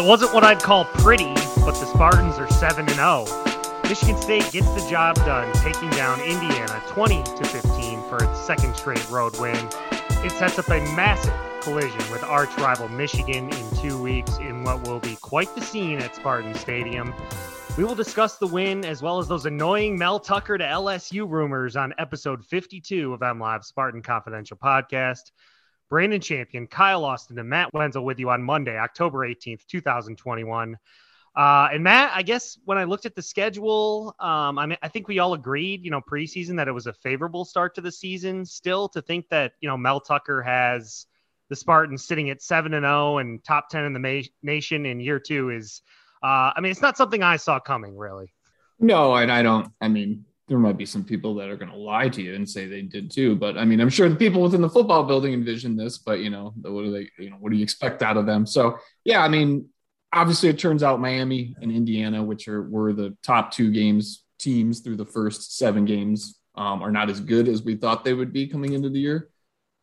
It 0.00 0.06
wasn't 0.06 0.32
what 0.32 0.44
I'd 0.44 0.62
call 0.62 0.86
pretty, 0.86 1.34
but 1.56 1.72
the 1.72 1.84
Spartans 1.84 2.38
are 2.38 2.50
7 2.50 2.88
and 2.88 2.94
0. 2.94 3.26
Michigan 3.84 4.16
State 4.16 4.50
gets 4.50 4.66
the 4.70 4.88
job 4.88 5.14
done, 5.16 5.52
taking 5.56 5.90
down 5.90 6.18
Indiana 6.22 6.82
20 6.88 7.22
to 7.22 7.44
15 7.44 8.02
for 8.08 8.24
its 8.24 8.40
second 8.40 8.74
straight 8.74 9.06
road 9.10 9.38
win. 9.38 9.68
It 10.24 10.32
sets 10.32 10.58
up 10.58 10.68
a 10.68 10.80
massive 10.96 11.34
collision 11.60 11.98
with 12.10 12.24
arch 12.24 12.48
rival 12.56 12.88
Michigan 12.88 13.50
in 13.50 13.76
two 13.76 14.00
weeks 14.02 14.38
in 14.38 14.64
what 14.64 14.88
will 14.88 15.00
be 15.00 15.16
quite 15.16 15.54
the 15.54 15.60
scene 15.60 15.98
at 15.98 16.16
Spartan 16.16 16.54
Stadium. 16.54 17.12
We 17.76 17.84
will 17.84 17.94
discuss 17.94 18.38
the 18.38 18.46
win 18.46 18.86
as 18.86 19.02
well 19.02 19.18
as 19.18 19.28
those 19.28 19.44
annoying 19.44 19.98
Mel 19.98 20.18
Tucker 20.18 20.56
to 20.56 20.64
LSU 20.64 21.28
rumors 21.28 21.76
on 21.76 21.92
episode 21.98 22.42
52 22.42 23.12
of 23.12 23.20
MLive 23.20 23.64
Spartan 23.64 24.00
Confidential 24.00 24.56
podcast. 24.56 25.30
Brandon 25.90 26.20
Champion, 26.20 26.68
Kyle 26.68 27.04
Austin, 27.04 27.38
and 27.38 27.48
Matt 27.48 27.74
Wenzel 27.74 28.04
with 28.04 28.20
you 28.20 28.30
on 28.30 28.42
Monday, 28.42 28.78
October 28.78 29.26
18th, 29.28 29.66
2021. 29.66 30.78
Uh, 31.36 31.68
and 31.72 31.84
Matt, 31.84 32.12
I 32.14 32.22
guess 32.22 32.58
when 32.64 32.78
I 32.78 32.84
looked 32.84 33.06
at 33.06 33.14
the 33.14 33.22
schedule, 33.22 34.14
um, 34.20 34.58
I 34.58 34.66
mean, 34.66 34.78
I 34.82 34.88
think 34.88 35.08
we 35.08 35.18
all 35.18 35.34
agreed, 35.34 35.84
you 35.84 35.90
know, 35.90 36.00
preseason 36.00 36.56
that 36.56 36.68
it 36.68 36.72
was 36.72 36.86
a 36.86 36.92
favorable 36.92 37.44
start 37.44 37.74
to 37.74 37.80
the 37.80 37.92
season. 37.92 38.44
Still, 38.44 38.88
to 38.90 39.02
think 39.02 39.28
that 39.28 39.52
you 39.60 39.68
know 39.68 39.76
Mel 39.76 40.00
Tucker 40.00 40.42
has 40.42 41.06
the 41.48 41.56
Spartans 41.56 42.04
sitting 42.04 42.30
at 42.30 42.42
seven 42.42 42.74
and 42.74 42.84
zero 42.84 43.18
and 43.18 43.42
top 43.44 43.68
ten 43.68 43.84
in 43.84 43.92
the 43.92 44.00
ma- 44.00 44.28
nation 44.42 44.86
in 44.86 45.00
year 45.00 45.20
two 45.20 45.50
is, 45.50 45.82
uh, 46.22 46.50
I 46.54 46.60
mean, 46.60 46.72
it's 46.72 46.82
not 46.82 46.96
something 46.96 47.22
I 47.22 47.36
saw 47.36 47.60
coming, 47.60 47.96
really. 47.96 48.32
No, 48.80 49.14
and 49.14 49.30
I 49.30 49.42
don't. 49.42 49.70
I 49.80 49.88
mean, 49.88 50.24
there 50.50 50.58
might 50.58 50.76
be 50.76 50.84
some 50.84 51.04
people 51.04 51.32
that 51.36 51.48
are 51.48 51.56
going 51.56 51.70
to 51.70 51.76
lie 51.76 52.08
to 52.08 52.20
you 52.20 52.34
and 52.34 52.46
say 52.46 52.66
they 52.66 52.82
did 52.82 53.08
too. 53.08 53.36
But 53.36 53.56
I 53.56 53.64
mean, 53.64 53.80
I'm 53.80 53.88
sure 53.88 54.08
the 54.08 54.16
people 54.16 54.42
within 54.42 54.60
the 54.60 54.68
football 54.68 55.04
building 55.04 55.32
envision 55.32 55.76
this, 55.76 55.98
but 55.98 56.18
you 56.18 56.28
know, 56.28 56.52
what 56.60 56.82
do 56.82 56.90
they, 56.90 57.08
you 57.22 57.30
know, 57.30 57.36
what 57.36 57.52
do 57.52 57.56
you 57.56 57.62
expect 57.62 58.02
out 58.02 58.16
of 58.16 58.26
them? 58.26 58.44
So 58.46 58.76
yeah, 59.04 59.22
I 59.22 59.28
mean, 59.28 59.68
obviously 60.12 60.48
it 60.48 60.58
turns 60.58 60.82
out 60.82 61.00
Miami 61.00 61.54
and 61.62 61.70
Indiana, 61.70 62.20
which 62.24 62.48
are 62.48 62.68
were 62.68 62.92
the 62.92 63.16
top 63.22 63.52
two 63.52 63.70
games 63.70 64.24
teams 64.40 64.80
through 64.80 64.96
the 64.96 65.06
first 65.06 65.56
seven 65.56 65.84
games, 65.84 66.40
um, 66.56 66.82
are 66.82 66.90
not 66.90 67.10
as 67.10 67.20
good 67.20 67.46
as 67.46 67.62
we 67.62 67.76
thought 67.76 68.04
they 68.04 68.14
would 68.14 68.32
be 68.32 68.48
coming 68.48 68.72
into 68.72 68.90
the 68.90 68.98
year. 68.98 69.28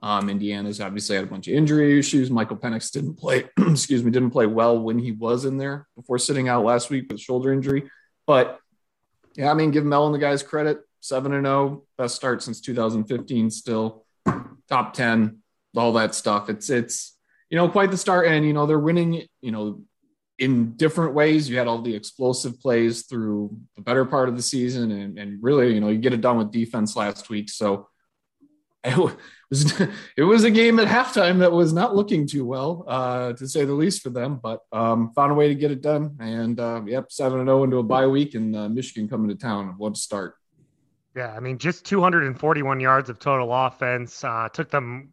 Um, 0.03 0.29
Indiana's 0.29 0.81
obviously 0.81 1.15
had 1.15 1.25
a 1.25 1.29
bunch 1.29 1.47
of 1.47 1.53
injury 1.53 1.97
issues. 1.97 2.29
Michael 2.29 2.57
Penix 2.57 2.91
didn't 2.91 3.15
play, 3.15 3.45
excuse 3.57 4.03
me, 4.03 4.11
didn't 4.11 4.31
play 4.31 4.47
well 4.47 4.77
when 4.77 4.99
he 4.99 5.13
was 5.13 5.45
in 5.45 5.57
there 5.57 5.87
before 5.95 6.19
sitting 6.19 6.49
out 6.49 6.65
last 6.65 6.89
week 6.89 7.05
with 7.09 7.21
shoulder 7.21 7.53
injury. 7.53 7.89
But 8.25 8.59
yeah, 9.37 9.51
I 9.51 9.53
mean, 9.53 9.71
give 9.71 9.85
Mel 9.85 10.05
and 10.05 10.15
the 10.15 10.19
guys 10.19 10.43
credit. 10.43 10.79
Seven 10.99 11.31
and 11.31 11.45
zero, 11.45 11.55
oh, 11.55 11.85
best 11.97 12.15
start 12.15 12.41
since 12.41 12.59
2015. 12.59 13.51
Still 13.51 14.03
top 14.67 14.93
ten, 14.93 15.37
all 15.75 15.93
that 15.93 16.15
stuff. 16.15 16.49
It's 16.49 16.69
it's 16.69 17.15
you 17.49 17.57
know 17.57 17.69
quite 17.69 17.91
the 17.91 17.97
start, 17.97 18.27
and 18.27 18.45
you 18.45 18.51
know 18.51 18.65
they're 18.65 18.79
winning. 18.79 19.27
You 19.41 19.51
know 19.51 19.81
in 20.39 20.73
different 20.73 21.13
ways. 21.13 21.49
You 21.49 21.57
had 21.57 21.67
all 21.67 21.81
the 21.81 21.95
explosive 21.95 22.59
plays 22.59 23.05
through 23.05 23.55
the 23.75 23.81
better 23.81 24.05
part 24.05 24.29
of 24.29 24.35
the 24.35 24.41
season, 24.41 24.91
and, 24.91 25.17
and 25.17 25.41
really, 25.41 25.73
you 25.73 25.79
know, 25.79 25.89
you 25.89 25.97
get 25.97 26.13
it 26.13 26.21
done 26.21 26.37
with 26.37 26.51
defense 26.51 26.95
last 26.95 27.29
week. 27.29 27.49
So 27.49 27.87
it 28.95 29.49
was 29.49 29.81
it 30.17 30.23
was 30.23 30.43
a 30.43 30.51
game 30.51 30.79
at 30.79 30.87
halftime 30.87 31.39
that 31.39 31.51
was 31.51 31.73
not 31.73 31.95
looking 31.95 32.27
too 32.27 32.45
well, 32.45 32.85
uh, 32.87 33.33
to 33.33 33.47
say 33.47 33.65
the 33.65 33.73
least, 33.73 34.01
for 34.01 34.09
them. 34.09 34.39
But 34.41 34.61
um, 34.71 35.11
found 35.13 35.31
a 35.31 35.35
way 35.35 35.47
to 35.47 35.55
get 35.55 35.71
it 35.71 35.81
done, 35.81 36.17
and 36.19 36.59
uh, 36.59 36.81
yep, 36.85 37.11
seven 37.11 37.39
and 37.39 37.47
zero 37.47 37.59
oh 37.59 37.63
into 37.63 37.77
a 37.77 37.83
bye 37.83 38.07
week, 38.07 38.35
and 38.35 38.55
uh, 38.55 38.69
Michigan 38.69 39.09
coming 39.09 39.29
to 39.29 39.35
town. 39.35 39.75
What 39.77 39.93
a 39.93 39.95
start! 39.95 40.35
Yeah, 41.17 41.33
I 41.35 41.39
mean, 41.39 41.57
just 41.57 41.83
241 41.85 42.79
yards 42.79 43.09
of 43.09 43.17
total 43.17 43.51
offense. 43.51 44.23
Uh, 44.23 44.49
took 44.53 44.69
them. 44.69 45.11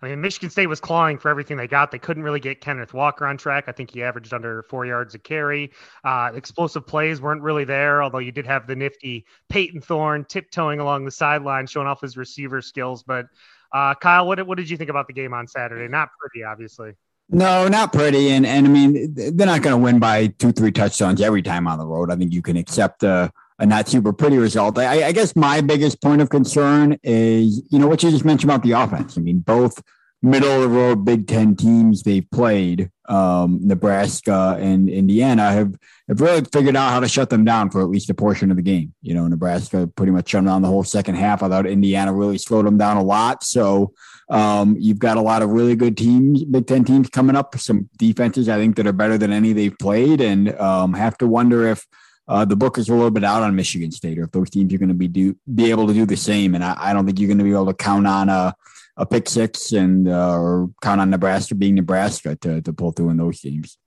I 0.00 0.08
mean, 0.08 0.20
Michigan 0.20 0.48
State 0.48 0.68
was 0.68 0.78
clawing 0.78 1.18
for 1.18 1.28
everything 1.28 1.56
they 1.56 1.66
got. 1.66 1.90
They 1.90 1.98
couldn't 1.98 2.22
really 2.22 2.38
get 2.38 2.60
Kenneth 2.60 2.94
Walker 2.94 3.26
on 3.26 3.36
track. 3.36 3.64
I 3.66 3.72
think 3.72 3.90
he 3.90 4.04
averaged 4.04 4.32
under 4.32 4.62
four 4.62 4.86
yards 4.86 5.16
a 5.16 5.18
carry. 5.18 5.72
Uh, 6.04 6.30
explosive 6.36 6.86
plays 6.86 7.20
weren't 7.20 7.42
really 7.42 7.64
there, 7.64 8.00
although 8.00 8.20
you 8.20 8.30
did 8.30 8.46
have 8.46 8.68
the 8.68 8.76
nifty 8.76 9.26
Payton 9.48 9.80
Thorne 9.80 10.24
tiptoeing 10.24 10.78
along 10.78 11.04
the 11.04 11.10
sideline, 11.10 11.66
showing 11.66 11.88
off 11.88 12.00
his 12.00 12.16
receiver 12.16 12.62
skills. 12.62 13.02
But 13.02 13.26
uh, 13.72 13.96
Kyle, 13.96 14.28
what, 14.28 14.46
what 14.46 14.56
did 14.56 14.70
you 14.70 14.76
think 14.76 14.88
about 14.88 15.08
the 15.08 15.14
game 15.14 15.34
on 15.34 15.48
Saturday? 15.48 15.88
Not 15.88 16.10
pretty, 16.20 16.44
obviously. 16.44 16.92
No, 17.28 17.66
not 17.66 17.92
pretty. 17.92 18.30
And 18.30 18.46
and 18.46 18.68
I 18.68 18.70
mean, 18.70 19.14
they're 19.14 19.46
not 19.46 19.62
going 19.62 19.74
to 19.74 19.82
win 19.82 19.98
by 19.98 20.28
two, 20.28 20.52
three 20.52 20.70
touchdowns 20.70 21.20
every 21.20 21.42
time 21.42 21.66
on 21.66 21.78
the 21.78 21.86
road. 21.86 22.12
I 22.12 22.14
think 22.14 22.32
you 22.32 22.42
can 22.42 22.56
accept 22.56 23.02
a 23.02 23.32
a 23.60 23.66
not 23.66 23.88
super 23.88 24.12
pretty 24.12 24.38
result. 24.38 24.78
I, 24.78 25.08
I, 25.08 25.12
guess 25.12 25.36
my 25.36 25.60
biggest 25.60 26.00
point 26.00 26.22
of 26.22 26.30
concern 26.30 26.98
is, 27.02 27.62
you 27.68 27.78
know, 27.78 27.86
what 27.86 28.02
you 28.02 28.10
just 28.10 28.24
mentioned 28.24 28.50
about 28.50 28.62
the 28.62 28.72
offense. 28.72 29.18
I 29.18 29.20
mean, 29.20 29.40
both 29.40 29.82
middle 30.22 30.50
of 30.50 30.62
the 30.62 30.68
road 30.68 31.04
Big 31.04 31.26
Ten 31.26 31.54
teams 31.54 32.02
they've 32.02 32.28
played, 32.30 32.90
um, 33.08 33.60
Nebraska 33.62 34.56
and 34.58 34.88
Indiana, 34.88 35.52
have, 35.52 35.74
have 36.08 36.22
really 36.22 36.42
figured 36.42 36.74
out 36.74 36.90
how 36.90 37.00
to 37.00 37.08
shut 37.08 37.28
them 37.28 37.44
down 37.44 37.70
for 37.70 37.82
at 37.82 37.90
least 37.90 38.08
a 38.08 38.14
portion 38.14 38.50
of 38.50 38.56
the 38.56 38.62
game. 38.62 38.94
You 39.02 39.12
know, 39.12 39.28
Nebraska 39.28 39.86
pretty 39.94 40.12
much 40.12 40.30
shut 40.30 40.38
them 40.38 40.46
down 40.46 40.62
the 40.62 40.68
whole 40.68 40.84
second 40.84 41.16
half. 41.16 41.42
I 41.42 41.50
thought 41.50 41.66
Indiana 41.66 42.14
really 42.14 42.38
slowed 42.38 42.64
them 42.64 42.78
down 42.78 42.96
a 42.96 43.02
lot. 43.02 43.44
So 43.44 43.92
um, 44.30 44.74
you've 44.78 44.98
got 44.98 45.18
a 45.18 45.22
lot 45.22 45.42
of 45.42 45.50
really 45.50 45.76
good 45.76 45.98
teams, 45.98 46.44
Big 46.44 46.66
Ten 46.66 46.82
teams 46.82 47.10
coming 47.10 47.36
up, 47.36 47.58
some 47.58 47.90
defenses 47.98 48.48
I 48.48 48.56
think 48.56 48.76
that 48.76 48.86
are 48.86 48.92
better 48.92 49.18
than 49.18 49.34
any 49.34 49.52
they've 49.52 49.78
played, 49.78 50.22
and 50.22 50.58
um, 50.58 50.94
have 50.94 51.18
to 51.18 51.26
wonder 51.26 51.66
if– 51.66 51.86
uh, 52.30 52.44
the 52.44 52.54
book 52.54 52.78
is 52.78 52.88
a 52.88 52.94
little 52.94 53.10
bit 53.10 53.24
out 53.24 53.42
on 53.42 53.56
Michigan 53.56 53.90
State, 53.90 54.16
or 54.16 54.22
if 54.22 54.30
those 54.30 54.50
teams 54.50 54.72
are 54.72 54.78
going 54.78 54.88
to 54.88 54.94
be 54.94 55.08
do 55.08 55.36
be 55.52 55.68
able 55.70 55.88
to 55.88 55.92
do 55.92 56.06
the 56.06 56.16
same. 56.16 56.54
And 56.54 56.62
I, 56.62 56.76
I 56.78 56.92
don't 56.92 57.04
think 57.04 57.18
you're 57.18 57.26
going 57.26 57.38
to 57.38 57.44
be 57.44 57.50
able 57.50 57.66
to 57.66 57.74
count 57.74 58.06
on 58.06 58.28
a, 58.28 58.54
a 58.96 59.04
pick 59.04 59.28
six 59.28 59.72
and 59.72 60.08
uh, 60.08 60.38
or 60.38 60.70
count 60.80 61.00
on 61.00 61.10
Nebraska 61.10 61.56
being 61.56 61.74
Nebraska 61.74 62.36
to 62.36 62.62
to 62.62 62.72
pull 62.72 62.92
through 62.92 63.10
in 63.10 63.16
those 63.16 63.40
games. 63.40 63.78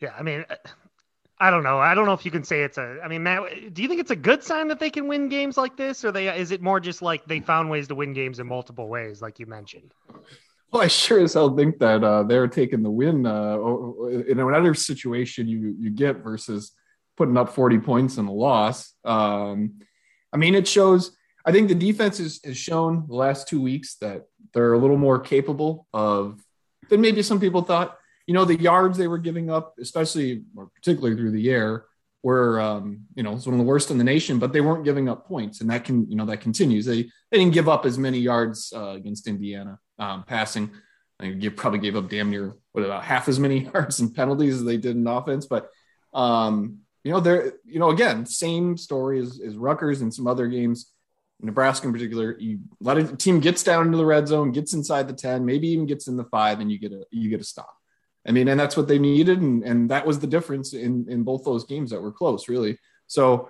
Yeah, 0.00 0.14
I 0.18 0.22
mean, 0.22 0.46
I 1.38 1.50
don't 1.50 1.64
know. 1.64 1.78
I 1.78 1.94
don't 1.94 2.06
know 2.06 2.14
if 2.14 2.24
you 2.24 2.30
can 2.30 2.44
say 2.44 2.62
it's 2.62 2.78
a. 2.78 2.98
I 3.04 3.08
mean, 3.08 3.24
Matt, 3.24 3.74
do 3.74 3.82
you 3.82 3.88
think 3.88 4.00
it's 4.00 4.10
a 4.10 4.16
good 4.16 4.42
sign 4.42 4.68
that 4.68 4.80
they 4.80 4.88
can 4.88 5.06
win 5.06 5.28
games 5.28 5.58
like 5.58 5.76
this, 5.76 6.06
or 6.06 6.12
they 6.12 6.34
is 6.34 6.50
it 6.50 6.62
more 6.62 6.80
just 6.80 7.02
like 7.02 7.26
they 7.26 7.40
found 7.40 7.68
ways 7.68 7.88
to 7.88 7.94
win 7.94 8.14
games 8.14 8.40
in 8.40 8.46
multiple 8.46 8.88
ways, 8.88 9.20
like 9.20 9.38
you 9.38 9.44
mentioned? 9.44 9.92
Well, 10.72 10.82
I 10.82 10.86
sure 10.86 11.20
as 11.20 11.34
hell 11.34 11.54
think 11.54 11.78
that 11.80 12.02
uh, 12.02 12.22
they're 12.22 12.48
taking 12.48 12.82
the 12.82 12.90
win 12.90 13.26
uh, 13.26 13.58
in 14.28 14.42
whatever 14.42 14.72
situation 14.72 15.46
you 15.46 15.76
you 15.78 15.90
get 15.90 16.24
versus 16.24 16.72
putting 17.18 17.36
up 17.36 17.50
40 17.50 17.80
points 17.80 18.16
in 18.16 18.26
a 18.26 18.32
loss. 18.32 18.94
Um, 19.04 19.80
I 20.32 20.36
mean, 20.38 20.54
it 20.54 20.66
shows. 20.66 21.16
I 21.44 21.52
think 21.52 21.68
the 21.68 21.74
defense 21.74 22.18
has, 22.18 22.40
has 22.44 22.56
shown 22.56 23.06
the 23.08 23.14
last 23.14 23.48
two 23.48 23.60
weeks 23.60 23.96
that 23.96 24.22
they're 24.54 24.72
a 24.72 24.78
little 24.78 24.96
more 24.96 25.18
capable 25.18 25.86
of 25.92 26.40
than 26.88 27.00
maybe 27.00 27.22
some 27.22 27.40
people 27.40 27.62
thought. 27.62 27.98
You 28.26 28.34
know, 28.34 28.44
the 28.44 28.58
yards 28.58 28.96
they 28.96 29.08
were 29.08 29.18
giving 29.18 29.50
up, 29.50 29.74
especially 29.80 30.44
or 30.56 30.68
particularly 30.74 31.16
through 31.16 31.32
the 31.32 31.50
air, 31.50 31.86
were 32.22 32.60
um, 32.60 33.06
you 33.14 33.22
know 33.22 33.32
it's 33.32 33.46
one 33.46 33.54
of 33.54 33.58
the 33.58 33.64
worst 33.64 33.90
in 33.90 33.98
the 33.98 34.04
nation. 34.04 34.38
But 34.38 34.52
they 34.52 34.60
weren't 34.60 34.84
giving 34.84 35.08
up 35.08 35.26
points, 35.26 35.60
and 35.60 35.70
that 35.70 35.84
can 35.84 36.08
you 36.08 36.16
know 36.16 36.26
that 36.26 36.40
continues. 36.40 36.86
They 36.86 37.02
they 37.30 37.38
didn't 37.38 37.54
give 37.54 37.68
up 37.68 37.84
as 37.84 37.98
many 37.98 38.18
yards 38.18 38.72
uh, 38.74 38.90
against 38.90 39.26
Indiana 39.26 39.78
um, 39.98 40.22
passing. 40.24 40.70
They 41.18 41.50
probably 41.50 41.80
gave 41.80 41.96
up 41.96 42.08
damn 42.08 42.30
near 42.30 42.54
what 42.72 42.84
about 42.84 43.02
half 43.02 43.28
as 43.28 43.40
many 43.40 43.64
yards 43.74 43.98
and 43.98 44.14
penalties 44.14 44.54
as 44.56 44.64
they 44.64 44.76
did 44.76 44.94
in 44.94 45.06
offense. 45.06 45.46
But 45.46 45.68
um, 46.14 46.80
you 47.08 47.14
know, 47.14 47.20
there, 47.20 47.54
you 47.64 47.78
know, 47.78 47.88
again, 47.88 48.26
same 48.26 48.76
story 48.76 49.18
as, 49.18 49.40
as 49.40 49.56
Rutgers 49.56 50.02
and 50.02 50.12
some 50.12 50.26
other 50.26 50.46
games. 50.46 50.92
Nebraska 51.40 51.86
in 51.86 51.92
particular, 51.94 52.36
you 52.38 52.58
let 52.82 52.98
a 52.98 53.16
team 53.16 53.40
gets 53.40 53.62
down 53.62 53.86
into 53.86 53.96
the 53.96 54.04
red 54.04 54.28
zone, 54.28 54.52
gets 54.52 54.74
inside 54.74 55.08
the 55.08 55.14
10, 55.14 55.42
maybe 55.46 55.68
even 55.68 55.86
gets 55.86 56.06
in 56.06 56.18
the 56.18 56.24
five, 56.24 56.60
and 56.60 56.70
you 56.70 56.78
get 56.78 56.92
a 56.92 57.06
you 57.10 57.30
get 57.30 57.40
a 57.40 57.44
stop. 57.44 57.74
I 58.26 58.32
mean, 58.32 58.46
and 58.48 58.60
that's 58.60 58.76
what 58.76 58.88
they 58.88 58.98
needed, 58.98 59.40
and, 59.40 59.64
and 59.64 59.90
that 59.90 60.04
was 60.04 60.18
the 60.18 60.26
difference 60.26 60.74
in 60.74 61.06
in 61.08 61.22
both 61.22 61.46
those 61.46 61.64
games 61.64 61.92
that 61.92 62.02
were 62.02 62.12
close, 62.12 62.46
really. 62.46 62.78
So 63.06 63.48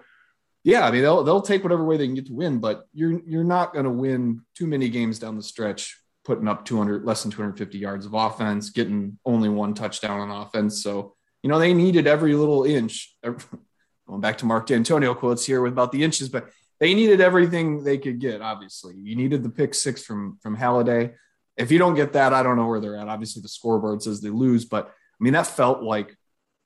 yeah, 0.62 0.86
I 0.86 0.92
mean 0.92 1.02
they'll 1.02 1.24
they'll 1.24 1.42
take 1.42 1.64
whatever 1.64 1.84
way 1.84 1.96
they 1.96 2.06
can 2.06 2.14
get 2.14 2.26
to 2.26 2.34
win, 2.34 2.60
but 2.60 2.84
you're 2.92 3.20
you're 3.26 3.42
not 3.42 3.72
going 3.72 3.86
to 3.86 3.90
win 3.90 4.42
too 4.54 4.68
many 4.68 4.88
games 4.88 5.18
down 5.18 5.36
the 5.36 5.42
stretch 5.42 6.00
putting 6.24 6.46
up 6.46 6.64
200 6.64 7.04
less 7.04 7.22
than 7.22 7.32
250 7.32 7.76
yards 7.78 8.06
of 8.06 8.14
offense, 8.14 8.70
getting 8.70 9.18
only 9.24 9.48
one 9.48 9.74
touchdown 9.74 10.20
on 10.20 10.30
offense. 10.30 10.80
So 10.80 11.16
you 11.48 11.54
know 11.54 11.58
they 11.58 11.72
needed 11.72 12.06
every 12.06 12.34
little 12.34 12.64
inch. 12.64 13.16
Going 13.22 14.20
back 14.20 14.36
to 14.38 14.46
Mark 14.46 14.66
Dantonio 14.66 15.16
quotes 15.16 15.46
here 15.46 15.62
with 15.62 15.72
about 15.72 15.92
the 15.92 16.04
inches, 16.04 16.28
but 16.28 16.50
they 16.78 16.92
needed 16.92 17.22
everything 17.22 17.84
they 17.84 17.96
could 17.96 18.18
get. 18.18 18.42
Obviously, 18.42 18.94
you 18.96 19.16
needed 19.16 19.42
the 19.42 19.48
pick 19.48 19.74
six 19.74 20.04
from 20.04 20.38
from 20.42 20.58
Haladay. 20.58 21.14
If 21.56 21.72
you 21.72 21.78
don't 21.78 21.94
get 21.94 22.12
that, 22.12 22.34
I 22.34 22.42
don't 22.42 22.56
know 22.56 22.66
where 22.66 22.80
they're 22.80 22.96
at. 22.96 23.08
Obviously, 23.08 23.40
the 23.40 23.48
scoreboard 23.48 24.02
says 24.02 24.20
they 24.20 24.28
lose, 24.28 24.66
but 24.66 24.88
I 24.88 25.24
mean 25.24 25.32
that 25.32 25.46
felt 25.46 25.82
like 25.82 26.14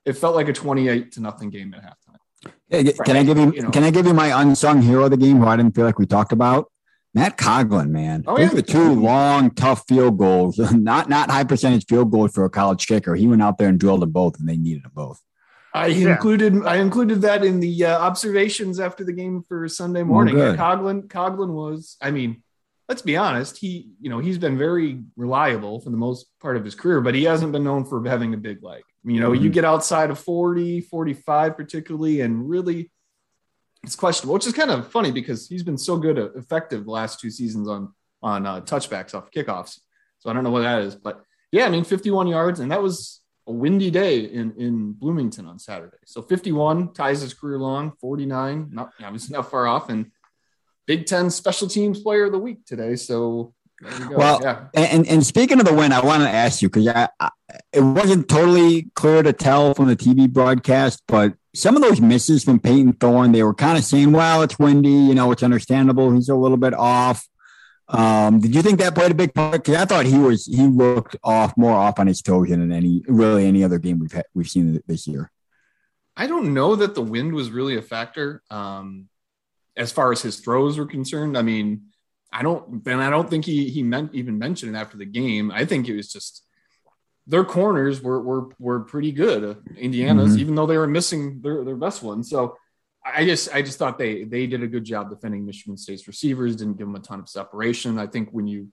it 0.05 0.14
felt 0.14 0.34
like 0.34 0.49
a 0.49 0.52
28 0.52 1.12
to 1.12 1.20
nothing 1.20 1.50
game 1.50 1.73
at 1.75 1.85
halftime. 1.85 2.52
Hey, 2.69 2.93
can 3.05 3.17
I 3.17 3.23
give 3.23 3.38
you, 3.38 3.52
you 3.52 3.62
know, 3.62 3.70
can 3.70 3.85
I 3.85 3.93
give 3.93 4.05
you 4.05 4.14
my 4.14 4.43
unsung 4.43 4.82
hero 4.82 5.05
of 5.05 5.12
the 5.12 5.17
game 5.17 5.37
who 5.37 5.46
I 5.46 5.55
didn't 5.55 5.76
feel 5.76 5.85
like 5.85 6.00
we 6.00 6.06
talked 6.06 6.32
about? 6.32 6.71
Matt 7.14 7.37
Coghlin, 7.37 7.91
man. 7.91 8.25
Oh, 8.26 8.37
Those 8.37 8.50
yeah. 8.50 8.55
were 8.55 8.62
two 8.62 8.94
long, 8.94 9.50
tough 9.50 9.85
field 9.87 10.19
goals. 10.19 10.59
not 10.73 11.09
not 11.09 11.31
high 11.31 11.44
percentage 11.44 11.87
field 11.87 12.11
goals 12.11 12.32
for 12.32 12.44
a 12.44 12.50
college 12.50 12.87
kicker. 12.87 13.14
He 13.14 13.26
went 13.26 13.43
out 13.43 13.59
there 13.59 13.69
and 13.69 13.79
drilled 13.79 14.03
them 14.03 14.11
both, 14.11 14.38
and 14.38 14.49
they 14.49 14.56
needed 14.56 14.85
them 14.85 14.93
both. 14.94 15.20
I 15.75 15.87
yeah. 15.87 16.12
included 16.12 16.64
I 16.64 16.76
included 16.76 17.23
that 17.23 17.44
in 17.44 17.61
the 17.61 17.85
uh, 17.85 17.99
observations 17.99 18.79
after 18.81 19.05
the 19.05 19.12
game 19.12 19.44
for 19.49 19.69
Sunday 19.69 20.03
morning. 20.03 20.41
Oh, 20.41 20.55
Coghlin 20.55 21.06
Coghlin 21.09 21.53
was, 21.53 21.97
I 22.00 22.11
mean, 22.11 22.43
let's 22.88 23.03
be 23.03 23.17
honest, 23.17 23.59
he 23.59 23.91
you 24.00 24.11
know 24.11 24.19
he's 24.19 24.38
been 24.38 24.59
very 24.59 25.03
reliable 25.17 25.81
for 25.81 25.91
the 25.91 25.97
most 25.97 26.26
part 26.41 26.56
of 26.56 26.64
his 26.64 26.75
career, 26.75 27.00
but 27.00 27.14
he 27.14 27.25
hasn't 27.25 27.53
been 27.53 27.64
known 27.64 27.85
for 27.85 28.06
having 28.06 28.35
a 28.35 28.38
big 28.38 28.62
leg. 28.62 28.82
You 29.05 29.20
know, 29.20 29.31
mm-hmm. 29.32 29.44
you 29.44 29.50
get 29.50 29.64
outside 29.64 30.11
of 30.11 30.19
40, 30.19 30.82
45 30.82 31.56
particularly, 31.56 32.20
and 32.20 32.49
really 32.49 32.91
it's 33.82 33.96
questionable, 33.96 34.34
which 34.34 34.46
is 34.46 34.52
kind 34.52 34.70
of 34.70 34.90
funny 34.90 35.11
because 35.11 35.49
he's 35.49 35.62
been 35.62 35.79
so 35.79 35.96
good, 35.96 36.19
effective 36.37 36.84
the 36.84 36.90
last 36.90 37.20
two 37.20 37.31
seasons 37.31 37.69
on 37.69 37.93
on 38.23 38.46
uh, 38.46 38.61
touchbacks 38.61 39.14
off 39.14 39.31
kickoffs. 39.31 39.81
So 40.20 40.31
I 40.31 40.32
don't 40.32 40.44
know 40.44 40.50
what 40.50 40.62
that 40.62 40.82
is, 40.82 40.94
but 40.94 41.25
yeah, 41.50 41.67
I 41.67 41.69
mean, 41.69 41.84
51 41.84 42.29
yards, 42.29 42.61
and 42.61 42.70
that 42.70 42.81
was 42.81 43.20
a 43.46 43.52
windy 43.52 43.90
day 43.90 44.20
in, 44.20 44.52
in 44.56 44.93
Bloomington 44.93 45.46
on 45.46 45.58
Saturday. 45.58 45.96
So 46.06 46.23
51 46.23 46.93
ties 46.94 47.20
his 47.20 47.34
career 47.34 47.58
long, 47.58 47.93
49, 48.00 48.69
not 48.73 48.93
obviously 49.02 49.37
not 49.37 49.50
far 49.50 49.67
off, 49.67 49.90
and 49.90 50.11
Big 50.87 51.06
Ten 51.06 51.31
Special 51.31 51.69
Teams 51.69 52.00
Player 52.00 52.26
of 52.26 52.32
the 52.32 52.38
Week 52.38 52.64
today. 52.64 52.96
So 52.96 53.55
well, 54.11 54.40
yeah. 54.43 54.67
and 54.75 55.06
and 55.08 55.26
speaking 55.26 55.58
of 55.58 55.67
the 55.67 55.75
win, 55.75 55.93
I 55.93 56.05
want 56.05 56.23
to 56.23 56.28
ask 56.28 56.62
you 56.62 56.69
because 56.69 56.87
I, 56.88 57.08
I, 57.19 57.31
it 57.73 57.81
wasn't 57.81 58.28
totally 58.28 58.90
clear 58.94 59.23
to 59.23 59.32
tell 59.32 59.75
from 59.75 59.88
the 59.88 59.96
TV 59.96 60.31
broadcast, 60.31 61.02
but 61.08 61.35
some 61.54 61.76
of 61.76 61.82
those 61.82 62.00
misses 62.00 62.44
from 62.44 62.58
Payton 62.58 62.94
Thorne, 62.94 63.32
they 63.32 63.43
were 63.43 63.54
kind 63.54 63.76
of 63.76 63.84
saying, 63.84 64.12
"Well, 64.12 64.43
it's 64.43 64.58
windy, 64.58 64.90
you 64.90 65.14
know, 65.14 65.32
it's 65.32 65.43
understandable. 65.43 66.12
He's 66.12 66.28
a 66.28 66.34
little 66.34 66.56
bit 66.56 66.75
off." 66.75 67.26
Um, 67.88 68.40
did 68.40 68.54
you 68.54 68.62
think 68.62 68.78
that 68.78 68.94
played 68.94 69.10
a 69.10 69.14
big 69.14 69.34
part? 69.34 69.52
Because 69.52 69.76
I 69.76 69.84
thought 69.84 70.06
he 70.06 70.19
was 70.19 70.46
he 70.46 70.66
looked 70.66 71.16
off 71.22 71.56
more 71.56 71.75
off 71.75 71.99
on 71.99 72.06
his 72.06 72.22
toes 72.22 72.49
than 72.49 72.72
any 72.72 73.02
really 73.06 73.46
any 73.46 73.62
other 73.64 73.78
game 73.78 73.99
we've 73.99 74.12
had, 74.12 74.25
we've 74.34 74.49
seen 74.49 74.81
this 74.87 75.06
year. 75.06 75.31
I 76.16 76.26
don't 76.26 76.54
know 76.54 76.76
that 76.76 76.94
the 76.94 77.02
wind 77.02 77.34
was 77.34 77.50
really 77.50 77.76
a 77.76 77.82
factor 77.82 78.43
um, 78.50 79.08
as 79.76 79.93
far 79.93 80.12
as 80.12 80.22
his 80.22 80.40
throws 80.40 80.78
were 80.78 80.87
concerned. 80.87 81.37
I 81.37 81.43
mean, 81.43 81.87
I 82.32 82.43
don't, 82.43 82.87
and 82.87 83.02
I 83.02 83.10
don't 83.10 83.28
think 83.28 83.44
he 83.44 83.69
he 83.69 83.82
meant 83.82 84.14
even 84.14 84.38
mentioned 84.38 84.75
it 84.75 84.78
after 84.78 84.96
the 84.96 85.04
game. 85.04 85.50
I 85.50 85.66
think 85.66 85.88
it 85.88 85.96
was 85.96 86.10
just 86.10 86.44
their 87.26 87.44
corners 87.44 88.02
were 88.02 88.20
were 88.20 88.48
were 88.58 88.80
pretty 88.80 89.12
good. 89.12 89.58
Indiana's, 89.76 90.32
mm-hmm. 90.32 90.40
even 90.40 90.54
though 90.54 90.66
they 90.66 90.78
were 90.78 90.88
missing 90.88 91.40
their 91.40 91.64
their 91.64 91.76
best 91.76 92.02
one. 92.02 92.24
So 92.24 92.56
I 93.04 93.24
just 93.24 93.54
I 93.54 93.62
just 93.62 93.78
thought 93.78 93.98
they 93.98 94.24
they 94.24 94.46
did 94.46 94.62
a 94.62 94.66
good 94.66 94.84
job 94.84 95.10
defending 95.10 95.44
Michigan 95.46 95.76
State's 95.76 96.06
receivers. 96.06 96.56
Didn't 96.56 96.78
give 96.78 96.86
them 96.86 96.96
a 96.96 97.00
ton 97.00 97.20
of 97.20 97.28
separation. 97.28 97.98
I 97.98 98.06
think 98.06 98.30
when 98.30 98.46
you 98.46 98.69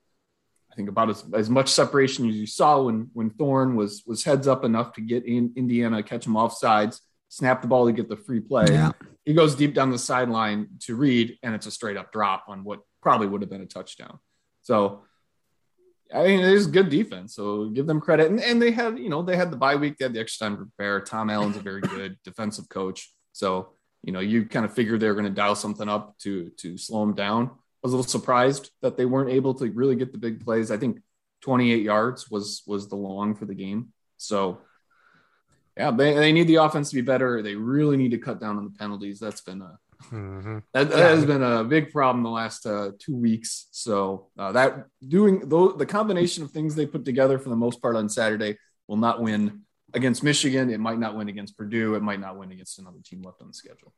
I 0.72 0.75
think 0.75 0.90
about 0.90 1.10
as, 1.10 1.24
as 1.34 1.50
much 1.50 1.69
separation 1.69 2.28
as 2.30 2.36
you 2.36 2.48
saw 2.48 2.84
when 2.84 3.10
when 3.13 3.30
Thorne 3.30 3.75
was 3.75 4.04
was 4.06 4.24
heads 4.24 4.48
up 4.48 4.63
enough 4.63 4.94
to 4.94 5.02
get 5.02 5.25
in 5.25 5.54
Indiana, 5.56 6.04
catch 6.04 6.25
him 6.25 6.38
off 6.38 6.57
sides, 6.57 7.02
snap 7.30 7.62
the 7.62 7.68
ball 7.68 7.86
to 7.86 7.92
get 7.92 8.10
the 8.10 8.18
free 8.18 8.40
play. 8.40 8.66
Yeah. 8.69 8.92
He 9.25 9.34
goes 9.34 9.56
deep 9.56 9.75
down 9.75 9.92
the 9.92 10.00
sideline 10.00 10.69
to 10.81 10.95
Reed, 10.95 11.38
and 11.44 11.54
it's 11.54 11.68
a 11.68 11.72
straight 11.72 11.98
up 11.98 12.12
drop 12.12 12.45
on 12.48 12.63
what 12.63 12.80
probably 13.02 13.28
would 13.28 13.42
have 13.42 13.50
been 13.50 13.62
a 13.62 13.68
touchdown. 13.68 14.19
So 14.62 15.04
I 16.14 16.24
mean, 16.24 16.40
it 16.40 16.54
is 16.54 16.68
good 16.68 16.90
defense. 16.90 17.36
So 17.36 17.70
give 17.70 17.86
them 17.86 18.02
credit. 18.02 18.32
And, 18.32 18.40
and 18.40 18.62
they 18.62 18.72
had, 18.72 18.98
you 18.98 19.10
know, 19.10 19.22
they 19.22 19.36
had 19.36 19.52
the 19.52 19.58
bye 19.58 19.76
week, 19.76 19.98
they 19.98 20.06
had 20.06 20.14
the 20.14 20.20
extra 20.20 20.48
time 20.48 20.58
to 20.58 20.64
prepare. 20.64 21.02
Tom 21.02 21.30
Allen's 21.30 21.58
a 21.58 21.62
very 21.62 21.82
good 21.82 22.18
defensive 22.24 22.68
coach. 22.70 23.12
So 23.32 23.74
you 24.04 24.14
know, 24.14 24.20
you 24.20 24.46
kind 24.46 24.66
of 24.66 24.74
figured 24.74 25.00
they 25.00 25.08
were 25.08 25.14
going 25.14 25.26
to 25.26 25.32
dial 25.32 25.56
something 25.56 25.90
up 25.90 26.18
to 26.20 26.50
to 26.58 26.78
slow 26.78 27.02
them 27.02 27.16
down. 27.16 27.48
I 27.48 27.52
was 27.84 27.94
a 27.94 27.98
little 27.98 28.10
surprised 28.10 28.72
that 28.82 28.98
they 28.98 29.06
weren't 29.06 29.32
able 29.32 29.54
to 29.56 29.70
really 29.72 29.96
get 29.96 30.12
the 30.12 30.18
big 30.18 30.44
plays. 30.44 30.72
I 30.72 30.78
think 30.78 31.00
28 31.42 31.84
yards 31.84 32.30
was 32.30 32.64
was 32.66 32.88
the 32.88 32.96
long 32.96 33.36
for 33.36 33.46
the 33.46 33.56
game. 33.56 33.94
So 34.18 34.62
yeah, 35.78 35.92
they, 35.92 36.14
they 36.14 36.32
need 36.32 36.48
the 36.48 36.56
offense 36.56 36.90
to 36.90 36.96
be 36.96 37.02
better. 37.02 37.42
They 37.42 37.56
really 37.56 37.98
need 37.98 38.12
to 38.12 38.18
cut 38.18 38.42
down 38.42 38.58
on 38.58 38.66
the 38.66 38.78
penalties. 38.78 39.20
That's 39.20 39.42
been 39.42 39.62
a 39.62 39.78
mm-hmm. 40.04 40.60
that, 40.74 40.90
that 40.90 40.98
yeah. 40.98 41.10
has 41.10 41.25
been 41.25 41.44
a 41.44 41.63
big 41.63 41.92
problem 41.92 42.24
the 42.24 42.30
last 42.30 42.66
uh, 42.66 42.92
two 43.00 43.16
weeks. 43.16 43.68
So 43.72 44.28
uh, 44.38 44.51
that 44.54 44.86
doing 45.07 45.48
the, 45.48 45.75
the 45.75 45.86
combination 45.86 46.44
of 46.44 46.51
things 46.51 46.75
they 46.75 46.86
put 46.86 47.06
together 47.06 47.40
for 47.40 47.50
the 47.50 47.56
most 47.56 47.81
part 47.81 47.96
on 47.96 48.10
Saturday 48.10 48.57
will 48.88 48.98
not 48.98 49.22
win 49.22 49.62
against 49.94 50.24
Michigan. 50.24 50.69
It 50.69 50.80
might 50.80 51.00
not 51.00 51.16
win 51.16 51.30
against 51.30 51.57
Purdue. 51.57 51.96
It 51.96 52.04
might 52.04 52.19
not 52.19 52.38
win 52.38 52.51
against 52.51 52.80
another 52.80 53.00
team 53.04 53.22
left 53.22 53.42
on 53.42 53.48
the 53.48 53.54
schedule. 53.54 53.94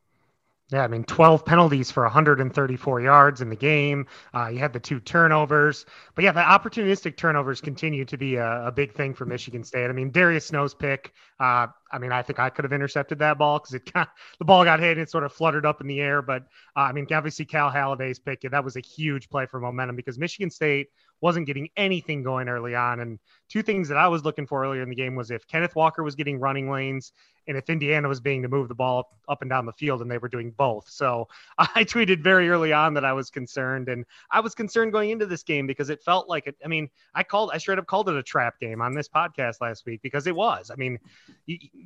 Yeah, 0.72 0.84
I 0.84 0.88
mean, 0.88 1.04
12 1.04 1.44
penalties 1.44 1.90
for 1.90 2.02
134 2.04 3.02
yards 3.02 3.42
in 3.42 3.50
the 3.50 3.56
game. 3.56 4.06
Uh, 4.34 4.48
you 4.48 4.58
had 4.58 4.72
the 4.72 4.80
two 4.80 5.00
turnovers. 5.00 5.84
But 6.14 6.24
yeah, 6.24 6.32
the 6.32 6.40
opportunistic 6.40 7.18
turnovers 7.18 7.60
continue 7.60 8.06
to 8.06 8.16
be 8.16 8.36
a, 8.36 8.68
a 8.68 8.72
big 8.72 8.94
thing 8.94 9.12
for 9.12 9.26
Michigan 9.26 9.64
State. 9.64 9.90
I 9.90 9.92
mean, 9.92 10.10
Darius 10.10 10.46
Snow's 10.46 10.72
pick, 10.72 11.12
uh, 11.38 11.66
I 11.92 11.98
mean, 11.98 12.10
I 12.10 12.22
think 12.22 12.38
I 12.38 12.48
could 12.48 12.64
have 12.64 12.72
intercepted 12.72 13.18
that 13.18 13.36
ball 13.36 13.58
because 13.58 13.74
it 13.74 13.92
got, 13.92 14.08
the 14.38 14.46
ball 14.46 14.64
got 14.64 14.80
hit 14.80 14.92
and 14.92 15.02
it 15.02 15.10
sort 15.10 15.24
of 15.24 15.32
fluttered 15.34 15.66
up 15.66 15.82
in 15.82 15.88
the 15.88 16.00
air. 16.00 16.22
But 16.22 16.44
uh, 16.74 16.80
I 16.80 16.92
mean, 16.92 17.06
obviously, 17.12 17.44
Cal 17.44 17.70
Haladay's 17.70 18.18
pick, 18.18 18.40
that 18.40 18.64
was 18.64 18.76
a 18.76 18.80
huge 18.80 19.28
play 19.28 19.44
for 19.44 19.60
momentum 19.60 19.94
because 19.94 20.18
Michigan 20.18 20.50
State 20.50 20.88
wasn't 21.22 21.46
getting 21.46 21.68
anything 21.76 22.22
going 22.22 22.48
early 22.48 22.74
on. 22.74 23.00
And 23.00 23.18
two 23.48 23.62
things 23.62 23.88
that 23.88 23.96
I 23.96 24.08
was 24.08 24.24
looking 24.24 24.46
for 24.46 24.64
earlier 24.64 24.82
in 24.82 24.90
the 24.90 24.96
game 24.96 25.14
was 25.14 25.30
if 25.30 25.46
Kenneth 25.46 25.76
Walker 25.76 26.02
was 26.02 26.16
getting 26.16 26.38
running 26.38 26.68
lanes 26.68 27.12
and 27.46 27.56
if 27.56 27.70
Indiana 27.70 28.08
was 28.08 28.20
being 28.20 28.42
to 28.42 28.48
move 28.48 28.68
the 28.68 28.74
ball 28.74 29.16
up 29.28 29.40
and 29.40 29.48
down 29.48 29.64
the 29.64 29.72
field, 29.72 30.02
and 30.02 30.10
they 30.10 30.18
were 30.18 30.28
doing 30.28 30.50
both. 30.50 30.88
So 30.88 31.28
I 31.58 31.84
tweeted 31.84 32.22
very 32.22 32.50
early 32.50 32.72
on 32.72 32.94
that 32.94 33.04
I 33.04 33.12
was 33.12 33.30
concerned, 33.30 33.88
and 33.88 34.04
I 34.30 34.40
was 34.40 34.54
concerned 34.54 34.92
going 34.92 35.10
into 35.10 35.26
this 35.26 35.42
game 35.42 35.66
because 35.66 35.90
it 35.90 36.02
felt 36.02 36.28
like 36.28 36.46
it. 36.46 36.56
I 36.64 36.68
mean, 36.68 36.88
I 37.14 37.22
called, 37.22 37.50
I 37.52 37.58
straight 37.58 37.78
up 37.78 37.86
called 37.86 38.08
it 38.08 38.16
a 38.16 38.22
trap 38.22 38.58
game 38.60 38.82
on 38.82 38.92
this 38.92 39.08
podcast 39.08 39.60
last 39.60 39.86
week 39.86 40.02
because 40.02 40.26
it 40.26 40.34
was. 40.34 40.70
I 40.70 40.74
mean, 40.76 40.98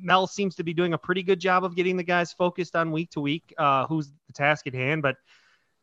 Mel 0.01 0.27
seems 0.27 0.55
to 0.55 0.63
be 0.63 0.73
doing 0.73 0.93
a 0.93 0.97
pretty 0.97 1.23
good 1.23 1.39
job 1.39 1.63
of 1.63 1.75
getting 1.75 1.97
the 1.97 2.03
guys 2.03 2.33
focused 2.33 2.75
on 2.75 2.91
week 2.91 3.11
to 3.11 3.21
week, 3.21 3.53
uh, 3.57 3.85
who's 3.87 4.11
the 4.27 4.33
task 4.33 4.67
at 4.67 4.73
hand, 4.73 5.01
but 5.01 5.15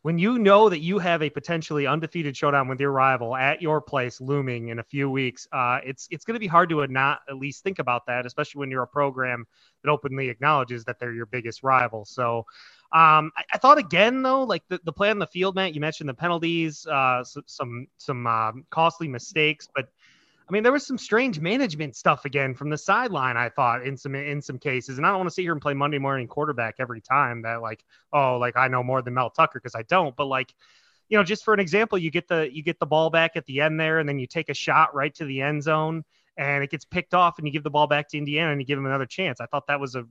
when 0.05 0.19
you 0.19 0.37
know 0.37 0.69
that 0.69 0.81
you 0.81 0.99
have 0.99 1.23
a 1.23 1.31
potentially 1.31 1.87
undefeated 1.87 2.37
showdown 2.37 2.67
with 2.67 2.79
your 2.79 2.91
rival 2.91 3.35
at 3.35 3.59
your 3.59 3.81
place 3.81 4.21
looming 4.21 4.67
in 4.67 4.77
a 4.77 4.83
few 4.83 5.09
weeks, 5.09 5.47
uh, 5.51 5.79
it's 5.83 6.07
it's 6.11 6.23
going 6.23 6.35
to 6.35 6.39
be 6.39 6.45
hard 6.45 6.69
to 6.69 6.85
not 6.85 7.21
at 7.27 7.37
least 7.37 7.63
think 7.63 7.79
about 7.79 8.05
that, 8.05 8.23
especially 8.23 8.59
when 8.59 8.69
you're 8.69 8.83
a 8.83 8.87
program 8.87 9.47
that 9.83 9.89
openly 9.89 10.29
acknowledges 10.29 10.83
that 10.85 10.99
they're 10.99 11.11
your 11.11 11.25
biggest 11.25 11.63
rival. 11.63 12.05
So 12.05 12.45
um, 12.91 13.31
I, 13.35 13.45
I, 13.53 13.57
thought 13.57 13.79
again 13.79 14.21
though, 14.21 14.43
like 14.43 14.61
the, 14.67 14.79
the 14.83 14.93
play 14.93 15.09
on 15.09 15.17
the 15.17 15.25
field, 15.25 15.55
Matt, 15.55 15.73
you 15.73 15.81
mentioned 15.81 16.07
the 16.07 16.13
penalties, 16.13 16.85
uh, 16.85 17.23
so, 17.23 17.41
some 17.47 17.87
some 17.97 18.27
uh, 18.27 18.51
costly 18.69 19.07
mistakes, 19.07 19.67
but 19.73 19.87
I 20.47 20.51
mean, 20.51 20.61
there 20.61 20.71
was 20.71 20.85
some 20.85 20.97
strange 20.97 21.39
management 21.39 21.95
stuff 21.95 22.25
again 22.25 22.53
from 22.53 22.69
the 22.69 22.77
sideline. 22.77 23.35
I 23.35 23.49
thought 23.49 23.85
in 23.85 23.97
some 23.97 24.13
in 24.13 24.41
some 24.41 24.59
cases, 24.59 24.97
and 24.97 25.05
I 25.05 25.09
don't 25.09 25.17
want 25.17 25.29
to 25.29 25.33
sit 25.33 25.41
here 25.41 25.53
and 25.53 25.61
play 25.61 25.73
Monday 25.73 25.97
morning 25.97 26.27
quarterback 26.27 26.75
every 26.77 27.01
time. 27.01 27.41
That 27.41 27.63
like, 27.63 27.83
oh, 28.13 28.37
like 28.37 28.55
I 28.55 28.67
know 28.67 28.83
more 28.83 29.01
than 29.01 29.15
Mel 29.15 29.31
Tucker 29.31 29.59
because 29.59 29.73
I 29.73 29.81
don't. 29.83 30.15
But 30.15 30.25
like, 30.25 30.53
you 31.09 31.17
know, 31.17 31.23
just 31.23 31.43
for 31.43 31.53
an 31.55 31.59
example, 31.59 31.97
you 31.97 32.11
get 32.11 32.27
the 32.27 32.47
you 32.53 32.61
get 32.61 32.79
the 32.79 32.85
ball 32.85 33.09
back 33.09 33.31
at 33.35 33.45
the 33.47 33.61
end 33.61 33.79
there, 33.79 33.97
and 33.97 34.07
then 34.07 34.19
you 34.19 34.27
take 34.27 34.49
a 34.49 34.53
shot 34.53 34.93
right 34.93 35.13
to 35.15 35.25
the 35.25 35.41
end 35.41 35.63
zone, 35.63 36.03
and 36.37 36.63
it 36.63 36.69
gets 36.69 36.85
picked 36.85 37.15
off, 37.15 37.39
and 37.39 37.47
you 37.47 37.53
give 37.53 37.63
the 37.63 37.71
ball 37.71 37.87
back 37.87 38.07
to 38.09 38.17
Indiana, 38.17 38.51
and 38.51 38.61
you 38.61 38.67
give 38.67 38.77
them 38.77 38.85
another 38.85 39.07
chance. 39.07 39.41
I 39.41 39.47
thought 39.47 39.65
that 39.67 39.79
was 39.79 39.95
a 39.95 40.05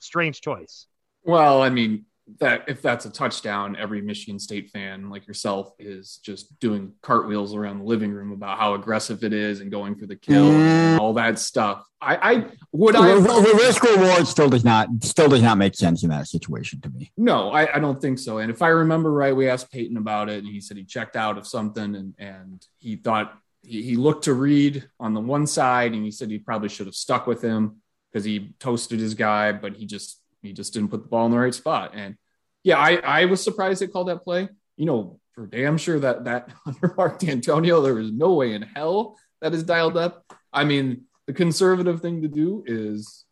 strange 0.00 0.42
choice. 0.42 0.86
Well, 1.24 1.62
I 1.62 1.70
mean, 1.70 2.04
that 2.38 2.64
if 2.68 2.80
that's 2.82 3.04
a 3.04 3.10
touchdown, 3.10 3.76
every 3.76 4.00
Michigan 4.00 4.38
State 4.38 4.70
fan 4.70 5.10
like 5.10 5.26
yourself 5.26 5.72
is 5.78 6.20
just 6.22 6.58
doing 6.60 6.92
cartwheels 7.02 7.54
around 7.54 7.78
the 7.78 7.84
living 7.84 8.12
room 8.12 8.32
about 8.32 8.58
how 8.58 8.74
aggressive 8.74 9.24
it 9.24 9.32
is 9.32 9.60
and 9.60 9.70
going 9.70 9.96
for 9.96 10.06
the 10.06 10.16
kill 10.16 10.50
and 10.50 10.62
mm-hmm. 10.62 11.00
all 11.00 11.14
that 11.14 11.38
stuff. 11.38 11.84
I, 12.00 12.16
I 12.16 12.46
would 12.72 12.96
I 12.96 13.14
the 13.14 13.60
risk 13.60 13.82
reward 13.82 14.26
still 14.26 14.48
does 14.48 14.64
not 14.64 14.88
still 15.02 15.28
does 15.28 15.42
not 15.42 15.58
make 15.58 15.74
sense 15.74 16.02
in 16.02 16.10
that 16.10 16.28
situation 16.28 16.80
to 16.82 16.90
me. 16.90 17.12
No, 17.16 17.50
I, 17.50 17.76
I 17.76 17.78
don't 17.78 18.00
think 18.00 18.18
so. 18.18 18.38
And 18.38 18.50
if 18.50 18.62
I 18.62 18.68
remember 18.68 19.12
right, 19.12 19.34
we 19.34 19.48
asked 19.48 19.70
Payton 19.70 19.96
about 19.96 20.28
it, 20.28 20.44
and 20.44 20.52
he 20.52 20.60
said 20.60 20.76
he 20.76 20.84
checked 20.84 21.16
out 21.16 21.38
of 21.38 21.46
something 21.46 21.94
and 21.94 22.14
and 22.18 22.66
he 22.78 22.96
thought 22.96 23.38
he, 23.62 23.82
he 23.82 23.96
looked 23.96 24.24
to 24.24 24.34
Reed 24.34 24.88
on 24.98 25.14
the 25.14 25.20
one 25.20 25.46
side, 25.46 25.92
and 25.92 26.04
he 26.04 26.10
said 26.10 26.30
he 26.30 26.38
probably 26.38 26.68
should 26.68 26.86
have 26.86 26.94
stuck 26.94 27.26
with 27.26 27.42
him 27.42 27.82
because 28.12 28.24
he 28.24 28.54
toasted 28.58 29.00
his 29.00 29.14
guy, 29.14 29.52
but 29.52 29.74
he 29.74 29.86
just 29.86 30.21
he 30.42 30.52
just 30.52 30.74
didn't 30.74 30.90
put 30.90 31.02
the 31.02 31.08
ball 31.08 31.26
in 31.26 31.32
the 31.32 31.38
right 31.38 31.54
spot. 31.54 31.92
And 31.94 32.16
yeah, 32.64 32.78
I, 32.78 32.96
I 32.96 33.24
was 33.26 33.42
surprised 33.42 33.80
they 33.80 33.86
called 33.86 34.08
that 34.08 34.24
play. 34.24 34.48
You 34.76 34.86
know, 34.86 35.20
for 35.34 35.46
damn 35.46 35.78
sure 35.78 35.98
that 36.00 36.24
that 36.24 36.50
under 36.66 36.94
Mark 36.96 37.20
Dantonio, 37.20 37.82
there 37.82 37.94
was 37.94 38.10
no 38.10 38.34
way 38.34 38.54
in 38.54 38.62
hell 38.62 39.16
that 39.40 39.54
is 39.54 39.62
dialed 39.62 39.96
up. 39.96 40.24
I 40.52 40.64
mean, 40.64 41.04
the 41.26 41.32
conservative 41.32 42.00
thing 42.00 42.22
to 42.22 42.28
do 42.28 42.64
is 42.66 43.24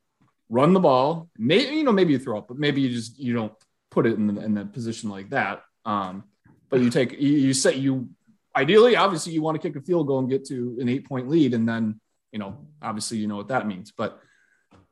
run 0.49 0.73
the 0.73 0.81
ball. 0.81 1.29
Maybe 1.37 1.77
you 1.77 1.85
know, 1.85 1.93
maybe 1.93 2.13
you 2.13 2.19
throw 2.19 2.39
up, 2.39 2.49
but 2.49 2.59
maybe 2.59 2.81
you 2.81 2.91
just 2.91 3.19
you 3.19 3.33
don't 3.33 3.53
put 3.91 4.07
it 4.07 4.17
in 4.17 4.27
the, 4.27 4.43
in 4.43 4.57
a 4.59 4.65
position 4.65 5.11
like 5.11 5.31
that. 5.31 5.63
Um, 5.85 6.25
but 6.69 6.81
you 6.81 6.91
take 6.91 7.13
you, 7.13 7.31
you 7.31 7.55
set 7.55 7.77
you 7.77 8.11
ideally, 8.55 8.97
obviously, 8.97 9.33
you 9.33 9.43
want 9.43 9.61
to 9.61 9.69
kick 9.69 9.77
a 9.77 9.85
field 9.85 10.07
goal 10.07 10.19
and 10.19 10.29
get 10.29 10.47
to 10.47 10.77
an 10.81 10.89
eight 10.89 11.07
point 11.07 11.29
lead, 11.29 11.55
and 11.55 11.69
then 11.69 12.01
you 12.33 12.39
know, 12.39 12.67
obviously, 12.81 13.19
you 13.19 13.27
know 13.27 13.37
what 13.37 13.49
that 13.49 13.67
means. 13.67 13.93
But 13.97 14.21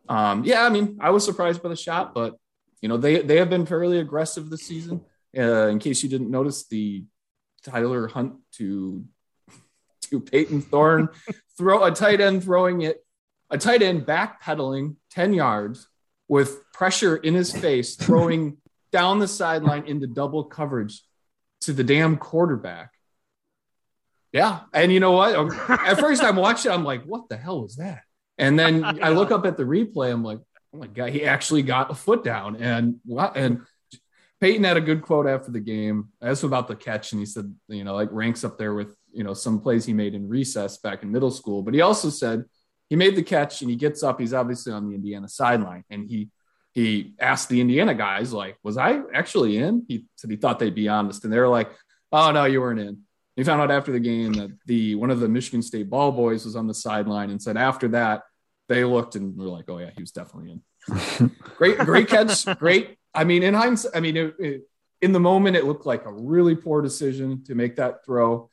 um, 0.08 0.44
yeah, 0.44 0.64
I 0.64 0.68
mean, 0.68 0.98
I 1.00 1.10
was 1.10 1.24
surprised 1.24 1.62
by 1.62 1.68
the 1.68 1.76
shot, 1.76 2.14
but 2.14 2.36
you 2.80 2.88
know, 2.88 2.96
they 2.96 3.22
they 3.22 3.38
have 3.38 3.50
been 3.50 3.66
fairly 3.66 3.98
aggressive 3.98 4.50
this 4.50 4.62
season. 4.62 5.02
Uh, 5.36 5.66
in 5.66 5.78
case 5.78 6.02
you 6.02 6.08
didn't 6.08 6.30
notice, 6.30 6.66
the 6.66 7.04
Tyler 7.62 8.08
Hunt 8.08 8.34
to 8.52 9.04
to 10.02 10.20
Payton 10.20 10.62
Thorne 10.62 11.08
throw 11.58 11.84
a 11.84 11.90
tight 11.90 12.20
end 12.20 12.44
throwing 12.44 12.82
it, 12.82 13.04
a 13.50 13.58
tight 13.58 13.82
end 13.82 14.06
backpedaling 14.06 14.96
10 15.10 15.34
yards 15.34 15.88
with 16.28 16.70
pressure 16.72 17.16
in 17.16 17.34
his 17.34 17.52
face, 17.52 17.96
throwing 17.96 18.58
down 18.92 19.18
the 19.18 19.28
sideline 19.28 19.86
into 19.86 20.06
double 20.06 20.44
coverage 20.44 21.02
to 21.60 21.72
the 21.72 21.84
damn 21.84 22.16
quarterback. 22.16 22.92
Yeah. 24.32 24.60
And 24.72 24.92
you 24.92 25.00
know 25.00 25.12
what? 25.12 25.34
At 25.70 25.98
first 25.98 26.22
I'm 26.22 26.36
watching, 26.36 26.70
I'm 26.70 26.84
like, 26.84 27.04
what 27.04 27.28
the 27.28 27.36
hell 27.36 27.62
was 27.62 27.76
that? 27.76 28.02
And 28.38 28.59
then 28.59 28.85
I 29.02 29.11
look 29.11 29.30
up 29.30 29.47
at 29.47 29.57
the 29.57 29.64
replay. 29.64 30.12
I'm 30.12 30.25
like, 30.25 30.38
oh 30.75 30.78
my 30.78 30.87
god, 30.87 31.11
he 31.11 31.25
actually 31.25 31.62
got 31.62 31.90
a 31.90 31.95
foot 31.95 32.25
down. 32.25 32.57
And 32.57 32.97
what? 33.04 33.37
and 33.37 33.62
Payton 34.40 34.64
had 34.64 34.76
a 34.76 34.80
good 34.80 35.02
quote 35.02 35.26
after 35.26 35.50
the 35.50 35.61
game. 35.61 36.11
That's 36.21 36.45
about 36.45 36.68
the 36.68 36.76
catch, 36.76 37.12
and 37.12 37.21
he 37.21 37.26
said, 37.26 37.52
you 37.68 37.83
know, 37.83 37.95
like 37.95 38.09
ranks 38.12 38.45
up 38.45 38.57
there 38.57 38.75
with 38.75 38.95
you 39.12 39.25
know 39.25 39.35
some 39.35 39.61
plays 39.61 39.85
he 39.85 39.92
made 39.92 40.14
in 40.14 40.28
recess 40.28 40.78
back 40.78 41.02
in 41.02 41.11
middle 41.11 41.30
school. 41.30 41.62
But 41.62 41.75
he 41.75 41.80
also 41.80 42.09
said 42.09 42.45
he 42.88 42.97
made 42.97 43.16
the 43.16 43.23
catch 43.23 43.61
and 43.62 43.71
he 43.71 43.76
gets 43.76 44.02
up. 44.02 44.21
He's 44.21 44.35
obviously 44.35 44.73
on 44.73 44.88
the 44.88 44.95
Indiana 44.95 45.28
sideline, 45.28 45.85
and 45.90 46.09
he 46.09 46.28
he 46.73 47.14
asked 47.18 47.49
the 47.49 47.61
Indiana 47.61 47.95
guys 47.95 48.33
like, 48.33 48.57
"Was 48.62 48.76
I 48.76 49.00
actually 49.12 49.57
in?" 49.57 49.85
He 49.88 50.07
said 50.14 50.30
he 50.30 50.37
thought 50.37 50.61
they'd 50.61 50.75
be 50.75 50.88
honest, 50.88 51.25
and 51.25 51.33
they 51.33 51.38
were 51.38 51.49
like, 51.49 51.71
"Oh 52.12 52.30
no, 52.30 52.45
you 52.45 52.61
weren't 52.61 52.80
in." 52.80 52.99
He 53.35 53.45
found 53.45 53.61
out 53.61 53.71
after 53.71 53.90
the 53.90 54.00
game 54.00 54.33
that 54.35 54.50
the 54.66 54.95
one 54.95 55.11
of 55.11 55.18
the 55.18 55.28
Michigan 55.28 55.62
State 55.62 55.90
ball 55.90 56.12
boys 56.12 56.45
was 56.45 56.54
on 56.54 56.68
the 56.68 56.75
sideline 56.75 57.30
and 57.30 57.42
said 57.42 57.57
after 57.57 57.88
that 57.88 58.23
they 58.68 58.84
looked 58.84 59.16
and 59.16 59.37
were 59.37 59.46
like, 59.46 59.68
"Oh 59.68 59.78
yeah, 59.78 59.90
he 59.94 60.02
was 60.02 60.12
definitely 60.12 60.52
in." 60.52 61.30
great, 61.56 61.78
great 61.78 62.08
catch, 62.08 62.44
great. 62.58 62.96
I 63.14 63.25
mean, 63.25 63.42
in 63.42 63.54
hindsight, 63.54 63.92
I 63.94 64.00
mean, 64.00 64.16
it, 64.16 64.34
it, 64.38 64.68
in 65.00 65.12
the 65.12 65.20
moment, 65.20 65.56
it 65.56 65.64
looked 65.64 65.87
like 65.87 66.04
a 66.04 66.12
really 66.12 66.54
poor 66.54 66.82
decision 66.82 67.44
to 67.44 67.54
make 67.54 67.76
that 67.76 68.04
throw. 68.04 68.50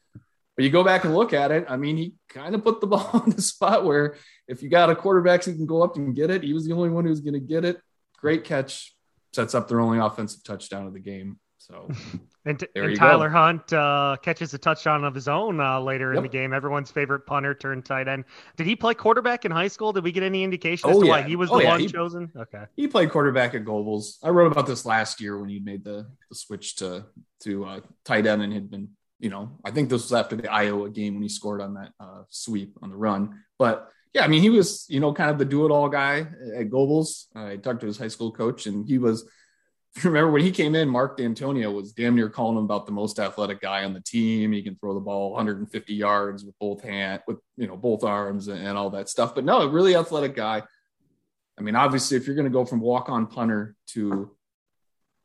But 0.55 0.63
you 0.63 0.71
go 0.71 0.83
back 0.83 1.03
and 1.03 1.13
look 1.13 1.33
at 1.33 1.51
it. 1.51 1.65
I 1.67 1.75
mean, 1.75 1.97
he 1.97 2.13
kind 2.29 2.55
of 2.55 2.63
put 2.63 2.79
the 2.79 2.87
ball 2.93 3.23
in 3.25 3.31
the 3.31 3.41
spot 3.41 3.85
where 3.85 4.15
if 4.47 4.63
you 4.63 4.69
got 4.69 4.89
a 4.89 4.95
quarterback 4.95 5.43
who 5.43 5.53
can 5.53 5.65
go 5.65 5.83
up 5.83 5.97
and 5.97 6.15
get 6.15 6.29
it, 6.29 6.43
he 6.43 6.53
was 6.53 6.65
the 6.65 6.73
only 6.73 6.89
one 6.89 7.03
who 7.03 7.09
was 7.09 7.21
going 7.21 7.33
to 7.33 7.39
get 7.39 7.65
it. 7.65 7.79
Great 8.17 8.43
catch, 8.43 8.95
sets 9.33 9.53
up 9.53 9.67
their 9.67 9.81
only 9.81 9.99
offensive 9.99 10.43
touchdown 10.43 10.87
of 10.87 10.93
the 10.93 10.99
game. 10.99 11.39
So 11.67 11.89
and, 12.45 12.59
t- 12.59 12.67
and 12.75 12.95
Tyler 12.95 13.29
go. 13.29 13.35
Hunt 13.35 13.73
uh, 13.73 14.17
catches 14.21 14.53
a 14.53 14.57
touchdown 14.57 15.03
of 15.03 15.15
his 15.15 15.27
own 15.27 15.59
uh, 15.59 15.79
later 15.79 16.11
yep. 16.11 16.17
in 16.17 16.23
the 16.23 16.29
game. 16.29 16.53
Everyone's 16.53 16.91
favorite 16.91 17.25
punter 17.25 17.55
turned 17.55 17.85
tight 17.85 18.07
end. 18.07 18.25
Did 18.55 18.67
he 18.67 18.75
play 18.75 18.93
quarterback 18.93 19.45
in 19.45 19.51
high 19.51 19.67
school? 19.67 19.91
Did 19.91 20.03
we 20.03 20.11
get 20.11 20.23
any 20.23 20.43
indication 20.43 20.89
as 20.89 20.97
oh, 20.97 21.01
to 21.01 21.05
yeah. 21.07 21.11
why 21.11 21.21
he 21.23 21.35
was 21.35 21.49
oh, 21.49 21.57
the 21.57 21.63
yeah. 21.63 21.69
one 21.69 21.79
he, 21.79 21.87
chosen? 21.87 22.31
Okay, 22.35 22.63
he 22.75 22.87
played 22.87 23.09
quarterback 23.09 23.55
at 23.55 23.65
Gobles. 23.65 24.17
I 24.23 24.29
wrote 24.29 24.51
about 24.51 24.67
this 24.67 24.85
last 24.85 25.19
year 25.19 25.39
when 25.39 25.49
he 25.49 25.59
made 25.59 25.83
the, 25.83 26.07
the 26.29 26.35
switch 26.35 26.75
to 26.77 27.05
to 27.41 27.65
uh, 27.65 27.79
tight 28.03 28.27
end 28.27 28.43
and 28.43 28.53
had 28.53 28.69
been, 28.69 28.89
you 29.19 29.29
know, 29.29 29.57
I 29.63 29.71
think 29.71 29.89
this 29.89 30.03
was 30.03 30.13
after 30.13 30.35
the 30.35 30.51
Iowa 30.51 30.89
game 30.89 31.15
when 31.15 31.23
he 31.23 31.29
scored 31.29 31.61
on 31.61 31.73
that 31.75 31.91
uh, 31.99 32.23
sweep 32.29 32.77
on 32.81 32.89
the 32.91 32.97
run. 32.97 33.43
But 33.57 33.89
yeah, 34.13 34.23
I 34.23 34.27
mean, 34.27 34.41
he 34.41 34.49
was, 34.49 34.85
you 34.87 34.99
know, 34.99 35.13
kind 35.13 35.31
of 35.31 35.37
the 35.39 35.45
do 35.45 35.65
it 35.65 35.71
all 35.71 35.89
guy 35.89 36.27
at 36.55 36.69
Gobles. 36.69 37.25
I 37.35 37.57
talked 37.57 37.81
to 37.81 37.87
his 37.87 37.97
high 37.97 38.07
school 38.07 38.31
coach, 38.31 38.67
and 38.67 38.87
he 38.87 38.97
was 38.97 39.27
remember 40.03 40.31
when 40.31 40.41
he 40.41 40.51
came 40.51 40.75
in, 40.75 40.89
Mark 40.89 41.17
Dantonio 41.17 41.73
was 41.73 41.93
damn 41.93 42.15
near 42.15 42.29
calling 42.29 42.57
him 42.57 42.65
about 42.65 42.85
the 42.85 42.91
most 42.91 43.17
athletic 43.17 43.61
guy 43.61 43.85
on 43.85 43.93
the 43.93 44.01
team. 44.01 44.51
He 44.51 44.61
can 44.61 44.75
throw 44.75 44.93
the 44.93 44.99
ball 44.99 45.31
150 45.31 45.93
yards 45.93 46.43
with 46.43 46.57
both 46.59 46.83
hand, 46.83 47.21
with 47.27 47.37
you 47.55 47.67
know 47.67 47.77
both 47.77 48.03
arms 48.03 48.49
and, 48.49 48.59
and 48.59 48.77
all 48.77 48.89
that 48.89 49.07
stuff. 49.07 49.33
But 49.33 49.45
no, 49.45 49.61
a 49.61 49.69
really 49.69 49.95
athletic 49.95 50.35
guy. 50.35 50.63
I 51.57 51.61
mean, 51.61 51.75
obviously, 51.75 52.17
if 52.17 52.27
you're 52.27 52.35
going 52.35 52.47
to 52.47 52.51
go 52.51 52.65
from 52.65 52.81
walk-on 52.81 53.27
punter 53.27 53.75
to 53.91 54.31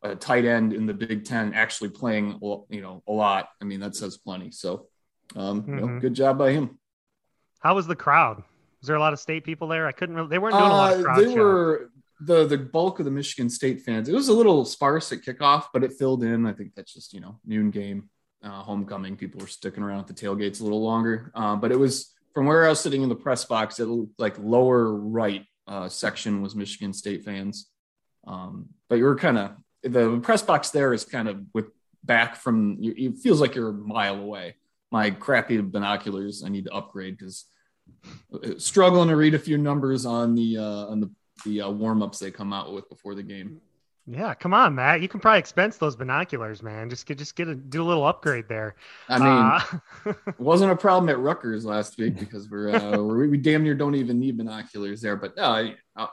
a 0.03 0.15
tight 0.15 0.45
end 0.45 0.71
in 0.71 0.85
the 0.85 0.93
Big 0.93 1.25
Ten, 1.25 1.53
actually 1.53 1.89
playing 1.89 2.39
you 2.69 2.81
know 2.81 3.03
a 3.07 3.11
lot, 3.11 3.49
I 3.61 3.65
mean 3.65 3.81
that 3.81 3.95
says 3.95 4.17
plenty. 4.17 4.51
So, 4.51 4.87
um, 5.35 5.63
mm-hmm. 5.63 5.69
you 5.69 5.81
know, 5.81 5.87
mm-hmm. 5.87 5.99
good 5.99 6.13
job 6.13 6.37
by 6.37 6.51
him. 6.51 6.79
How 7.59 7.75
was 7.75 7.87
the 7.87 7.95
crowd? 7.95 8.41
Was 8.79 8.87
there 8.87 8.95
a 8.95 9.01
lot 9.01 9.11
of 9.11 9.19
state 9.19 9.43
people 9.43 9.67
there? 9.67 9.85
I 9.85 9.91
couldn't 9.91 10.15
really. 10.15 10.29
They 10.29 10.39
weren't 10.39 10.53
doing 10.53 10.65
a 10.65 10.69
lot 10.69 10.93
of 10.93 10.99
uh, 11.01 11.03
crowd. 11.03 11.19
They 11.19 11.35
were 11.35 11.91
the 12.21 12.45
the 12.45 12.57
bulk 12.57 12.99
of 12.99 13.05
the 13.05 13.11
Michigan 13.11 13.49
State 13.49 13.81
fans. 13.81 14.07
It 14.07 14.13
was 14.13 14.27
a 14.27 14.33
little 14.33 14.63
sparse 14.65 15.11
at 15.11 15.21
kickoff, 15.21 15.65
but 15.73 15.83
it 15.83 15.93
filled 15.93 16.23
in. 16.23 16.45
I 16.45 16.53
think 16.53 16.75
that's 16.75 16.93
just 16.93 17.13
you 17.13 17.19
know 17.19 17.39
noon 17.45 17.71
game, 17.71 18.09
uh, 18.43 18.61
homecoming. 18.61 19.17
People 19.17 19.41
were 19.41 19.47
sticking 19.47 19.83
around 19.83 19.99
at 19.99 20.07
the 20.07 20.13
tailgates 20.13 20.61
a 20.61 20.63
little 20.63 20.83
longer. 20.83 21.31
Uh, 21.35 21.55
but 21.55 21.71
it 21.71 21.79
was 21.79 22.13
from 22.33 22.45
where 22.45 22.65
I 22.65 22.69
was 22.69 22.79
sitting 22.79 23.01
in 23.01 23.09
the 23.09 23.15
press 23.15 23.45
box. 23.45 23.79
It 23.79 23.87
like 24.17 24.37
lower 24.37 24.93
right 24.93 25.45
uh, 25.67 25.89
section 25.89 26.41
was 26.41 26.55
Michigan 26.55 26.93
State 26.93 27.23
fans. 27.23 27.67
Um, 28.27 28.67
but 28.87 28.97
you 28.99 29.05
were 29.05 29.15
kind 29.15 29.37
of 29.37 29.51
the 29.83 30.19
press 30.19 30.43
box 30.43 30.69
there 30.69 30.93
is 30.93 31.03
kind 31.05 31.27
of 31.27 31.41
with 31.53 31.71
back 32.03 32.35
from. 32.35 32.77
It 32.81 33.17
feels 33.17 33.41
like 33.41 33.55
you're 33.55 33.69
a 33.69 33.73
mile 33.73 34.17
away. 34.17 34.55
My 34.91 35.09
crappy 35.09 35.59
binoculars 35.61 36.43
I 36.43 36.49
need 36.49 36.65
to 36.65 36.73
upgrade 36.73 37.17
because 37.17 37.45
uh, 38.33 38.59
struggling 38.59 39.09
to 39.09 39.15
read 39.15 39.33
a 39.33 39.39
few 39.39 39.57
numbers 39.57 40.05
on 40.05 40.35
the 40.35 40.57
uh, 40.57 40.85
on 40.87 40.99
the 40.99 41.09
the 41.43 41.61
uh, 41.61 41.69
warm 41.69 42.01
ups 42.01 42.19
they 42.19 42.31
come 42.31 42.53
out 42.53 42.73
with 42.73 42.89
before 42.89 43.15
the 43.15 43.23
game. 43.23 43.61
Yeah, 44.07 44.33
come 44.33 44.53
on, 44.53 44.75
Matt. 44.75 45.01
You 45.01 45.07
can 45.07 45.19
probably 45.19 45.39
expense 45.39 45.77
those 45.77 45.95
binoculars, 45.95 46.63
man. 46.63 46.89
Just 46.89 47.05
get 47.05 47.17
just 47.17 47.35
get 47.35 47.47
a 47.47 47.55
do 47.55 47.83
a 47.83 47.85
little 47.85 48.05
upgrade 48.05 48.47
there. 48.49 48.75
I 49.07 49.19
mean, 49.19 49.27
uh, 49.27 50.13
it 50.27 50.39
wasn't 50.39 50.71
a 50.71 50.75
problem 50.75 51.09
at 51.09 51.19
Rutgers 51.19 51.65
last 51.65 51.97
week 51.97 52.15
because 52.19 52.49
we're, 52.49 52.75
uh, 52.75 52.97
we're 52.97 53.27
we 53.27 53.37
damn 53.37 53.63
near 53.63 53.75
don't 53.75 53.95
even 53.95 54.19
need 54.19 54.37
binoculars 54.37 55.01
there. 55.01 55.15
But 55.15 55.37
no, 55.37 55.43
I, 55.43 55.75
will 55.95 56.09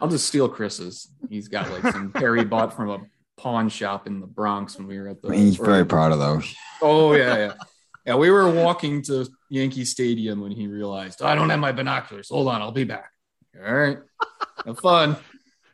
I'll 0.00 0.08
just 0.08 0.26
steal 0.26 0.48
Chris's. 0.48 1.08
He's 1.28 1.48
got 1.48 1.70
like 1.70 1.92
some 1.92 2.12
Perry 2.14 2.44
bought 2.44 2.76
from 2.76 2.90
a 2.90 3.00
pawn 3.38 3.70
shop 3.70 4.06
in 4.06 4.20
the 4.20 4.26
Bronx 4.26 4.76
when 4.76 4.86
we 4.86 4.98
were 4.98 5.08
at 5.08 5.22
the. 5.22 5.34
He's 5.34 5.56
very 5.56 5.86
proud 5.86 6.12
of 6.12 6.18
those. 6.18 6.54
Oh 6.82 7.14
yeah, 7.14 7.36
yeah, 7.36 7.52
yeah. 8.04 8.16
We 8.16 8.30
were 8.30 8.50
walking 8.50 9.00
to 9.04 9.26
Yankee 9.48 9.86
Stadium 9.86 10.42
when 10.42 10.52
he 10.52 10.66
realized 10.66 11.22
I 11.22 11.34
don't 11.34 11.48
have 11.48 11.60
my 11.60 11.72
binoculars. 11.72 12.28
Hold 12.28 12.48
on, 12.48 12.60
I'll 12.60 12.72
be 12.72 12.84
back. 12.84 13.10
All 13.58 13.72
right. 13.74 13.98
Have 14.66 14.78
fun. 14.78 15.16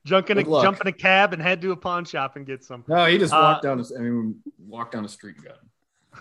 jump 0.04 0.30
in, 0.30 0.38
a, 0.38 0.44
jump 0.44 0.80
in 0.80 0.86
a 0.86 0.92
cab 0.92 1.32
and 1.32 1.42
head 1.42 1.60
to 1.62 1.72
a 1.72 1.76
pawn 1.76 2.04
shop 2.04 2.36
and 2.36 2.46
get 2.46 2.64
some. 2.64 2.84
No, 2.88 3.06
he 3.06 3.18
just 3.18 3.32
walked 3.32 3.64
uh, 3.64 3.74
down. 3.74 3.84
I 3.96 4.00
mean, 4.00 4.36
walked 4.58 4.92
down 4.92 5.02
the 5.02 5.08
street 5.08 5.36
and 5.36 5.44
got 5.44 5.54
him. 5.54 5.70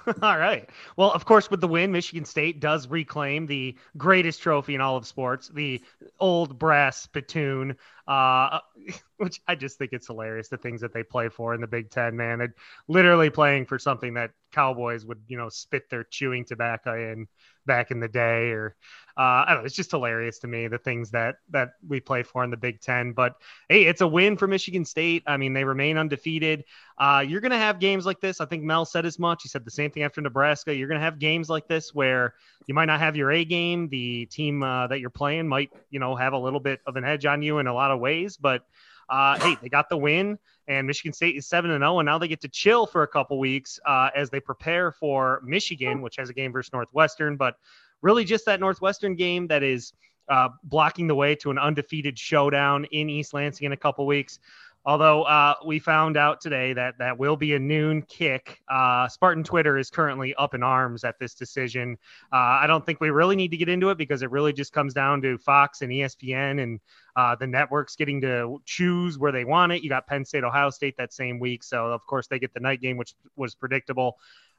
all 0.21 0.37
right. 0.37 0.69
Well, 0.97 1.11
of 1.11 1.25
course, 1.25 1.49
with 1.49 1.61
the 1.61 1.67
win, 1.67 1.91
Michigan 1.91 2.25
State 2.25 2.59
does 2.59 2.87
reclaim 2.87 3.45
the 3.45 3.75
greatest 3.97 4.41
trophy 4.41 4.75
in 4.75 4.81
all 4.81 4.97
of 4.97 5.05
sports, 5.05 5.49
the 5.49 5.81
old 6.19 6.59
brass 6.59 7.01
spittoon, 7.01 7.77
uh, 8.07 8.59
which 9.17 9.41
I 9.47 9.55
just 9.55 9.77
think 9.77 9.93
it's 9.93 10.07
hilarious. 10.07 10.49
The 10.49 10.57
things 10.57 10.81
that 10.81 10.93
they 10.93 11.03
play 11.03 11.29
for 11.29 11.53
in 11.53 11.61
the 11.61 11.67
Big 11.67 11.89
Ten, 11.89 12.15
man, 12.15 12.39
they're 12.39 12.55
literally 12.87 13.29
playing 13.29 13.65
for 13.65 13.79
something 13.79 14.13
that 14.15 14.31
Cowboys 14.51 15.05
would, 15.05 15.21
you 15.27 15.37
know, 15.37 15.49
spit 15.49 15.89
their 15.89 16.03
chewing 16.03 16.45
tobacco 16.45 17.11
in 17.11 17.27
back 17.65 17.91
in 17.91 17.99
the 17.99 18.07
day, 18.07 18.51
or 18.51 18.75
uh, 19.17 19.43
I 19.45 19.45
don't 19.49 19.59
know. 19.59 19.65
It's 19.65 19.75
just 19.75 19.91
hilarious 19.91 20.39
to 20.39 20.47
me 20.47 20.67
the 20.67 20.77
things 20.77 21.11
that 21.11 21.35
that 21.49 21.71
we 21.87 21.99
play 21.99 22.23
for 22.23 22.43
in 22.43 22.51
the 22.51 22.57
Big 22.57 22.81
Ten. 22.81 23.11
But 23.11 23.35
hey, 23.69 23.85
it's 23.85 24.01
a 24.01 24.07
win 24.07 24.37
for 24.37 24.47
Michigan 24.47 24.85
State. 24.85 25.23
I 25.25 25.37
mean, 25.37 25.53
they 25.53 25.63
remain 25.63 25.97
undefeated. 25.97 26.65
Uh, 26.97 27.23
you're 27.27 27.41
going 27.41 27.51
to 27.51 27.57
have 27.57 27.79
games 27.79 28.05
like 28.05 28.21
this. 28.21 28.39
I 28.39 28.45
think 28.45 28.63
Mel 28.63 28.85
said 28.85 29.05
as 29.05 29.19
much. 29.19 29.43
He 29.43 29.49
said 29.49 29.65
the 29.65 29.71
same 29.71 29.91
thing 29.91 30.03
after 30.03 30.21
Nebraska. 30.21 30.73
You're 30.73 30.87
going 30.87 30.99
to 30.99 31.05
have 31.05 31.19
games 31.19 31.49
like 31.49 31.67
this 31.67 31.93
where 31.93 32.33
you 32.67 32.73
might 32.73 32.85
not 32.85 32.99
have 32.99 33.15
your 33.15 33.31
A 33.31 33.43
game. 33.43 33.89
The 33.89 34.25
team 34.27 34.63
uh, 34.63 34.87
that 34.87 34.99
you're 34.99 35.09
playing 35.09 35.47
might, 35.47 35.71
you 35.89 35.99
know, 35.99 36.15
have 36.15 36.33
a 36.33 36.37
little 36.37 36.59
bit 36.59 36.81
of 36.85 36.95
an 36.95 37.03
edge 37.03 37.25
on 37.25 37.41
you 37.41 37.59
in 37.59 37.67
a 37.67 37.73
lot 37.73 37.91
of 37.91 37.94
ways. 37.97 38.37
But 38.37 38.65
uh, 39.09 39.39
hey, 39.39 39.57
they 39.61 39.69
got 39.69 39.89
the 39.89 39.97
win, 39.97 40.39
and 40.67 40.87
Michigan 40.87 41.13
State 41.13 41.35
is 41.35 41.47
seven 41.47 41.71
and 41.71 41.81
zero, 41.81 41.99
and 41.99 42.05
now 42.05 42.17
they 42.17 42.27
get 42.27 42.41
to 42.41 42.47
chill 42.47 42.85
for 42.85 43.03
a 43.03 43.07
couple 43.07 43.37
weeks 43.39 43.79
uh, 43.85 44.09
as 44.15 44.29
they 44.29 44.39
prepare 44.39 44.91
for 44.91 45.41
Michigan, 45.43 46.01
which 46.01 46.15
has 46.15 46.29
a 46.29 46.33
game 46.33 46.51
versus 46.51 46.73
Northwestern, 46.73 47.37
but 47.37 47.55
really 48.01 48.25
just 48.25 48.45
that 48.45 48.59
Northwestern 48.59 49.15
game 49.15 49.47
that 49.47 49.63
is 49.63 49.93
uh, 50.29 50.49
blocking 50.63 51.07
the 51.07 51.15
way 51.15 51.35
to 51.35 51.51
an 51.51 51.57
undefeated 51.57 52.17
showdown 52.17 52.85
in 52.85 53.09
East 53.09 53.33
Lansing 53.33 53.65
in 53.65 53.71
a 53.71 53.77
couple 53.77 54.05
weeks. 54.05 54.39
Although 54.87 55.23
uh, 55.23 55.55
we 55.65 55.79
found 55.79 56.15
out 56.15 56.41
today 56.41 56.73
that 56.73 56.99
that 56.99 57.17
will 57.17 57.35
be 57.35 57.55
a 57.55 57.59
noon 57.59 58.03
kick. 58.03 58.61
Uh, 58.69 59.07
Spartan 59.07 59.43
Twitter 59.43 59.79
is 59.79 59.89
currently 59.89 60.35
up 60.35 60.53
in 60.53 60.61
arms 60.61 61.03
at 61.03 61.17
this 61.17 61.33
decision. 61.33 61.97
Uh, 62.31 62.59
I 62.61 62.67
don't 62.67 62.85
think 62.85 63.01
we 63.01 63.09
really 63.09 63.35
need 63.35 63.49
to 63.49 63.57
get 63.57 63.67
into 63.67 63.89
it 63.89 63.97
because 63.97 64.21
it 64.21 64.29
really 64.29 64.53
just 64.53 64.73
comes 64.73 64.93
down 64.93 65.23
to 65.23 65.39
Fox 65.39 65.81
and 65.81 65.91
ESPN 65.91 66.61
and 66.61 66.79
uh, 67.15 67.35
the 67.35 67.47
networks 67.47 67.95
getting 67.95 68.21
to 68.21 68.61
choose 68.65 69.17
where 69.17 69.31
they 69.31 69.43
want 69.43 69.71
it. 69.71 69.81
You 69.81 69.89
got 69.89 70.05
Penn 70.05 70.23
State, 70.23 70.43
Ohio 70.43 70.69
State 70.69 70.95
that 70.97 71.13
same 71.13 71.39
week, 71.39 71.63
so 71.63 71.87
of 71.87 72.05
course 72.05 72.27
they 72.27 72.37
get 72.37 72.53
the 72.53 72.59
night 72.59 72.79
game, 72.79 72.97
which 72.97 73.15
was 73.35 73.55
predictable. 73.55 74.17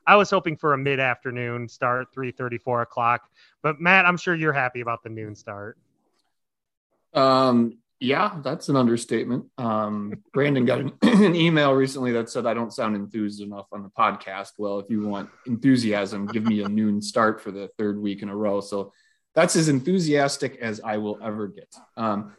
I 0.09 0.17
was 0.17 0.31
hoping 0.31 0.57
for 0.57 0.73
a 0.73 0.79
mid 0.79 0.99
afternoon 0.99 1.69
start, 1.69 2.09
3 2.13 2.33
4 2.33 2.83
o'clock. 2.83 3.29
But 3.63 3.81
Matt, 3.81 4.07
I'm 4.07 4.17
sure 4.17 4.35
you're 4.35 4.53
happy 4.53 4.81
about 4.81 5.03
the 5.03 5.09
noon 5.09 5.37
start. 5.37 5.79
Um, 7.13 7.79
yeah, 8.01 8.41
that's 8.43 8.69
an 8.69 8.77
understatement. 8.77 9.47
Um, 9.59 10.15
Brandon 10.33 10.65
got 10.65 10.81
an, 10.81 10.93
an, 11.03 11.35
email 11.35 11.73
recently 11.73 12.13
that 12.13 12.29
said 12.29 12.47
I 12.47 12.55
don't 12.55 12.73
sound 12.73 12.97
enthused 12.97 13.41
enough 13.41 13.67
on 13.73 13.83
the 13.83 13.89
podcast. 13.91 14.53
Well, 14.59 14.79
if 14.79 14.91
you 14.91 15.07
want 15.07 15.31
enthusiasm, 15.47 16.27
give 16.27 16.45
me 16.45 16.63
a 16.63 16.69
noon 16.69 17.01
start 17.01 17.41
for 17.41 17.51
the 17.51 17.69
third 17.79 18.01
week 18.01 18.23
in 18.23 18.29
a 18.29 18.37
row. 18.37 18.61
So 18.61 18.93
that's 19.35 19.57
as 19.57 19.69
enthusiastic 19.69 20.59
as 20.61 20.81
I 20.83 20.99
will 20.99 21.19
ever 21.23 21.49
get. 21.49 21.75
Um, 21.97 22.35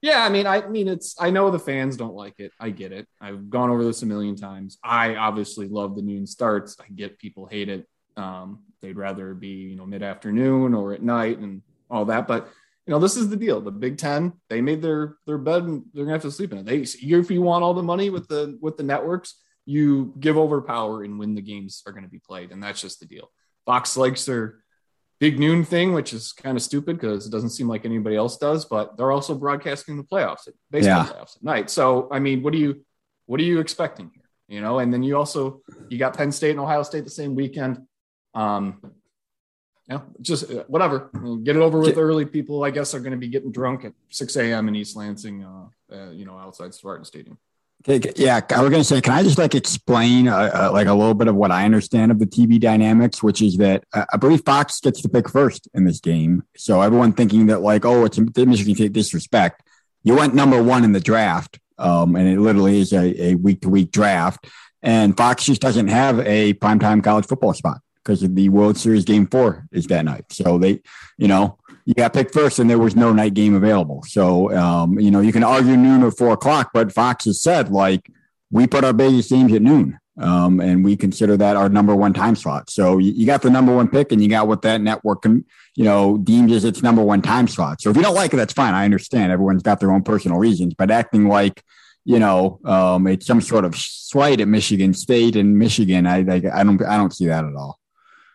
yeah, 0.00 0.24
I 0.24 0.28
mean, 0.30 0.46
I 0.46 0.66
mean, 0.66 0.88
it's. 0.88 1.14
I 1.20 1.30
know 1.30 1.50
the 1.50 1.58
fans 1.60 1.96
don't 1.96 2.14
like 2.14 2.40
it. 2.40 2.50
I 2.58 2.70
get 2.70 2.90
it. 2.90 3.06
I've 3.20 3.48
gone 3.50 3.70
over 3.70 3.84
this 3.84 4.02
a 4.02 4.06
million 4.06 4.34
times. 4.34 4.78
I 4.82 5.14
obviously 5.14 5.68
love 5.68 5.94
the 5.94 6.02
noon 6.02 6.26
starts. 6.26 6.76
I 6.80 6.88
get 6.92 7.18
people 7.18 7.46
hate 7.46 7.68
it. 7.68 7.86
Um, 8.16 8.64
they'd 8.80 8.96
rather 8.96 9.32
be, 9.32 9.48
you 9.48 9.76
know, 9.76 9.86
mid 9.86 10.02
afternoon 10.02 10.74
or 10.74 10.92
at 10.92 11.02
night 11.02 11.38
and 11.38 11.62
all 11.88 12.04
that. 12.06 12.26
But 12.26 12.48
you 12.86 12.90
know, 12.90 12.98
this 12.98 13.16
is 13.16 13.28
the 13.28 13.36
deal. 13.36 13.60
The 13.60 13.70
Big 13.70 13.98
Ten, 13.98 14.32
they 14.48 14.60
made 14.60 14.82
their 14.82 15.16
their 15.26 15.38
bed, 15.38 15.62
and 15.62 15.84
they're 15.92 16.04
gonna 16.04 16.14
have 16.14 16.22
to 16.22 16.30
sleep 16.32 16.52
in 16.52 16.58
it. 16.58 16.66
They, 16.66 16.78
if 16.78 17.30
you 17.30 17.42
want 17.42 17.62
all 17.62 17.74
the 17.74 17.82
money 17.82 18.10
with 18.10 18.28
the 18.28 18.58
with 18.60 18.76
the 18.76 18.82
networks, 18.82 19.36
you 19.64 20.14
give 20.18 20.36
over 20.36 20.60
power 20.60 21.04
and 21.04 21.18
when 21.18 21.34
the 21.34 21.42
games 21.42 21.82
are 21.86 21.92
going 21.92 22.04
to 22.04 22.10
be 22.10 22.18
played, 22.18 22.50
and 22.50 22.62
that's 22.62 22.80
just 22.80 23.00
the 23.00 23.06
deal. 23.06 23.30
Fox 23.66 23.96
likes 23.96 24.24
their 24.24 24.62
big 25.20 25.38
noon 25.38 25.64
thing, 25.64 25.92
which 25.92 26.12
is 26.12 26.32
kind 26.32 26.56
of 26.56 26.62
stupid 26.64 26.98
because 26.98 27.26
it 27.26 27.30
doesn't 27.30 27.50
seem 27.50 27.68
like 27.68 27.84
anybody 27.84 28.16
else 28.16 28.38
does, 28.38 28.64
but 28.64 28.96
they're 28.96 29.12
also 29.12 29.36
broadcasting 29.36 29.96
the 29.96 30.02
playoffs, 30.02 30.48
baseball 30.70 31.04
yeah. 31.04 31.12
playoffs 31.12 31.36
at 31.36 31.44
night. 31.44 31.70
So, 31.70 32.08
I 32.10 32.18
mean, 32.18 32.42
what 32.42 32.52
do 32.52 32.58
you, 32.58 32.84
what 33.26 33.38
are 33.38 33.44
you 33.44 33.60
expecting 33.60 34.10
here? 34.12 34.24
You 34.48 34.60
know, 34.60 34.80
and 34.80 34.92
then 34.92 35.04
you 35.04 35.16
also, 35.16 35.60
you 35.88 35.96
got 35.96 36.16
Penn 36.16 36.32
State 36.32 36.50
and 36.50 36.58
Ohio 36.58 36.82
State 36.82 37.04
the 37.04 37.10
same 37.10 37.36
weekend. 37.36 37.78
Um, 38.34 38.82
yeah, 39.88 40.00
just 40.20 40.50
uh, 40.50 40.64
whatever. 40.68 41.10
Get 41.42 41.56
it 41.56 41.60
over 41.60 41.78
with 41.78 41.98
early. 41.98 42.24
People, 42.24 42.64
I 42.64 42.70
guess, 42.70 42.94
are 42.94 43.00
going 43.00 43.12
to 43.12 43.18
be 43.18 43.28
getting 43.28 43.50
drunk 43.50 43.84
at 43.84 43.92
6 44.10 44.36
a.m. 44.36 44.68
in 44.68 44.76
East 44.76 44.96
Lansing, 44.96 45.44
uh, 45.44 45.66
uh, 45.92 46.10
you 46.10 46.24
know, 46.24 46.38
outside 46.38 46.72
Spartan 46.72 47.04
Stadium. 47.04 47.38
Okay, 47.88 48.12
yeah, 48.14 48.40
I 48.50 48.60
was 48.60 48.70
going 48.70 48.80
to 48.80 48.84
say, 48.84 49.00
can 49.00 49.12
I 49.12 49.24
just 49.24 49.38
like 49.38 49.56
explain 49.56 50.28
uh, 50.28 50.50
uh, 50.54 50.70
like 50.72 50.86
a 50.86 50.94
little 50.94 51.14
bit 51.14 51.26
of 51.26 51.34
what 51.34 51.50
I 51.50 51.64
understand 51.64 52.12
of 52.12 52.20
the 52.20 52.26
TV 52.26 52.60
dynamics, 52.60 53.24
which 53.24 53.42
is 53.42 53.56
that 53.56 53.82
uh, 53.92 54.04
I 54.12 54.18
believe 54.18 54.42
Fox 54.46 54.78
gets 54.78 55.02
to 55.02 55.08
pick 55.08 55.28
first 55.28 55.68
in 55.74 55.84
this 55.84 55.98
game. 55.98 56.44
So 56.56 56.80
everyone 56.80 57.12
thinking 57.12 57.46
that 57.46 57.60
like, 57.60 57.84
oh, 57.84 58.04
it's 58.04 58.20
Michigan 58.20 58.76
State 58.76 58.92
disrespect. 58.92 59.64
You 60.04 60.14
went 60.14 60.32
number 60.32 60.62
one 60.62 60.84
in 60.84 60.92
the 60.92 61.00
draft, 61.00 61.58
um, 61.76 62.14
and 62.14 62.28
it 62.28 62.38
literally 62.38 62.78
is 62.78 62.92
a 62.92 63.34
week 63.34 63.62
to 63.62 63.68
week 63.68 63.90
draft. 63.90 64.46
And 64.80 65.16
Fox 65.16 65.44
just 65.44 65.60
doesn't 65.60 65.88
have 65.88 66.20
a 66.20 66.54
primetime 66.54 67.02
college 67.02 67.26
football 67.26 67.54
spot 67.54 67.80
because 68.02 68.20
the 68.20 68.48
World 68.48 68.76
Series 68.76 69.04
game 69.04 69.26
four 69.26 69.66
is 69.72 69.86
that 69.86 70.04
night. 70.04 70.24
So 70.30 70.58
they, 70.58 70.82
you 71.18 71.28
know, 71.28 71.58
you 71.84 71.94
got 71.94 72.12
picked 72.12 72.32
first 72.32 72.58
and 72.58 72.68
there 72.68 72.78
was 72.78 72.96
no 72.96 73.12
night 73.12 73.34
game 73.34 73.54
available. 73.54 74.02
So, 74.06 74.54
um, 74.56 74.98
you 74.98 75.10
know, 75.10 75.20
you 75.20 75.32
can 75.32 75.44
argue 75.44 75.76
noon 75.76 76.02
or 76.02 76.10
four 76.10 76.32
o'clock, 76.32 76.70
but 76.72 76.92
Fox 76.92 77.24
has 77.24 77.40
said 77.40 77.70
like 77.70 78.10
we 78.50 78.66
put 78.66 78.84
our 78.84 78.92
biggest 78.92 79.30
games 79.30 79.52
at 79.52 79.62
noon. 79.62 79.98
Um, 80.18 80.60
and 80.60 80.84
we 80.84 80.94
consider 80.94 81.38
that 81.38 81.56
our 81.56 81.70
number 81.70 81.96
one 81.96 82.12
time 82.12 82.36
slot. 82.36 82.68
So 82.68 82.98
you, 82.98 83.12
you, 83.12 83.24
got 83.24 83.40
the 83.40 83.48
number 83.48 83.74
one 83.74 83.88
pick 83.88 84.12
and 84.12 84.22
you 84.22 84.28
got 84.28 84.46
what 84.46 84.60
that 84.60 84.82
network 84.82 85.22
can, 85.22 85.46
you 85.74 85.84
know, 85.84 86.18
deems 86.18 86.52
as 86.52 86.66
its 86.66 86.82
number 86.82 87.02
one 87.02 87.22
time 87.22 87.48
slot. 87.48 87.80
So 87.80 87.88
if 87.88 87.96
you 87.96 88.02
don't 88.02 88.14
like 88.14 88.34
it, 88.34 88.36
that's 88.36 88.52
fine. 88.52 88.74
I 88.74 88.84
understand 88.84 89.32
everyone's 89.32 89.62
got 89.62 89.80
their 89.80 89.90
own 89.90 90.02
personal 90.02 90.36
reasons, 90.36 90.74
but 90.74 90.90
acting 90.90 91.28
like, 91.28 91.64
you 92.04 92.18
know, 92.18 92.60
um, 92.66 93.06
it's 93.06 93.24
some 93.24 93.40
sort 93.40 93.64
of 93.64 93.74
slight 93.74 94.42
at 94.42 94.48
Michigan 94.48 94.92
State 94.92 95.34
and 95.34 95.58
Michigan. 95.58 96.06
I, 96.06 96.18
I, 96.18 96.42
I 96.60 96.62
don't, 96.62 96.82
I 96.84 96.98
don't 96.98 97.14
see 97.14 97.28
that 97.28 97.46
at 97.46 97.54
all 97.54 97.78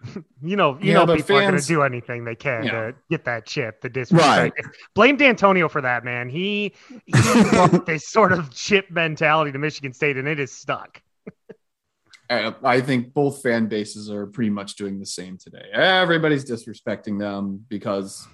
you 0.41 0.55
know, 0.55 0.77
you 0.79 0.91
yeah, 0.91 1.03
know, 1.03 1.15
people 1.15 1.37
fans, 1.37 1.39
are 1.39 1.51
going 1.51 1.61
to 1.61 1.67
do 1.67 1.81
anything 1.83 2.25
they 2.25 2.35
can 2.35 2.63
yeah. 2.63 2.71
to 2.71 2.95
get 3.09 3.25
that 3.25 3.45
chip. 3.45 3.81
The 3.81 3.89
disrespect. 3.89 4.55
Right. 4.57 4.73
Blame 4.93 5.17
Dantonio 5.17 5.69
for 5.69 5.81
that, 5.81 6.03
man. 6.03 6.29
He 6.29 6.73
he 7.05 7.43
brought 7.49 7.85
this 7.85 8.07
sort 8.07 8.31
of 8.31 8.53
chip 8.53 8.89
mentality 8.91 9.51
to 9.51 9.59
Michigan 9.59 9.93
State, 9.93 10.17
and 10.17 10.27
it 10.27 10.39
is 10.39 10.51
stuck. 10.51 11.01
I 12.29 12.81
think 12.81 13.13
both 13.13 13.41
fan 13.41 13.67
bases 13.67 14.11
are 14.11 14.27
pretty 14.27 14.49
much 14.49 14.75
doing 14.75 14.99
the 14.99 15.05
same 15.05 15.37
today. 15.37 15.63
Everybody's 15.71 16.43
disrespecting 16.43 17.17
them 17.17 17.65
because 17.69 18.27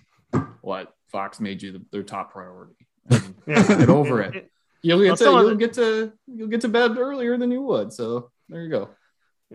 what 0.62 0.91
Fox 1.12 1.39
made 1.39 1.62
you 1.62 1.73
the, 1.73 1.86
their 1.91 2.02
top 2.02 2.32
priority. 2.32 2.73
I 3.12 3.19
mean, 3.19 3.36
yeah. 3.45 3.67
Get 3.67 3.89
over 3.89 4.21
it. 4.23 4.49
You'll 4.82 4.99
get 4.99 5.19
well, 5.19 5.43
to 5.43 5.47
you'll 5.47 5.58
get 5.58 5.73
to 5.73 6.13
you'll 6.26 6.47
get 6.47 6.62
to 6.62 6.69
bed 6.69 6.97
earlier 6.97 7.38
than 7.38 7.52
you 7.52 7.62
would. 7.62 7.93
So 7.93 8.32
there 8.49 8.63
you 8.63 8.69
go 8.69 8.89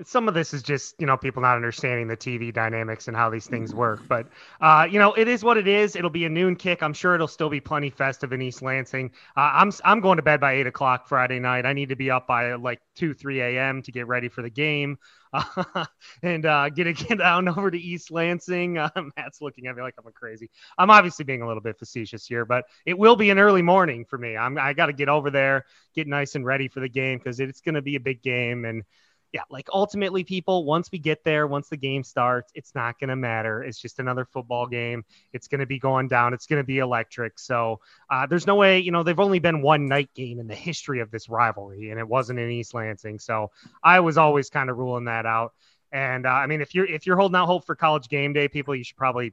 some 0.05 0.29
of 0.29 0.35
this 0.35 0.55
is 0.55 0.63
just 0.63 0.95
you 0.99 1.07
know 1.07 1.17
people 1.17 1.43
not 1.43 1.57
understanding 1.57 2.09
the 2.09 2.17
TV 2.17 2.53
dynamics 2.53 3.09
and 3.09 3.17
how 3.17 3.31
these 3.31 3.47
things 3.47 3.75
work. 3.75 4.01
But 4.09 4.29
uh, 4.61 4.87
you 4.91 4.99
know, 4.99 5.13
it 5.15 5.29
is 5.29 5.45
what 5.45 5.57
it 5.57 5.69
is. 5.69 5.97
It'll 5.97 6.11
be 6.11 6.25
a 6.25 6.29
noon 6.29 6.57
kick. 6.57 6.83
I'm 6.83 6.93
sure 6.93 7.15
it'll 7.15 7.29
still 7.29 7.51
be 7.51 7.61
plenty 7.61 7.91
festive 7.91 8.33
in 8.33 8.43
East 8.43 8.63
Lansing. 8.63 9.11
Uh, 9.37 9.51
I'm 9.55 9.73
I'm 9.85 10.01
going 10.01 10.17
to 10.17 10.23
bed 10.23 10.41
by 10.41 10.55
eight 10.55 10.67
o'clock 10.67 11.09
Friday 11.09 11.39
night. 11.39 11.67
I 11.67 11.73
need 11.73 11.89
to 11.91 11.97
be 11.97 12.11
up 12.11 12.27
by 12.27 12.55
like 12.55 12.81
two 12.95 13.15
three 13.15 13.41
a.m. 13.41 13.83
to 13.83 13.93
get 13.93 14.07
ready 14.07 14.29
for 14.29 14.43
the 14.43 14.51
game. 14.51 14.99
Uh, 15.33 15.85
and 16.23 16.47
uh, 16.47 16.69
get 16.71 16.97
get 16.97 17.19
down 17.19 17.49
over 17.59 17.71
to 17.71 17.79
East 17.79 18.11
Lansing. 18.11 18.79
Uh, 18.79 18.91
Matt's 19.17 19.41
looking 19.41 19.67
at 19.67 19.77
me 19.77 19.83
like 19.83 19.95
I'm 19.99 20.11
crazy. 20.13 20.51
I'm 20.79 20.91
obviously 20.91 21.25
being 21.25 21.43
a 21.43 21.47
little 21.47 21.63
bit 21.63 21.79
facetious 21.79 22.27
here, 22.27 22.45
but 22.45 22.65
it 22.87 22.99
will 22.99 23.17
be 23.17 23.31
an 23.31 23.39
early 23.39 23.63
morning 23.63 24.05
for 24.05 24.19
me. 24.19 24.37
I'm 24.37 24.59
I 24.59 24.73
got 24.73 24.87
to 24.87 24.93
get 24.93 25.09
over 25.09 25.31
there, 25.31 25.65
get 25.95 26.07
nice 26.07 26.35
and 26.35 26.45
ready 26.45 26.69
for 26.69 26.81
the 26.81 26.89
game 26.89 27.19
because 27.19 27.41
it's 27.41 27.61
going 27.61 27.75
to 27.75 27.83
be 27.83 27.97
a 27.97 28.01
big 28.01 28.23
game 28.23 28.65
and 28.65 28.85
yeah, 29.33 29.43
like 29.51 29.69
ultimately, 29.73 30.25
people, 30.25 30.65
once 30.65 30.91
we 30.91 30.99
get 30.99 31.23
there, 31.23 31.47
once 31.47 31.69
the 31.69 31.77
game 31.77 32.03
starts, 32.03 32.51
it's 32.55 32.75
not 32.75 32.99
going 32.99 33.09
to 33.09 33.17
matter. 33.17 33.63
It's 33.63 33.79
just 33.79 33.99
another 33.99 34.25
football 34.25 34.67
game. 34.67 35.05
It's 35.35 35.49
going 35.49 35.61
to 35.61 35.67
be 35.67 35.79
going 35.79 36.09
down. 36.09 36.33
It's 36.33 36.47
going 36.47 36.63
to 36.63 36.67
be 36.67 36.79
electric. 36.79 37.39
So 37.39 37.81
uh, 38.09 38.27
there's 38.27 38.47
no 38.47 38.55
way, 38.55 38.79
you 38.79 38.91
know, 38.91 39.03
they've 39.03 39.21
only 39.21 39.39
been 39.39 39.61
one 39.61 39.87
night 39.87 40.09
game 40.15 40.41
in 40.41 40.47
the 40.47 40.55
history 40.55 41.01
of 41.01 41.11
this 41.11 41.29
rivalry, 41.29 41.91
and 41.91 42.01
it 42.01 42.09
wasn't 42.09 42.39
in 42.39 42.51
East 42.51 42.73
Lansing. 42.73 43.19
So 43.19 43.51
I 43.83 44.01
was 44.01 44.17
always 44.17 44.49
kind 44.49 44.71
of 44.71 44.79
ruling 44.79 45.05
that 45.05 45.27
out. 45.27 45.53
And 45.93 46.27
uh, 46.27 46.31
I 46.31 46.47
mean, 46.47 46.61
if 46.61 46.75
you're 46.75 46.87
if 46.87 47.07
you're 47.07 47.17
holding 47.17 47.37
out 47.37 47.47
hope 47.47 47.65
for 47.65 47.75
college 47.75 48.09
game 48.09 48.33
day, 48.33 48.49
people, 48.49 48.75
you 48.75 48.85
should 48.85 48.97
probably 48.97 49.33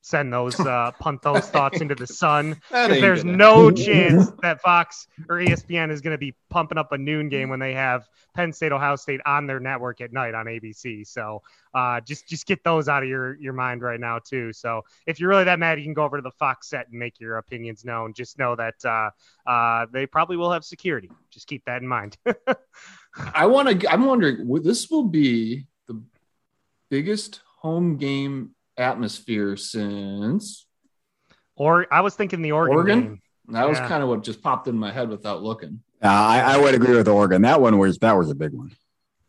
send 0.00 0.32
those 0.32 0.58
uh, 0.60 0.92
punt 0.98 1.22
those 1.22 1.48
thoughts 1.48 1.80
into 1.80 1.94
the 1.94 2.06
sun. 2.06 2.60
There's 2.70 3.24
no 3.24 3.70
chance 3.70 4.30
that 4.42 4.60
Fox 4.60 5.06
or 5.28 5.36
ESPN 5.36 5.90
is 5.90 6.00
going 6.00 6.14
to 6.14 6.18
be 6.18 6.34
pumping 6.50 6.78
up 6.78 6.92
a 6.92 6.98
noon 6.98 7.28
game 7.28 7.48
when 7.48 7.58
they 7.58 7.74
have 7.74 8.08
Penn 8.34 8.52
State, 8.52 8.72
Ohio 8.72 8.96
State 8.96 9.20
on 9.26 9.46
their 9.46 9.60
network 9.60 10.00
at 10.00 10.12
night 10.12 10.34
on 10.34 10.46
ABC. 10.46 11.06
So 11.06 11.42
uh, 11.74 12.00
just 12.00 12.28
just 12.28 12.46
get 12.46 12.62
those 12.64 12.88
out 12.88 13.02
of 13.02 13.08
your 13.08 13.38
your 13.40 13.52
mind 13.52 13.82
right 13.82 14.00
now 14.00 14.18
too. 14.18 14.52
So 14.52 14.82
if 15.06 15.20
you're 15.20 15.28
really 15.28 15.44
that 15.44 15.58
mad, 15.58 15.78
you 15.78 15.84
can 15.84 15.94
go 15.94 16.04
over 16.04 16.16
to 16.16 16.22
the 16.22 16.30
Fox 16.32 16.68
set 16.68 16.88
and 16.88 16.98
make 16.98 17.20
your 17.20 17.36
opinions 17.38 17.84
known. 17.84 18.12
Just 18.14 18.38
know 18.38 18.56
that 18.56 18.84
uh, 18.84 19.10
uh, 19.48 19.86
they 19.92 20.06
probably 20.06 20.36
will 20.36 20.52
have 20.52 20.64
security. 20.64 21.10
Just 21.30 21.46
keep 21.46 21.64
that 21.66 21.82
in 21.82 21.88
mind. 21.88 22.16
I 23.34 23.46
want 23.46 23.80
to. 23.80 23.92
I'm 23.92 24.04
wondering. 24.04 24.62
This 24.62 24.90
will 24.90 25.04
be 25.04 25.66
the 25.86 26.00
biggest 26.90 27.40
home 27.60 27.96
game 27.96 28.54
atmosphere 28.78 29.56
since. 29.56 30.66
Or 31.56 31.92
I 31.92 32.00
was 32.00 32.14
thinking 32.14 32.42
the 32.42 32.52
Oregon. 32.52 32.76
Oregon? 32.76 33.02
Game. 33.02 33.22
That 33.48 33.62
yeah. 33.62 33.66
was 33.66 33.78
kind 33.80 34.02
of 34.02 34.08
what 34.08 34.22
just 34.22 34.42
popped 34.42 34.68
in 34.68 34.76
my 34.76 34.92
head 34.92 35.08
without 35.08 35.42
looking. 35.42 35.80
Uh, 36.02 36.06
I, 36.06 36.40
I 36.40 36.58
would 36.58 36.74
agree 36.74 36.96
with 36.96 37.08
Oregon. 37.08 37.42
That 37.42 37.60
one 37.60 37.78
was 37.78 37.98
that 37.98 38.16
was 38.16 38.30
a 38.30 38.34
big 38.34 38.52
one. 38.52 38.70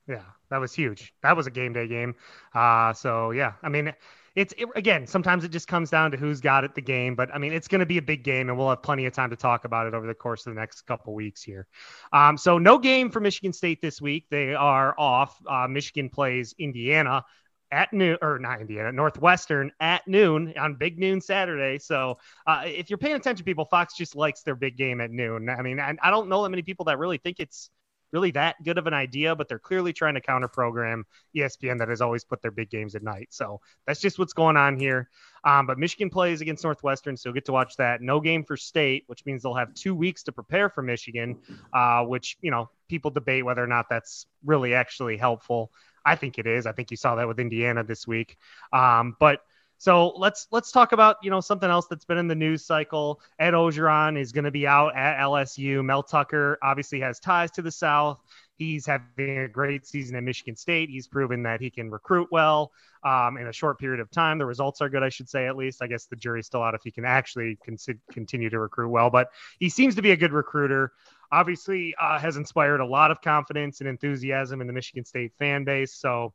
Yeah, 0.07 0.21
that 0.49 0.57
was 0.57 0.73
huge. 0.73 1.13
That 1.23 1.35
was 1.35 1.47
a 1.47 1.51
game 1.51 1.73
day 1.73 1.87
game. 1.87 2.15
Uh, 2.53 2.93
so 2.93 3.31
yeah, 3.31 3.53
I 3.63 3.69
mean, 3.69 3.93
it's 4.35 4.53
it, 4.57 4.67
again 4.75 5.07
sometimes 5.07 5.43
it 5.43 5.49
just 5.49 5.67
comes 5.67 5.89
down 5.89 6.11
to 6.11 6.17
who's 6.17 6.39
got 6.39 6.63
it 6.63 6.75
the 6.75 6.81
game 6.81 7.15
but 7.15 7.33
i 7.33 7.37
mean 7.37 7.51
it's 7.51 7.67
going 7.67 7.79
to 7.79 7.85
be 7.85 7.97
a 7.97 8.01
big 8.01 8.23
game 8.23 8.49
and 8.49 8.57
we'll 8.57 8.69
have 8.69 8.81
plenty 8.81 9.05
of 9.05 9.13
time 9.13 9.29
to 9.29 9.35
talk 9.35 9.65
about 9.65 9.87
it 9.87 9.93
over 9.93 10.07
the 10.07 10.13
course 10.13 10.45
of 10.45 10.53
the 10.53 10.59
next 10.59 10.81
couple 10.83 11.13
weeks 11.13 11.41
here 11.41 11.67
um, 12.13 12.37
so 12.37 12.57
no 12.57 12.77
game 12.77 13.09
for 13.09 13.19
michigan 13.19 13.51
state 13.51 13.81
this 13.81 14.01
week 14.01 14.25
they 14.29 14.53
are 14.53 14.95
off 14.97 15.37
uh, 15.47 15.67
michigan 15.67 16.09
plays 16.09 16.53
indiana 16.57 17.23
at 17.71 17.93
noon, 17.93 18.17
or 18.21 18.39
not 18.39 18.61
Indiana, 18.61 18.91
Northwestern 18.91 19.71
at 19.79 20.07
noon 20.07 20.53
on 20.59 20.75
Big 20.75 20.97
Noon 20.97 21.21
Saturday. 21.21 21.77
So 21.79 22.17
uh, 22.47 22.63
if 22.65 22.89
you're 22.89 22.97
paying 22.97 23.15
attention, 23.15 23.45
people, 23.45 23.65
Fox 23.65 23.95
just 23.95 24.15
likes 24.15 24.41
their 24.41 24.55
big 24.55 24.77
game 24.77 25.01
at 25.01 25.11
noon. 25.11 25.49
I 25.49 25.61
mean, 25.61 25.79
I, 25.79 25.95
I 26.01 26.11
don't 26.11 26.29
know 26.29 26.43
that 26.43 26.49
many 26.49 26.63
people 26.63 26.85
that 26.85 26.97
really 26.97 27.17
think 27.17 27.39
it's 27.39 27.69
really 28.11 28.31
that 28.31 28.55
good 28.63 28.77
of 28.77 28.87
an 28.87 28.93
idea, 28.93 29.35
but 29.35 29.47
they're 29.47 29.59
clearly 29.59 29.93
trying 29.93 30.15
to 30.15 30.21
counter 30.21 30.47
program 30.47 31.05
ESPN 31.35 31.79
that 31.79 31.89
has 31.89 32.01
always 32.01 32.23
put 32.23 32.41
their 32.41 32.51
big 32.51 32.69
games 32.69 32.95
at 32.95 33.03
night. 33.03 33.27
So 33.29 33.61
that's 33.85 34.01
just 34.01 34.19
what's 34.19 34.33
going 34.33 34.57
on 34.57 34.79
here. 34.79 35.09
Um, 35.43 35.67
but 35.67 35.77
Michigan 35.77 36.09
plays 36.09 36.41
against 36.41 36.63
Northwestern, 36.63 37.15
so 37.15 37.31
get 37.31 37.45
to 37.45 37.51
watch 37.51 37.75
that. 37.77 38.01
No 38.01 38.19
game 38.19 38.43
for 38.43 38.57
state, 38.57 39.03
which 39.07 39.25
means 39.25 39.43
they'll 39.43 39.53
have 39.53 39.73
two 39.73 39.95
weeks 39.95 40.23
to 40.23 40.31
prepare 40.31 40.69
for 40.69 40.81
Michigan, 40.81 41.37
uh, 41.73 42.03
which, 42.03 42.37
you 42.41 42.51
know, 42.51 42.69
people 42.89 43.11
debate 43.11 43.45
whether 43.45 43.63
or 43.63 43.67
not 43.67 43.85
that's 43.89 44.25
really 44.43 44.73
actually 44.73 45.15
helpful. 45.15 45.71
I 46.05 46.15
think 46.15 46.37
it 46.37 46.47
is. 46.47 46.65
I 46.65 46.71
think 46.71 46.91
you 46.91 46.97
saw 46.97 47.15
that 47.15 47.27
with 47.27 47.39
Indiana 47.39 47.83
this 47.83 48.07
week. 48.07 48.37
Um, 48.73 49.15
but 49.19 49.41
so 49.79 50.09
let's 50.17 50.47
let's 50.51 50.71
talk 50.71 50.91
about 50.91 51.15
you 51.23 51.31
know 51.31 51.39
something 51.39 51.69
else 51.69 51.87
that's 51.87 52.03
been 52.03 52.17
in 52.17 52.27
the 52.27 52.35
news 52.35 52.65
cycle. 52.65 53.21
Ed 53.39 53.53
Orgeron 53.53 54.19
is 54.19 54.33
going 54.33 54.43
to 54.43 54.51
be 54.51 54.67
out 54.67 54.95
at 54.95 55.17
LSU. 55.19 55.83
Mel 55.83 56.03
Tucker 56.03 56.59
obviously 56.61 56.99
has 56.99 57.19
ties 57.19 57.49
to 57.51 57.61
the 57.61 57.71
South. 57.71 58.19
He's 58.57 58.85
having 58.85 59.39
a 59.39 59.47
great 59.47 59.87
season 59.87 60.17
at 60.17 60.23
Michigan 60.23 60.57
State. 60.57 60.89
He's 60.89 61.07
proven 61.07 61.43
that 61.43 61.61
he 61.61 61.69
can 61.69 61.89
recruit 61.89 62.27
well 62.29 62.73
um, 63.05 63.37
in 63.37 63.47
a 63.47 63.53
short 63.53 63.79
period 63.79 64.01
of 64.01 64.11
time. 64.11 64.37
The 64.37 64.45
results 64.45 64.81
are 64.81 64.89
good, 64.89 65.01
I 65.01 65.07
should 65.07 65.29
say, 65.29 65.47
at 65.47 65.55
least. 65.55 65.81
I 65.81 65.87
guess 65.87 66.07
the 66.07 66.17
jury's 66.17 66.47
still 66.47 66.61
out 66.61 66.75
if 66.75 66.83
he 66.83 66.91
can 66.91 67.05
actually 67.05 67.57
con- 67.65 67.77
continue 68.11 68.49
to 68.49 68.59
recruit 68.59 68.89
well, 68.89 69.09
but 69.09 69.29
he 69.59 69.69
seems 69.69 69.95
to 69.95 70.01
be 70.01 70.11
a 70.11 70.17
good 70.17 70.33
recruiter. 70.33 70.91
Obviously, 71.31 71.93
uh, 72.01 72.17
has 72.17 72.37
inspired 72.37 72.79
a 72.79 72.85
lot 72.85 73.11
of 73.11 73.21
confidence 73.21 73.81
and 73.81 73.89
enthusiasm 73.89 74.61
in 74.61 74.67
the 74.67 74.73
Michigan 74.73 75.05
State 75.05 75.31
fan 75.37 75.63
base. 75.63 75.93
So, 75.93 76.33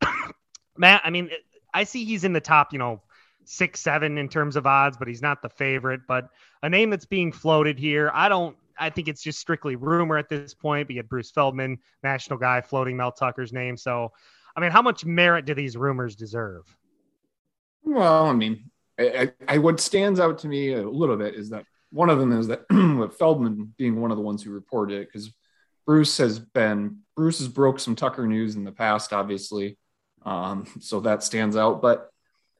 Matt, 0.76 1.02
I 1.04 1.10
mean, 1.10 1.30
I 1.74 1.84
see 1.84 2.04
he's 2.04 2.24
in 2.24 2.32
the 2.32 2.40
top, 2.40 2.72
you 2.72 2.78
know, 2.78 3.02
six, 3.44 3.80
seven 3.80 4.18
in 4.18 4.28
terms 4.28 4.56
of 4.56 4.66
odds, 4.66 4.96
but 4.96 5.08
he's 5.08 5.22
not 5.22 5.42
the 5.42 5.48
favorite. 5.48 6.02
But 6.06 6.28
a 6.62 6.68
name 6.68 6.90
that's 6.90 7.06
being 7.06 7.32
floated 7.32 7.78
here, 7.78 8.10
I 8.14 8.28
don't. 8.28 8.56
I 8.80 8.90
think 8.90 9.08
it's 9.08 9.22
just 9.22 9.40
strictly 9.40 9.74
rumor 9.74 10.18
at 10.18 10.28
this 10.28 10.54
point. 10.54 10.86
But 10.86 10.94
you 10.94 11.00
had 11.00 11.08
Bruce 11.08 11.30
Feldman, 11.30 11.78
national 12.02 12.38
guy, 12.38 12.60
floating 12.60 12.96
Mel 12.96 13.10
Tucker's 13.10 13.52
name. 13.52 13.76
So, 13.76 14.12
I 14.56 14.60
mean, 14.60 14.70
how 14.70 14.82
much 14.82 15.04
merit 15.04 15.44
do 15.46 15.54
these 15.54 15.76
rumors 15.76 16.14
deserve? 16.14 16.64
Well, 17.82 18.26
I 18.26 18.32
mean, 18.32 18.70
I, 18.98 19.32
I, 19.46 19.58
what 19.58 19.80
stands 19.80 20.20
out 20.20 20.38
to 20.40 20.48
me 20.48 20.72
a 20.72 20.88
little 20.88 21.16
bit 21.16 21.34
is 21.34 21.50
that 21.50 21.64
one 21.90 22.10
of 22.10 22.18
them 22.18 22.32
is 22.32 22.48
that 22.48 22.64
with 22.98 23.18
Feldman 23.18 23.74
being 23.76 24.00
one 24.00 24.10
of 24.10 24.16
the 24.16 24.22
ones 24.22 24.42
who 24.42 24.50
reported 24.50 25.00
it, 25.00 25.08
because 25.12 25.32
Bruce 25.86 26.18
has 26.18 26.38
been 26.38 26.98
Bruce 27.16 27.38
has 27.38 27.48
broke 27.48 27.80
some 27.80 27.96
Tucker 27.96 28.26
news 28.26 28.56
in 28.56 28.64
the 28.64 28.72
past, 28.72 29.12
obviously. 29.12 29.78
Um, 30.24 30.66
so 30.80 31.00
that 31.00 31.22
stands 31.22 31.56
out. 31.56 31.80
But 31.80 32.10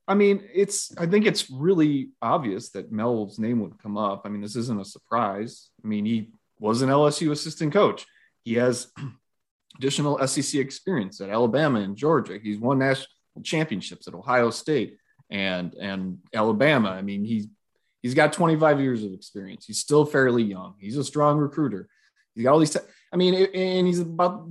I 0.07 0.15
mean, 0.15 0.43
it's 0.55 0.97
I 0.97 1.07
think 1.07 1.27
it's 1.27 1.51
really 1.51 2.11
obvious 2.23 2.71
that 2.71 2.91
Mel's 2.91 3.39
name 3.39 3.61
would 3.61 3.79
come 3.79 3.99
up. 3.99 4.23
I 4.25 4.31
mean, 4.31 4.41
this 4.41 4.57
isn't 4.57 4.81
a 4.81 4.85
surprise. 4.85 5.69
I 5.85 5.87
mean, 5.87 6.07
he 6.07 6.31
was 6.59 6.81
an 6.81 6.89
LSU 6.89 7.31
assistant 7.31 7.73
coach. 7.73 8.07
He 8.45 8.55
has 8.55 8.91
additional 9.77 10.27
SEC 10.27 10.59
experience 10.61 11.21
at 11.21 11.29
Alabama 11.29 11.81
and 11.81 11.97
Georgia. 11.97 12.39
He's 12.43 12.59
won 12.59 12.79
national 12.79 13.09
championships 13.43 14.09
at 14.09 14.15
Ohio 14.15 14.49
State 14.51 14.97
and 15.31 15.75
and 15.75 16.19
Alabama. 16.33 16.91
I 16.91 17.03
mean, 17.03 17.25
he's 17.25 17.47
he's 18.03 18.15
got 18.15 18.33
25 18.33 18.81
years 18.81 19.05
of 19.05 19.13
experience. 19.13 19.67
He's 19.67 19.79
still 19.79 20.05
fairly 20.05 20.43
young. 20.43 20.75
He's 20.79 20.97
a 20.97 21.05
strong 21.05 21.39
recruiter. 21.39 21.89
He's 22.35 22.45
got 22.45 22.53
all 22.53 22.59
these. 22.59 22.73
T- 22.73 22.81
I 23.13 23.17
mean, 23.17 23.35
and 23.35 23.87
he's 23.87 24.01
about 24.01 24.49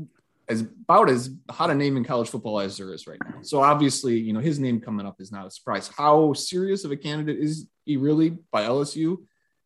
as 0.50 0.62
about 0.62 1.10
as 1.10 1.30
hot 1.50 1.70
a 1.70 1.76
name 1.76 1.98
in 1.98 2.04
college 2.04 2.30
football 2.30 2.60
as 2.60 2.78
there 2.78 2.94
is 2.94 3.08
right 3.08 3.20
now. 3.26 3.42
So 3.42 3.62
obviously, 3.62 4.18
you 4.18 4.34
know, 4.34 4.40
his 4.40 4.60
name 4.60 4.80
coming 4.80 5.06
up 5.06 5.20
is 5.20 5.32
not 5.32 5.46
a 5.46 5.52
surprise. 5.52 5.90
How 5.90 6.34
serious 6.34 6.84
of 6.84 6.92
a 6.92 6.98
candidate 6.98 7.40
is 7.40 7.68
he 7.86 7.98
really 7.98 8.38
by 8.52 8.64
LSU? 8.64 9.18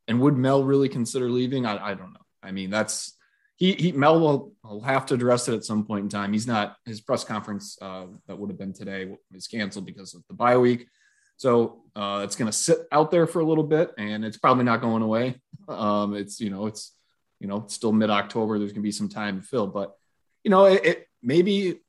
And 0.08 0.20
would 0.22 0.38
Mel 0.38 0.63
really 0.63 0.89
consider 0.89 1.30
leaving? 1.30 1.65
I, 1.65 1.91
I 1.91 1.94
don't 1.94 2.13
know. 2.13 2.26
I 2.44 2.52
mean, 2.52 2.70
that's 2.70 3.15
he, 3.56 3.74
he 3.74 3.91
Mel 3.91 4.20
will, 4.20 4.54
will, 4.63 4.82
have 4.82 5.06
to 5.06 5.13
address 5.13 5.48
it 5.48 5.54
at 5.54 5.63
some 5.63 5.86
point 5.86 6.04
in 6.04 6.10
time. 6.10 6.34
He's 6.34 6.48
not 6.48 6.78
his 6.86 7.00
press 7.00 7.24
conference 7.24 7.78
uh, 7.80 8.06
that 8.28 8.38
would 8.38 8.50
have 8.50 8.58
been 8.58 8.74
today 8.74 9.15
was 9.32 9.48
canceled 9.48 9.86
because 9.86 10.15
of 10.15 10.24
the 10.28 10.34
bye 10.34 10.58
week. 10.58 10.88
So 11.42 11.82
uh, 11.96 12.22
it's 12.24 12.36
going 12.36 12.52
to 12.52 12.56
sit 12.56 12.82
out 12.92 13.10
there 13.10 13.26
for 13.26 13.40
a 13.40 13.44
little 13.44 13.64
bit, 13.64 13.90
and 13.98 14.24
it's 14.24 14.38
probably 14.38 14.64
not 14.64 14.80
going 14.80 15.02
away. 15.02 15.42
Um, 15.68 16.16
it's 16.16 16.40
you 16.40 16.52
know 16.52 16.68
it's 16.68 16.94
you 17.40 17.48
know 17.48 17.66
still 17.68 17.92
mid 17.92 18.12
October. 18.12 18.60
There's 18.60 18.74
going 18.74 18.84
to 18.84 18.88
be 18.88 18.92
some 18.92 19.10
time 19.10 19.42
to 19.42 19.48
fill, 19.48 19.66
but 19.66 19.96
you 20.44 20.52
know, 20.52 20.66
it, 20.66 20.86
it 20.86 21.08
maybe, 21.24 21.80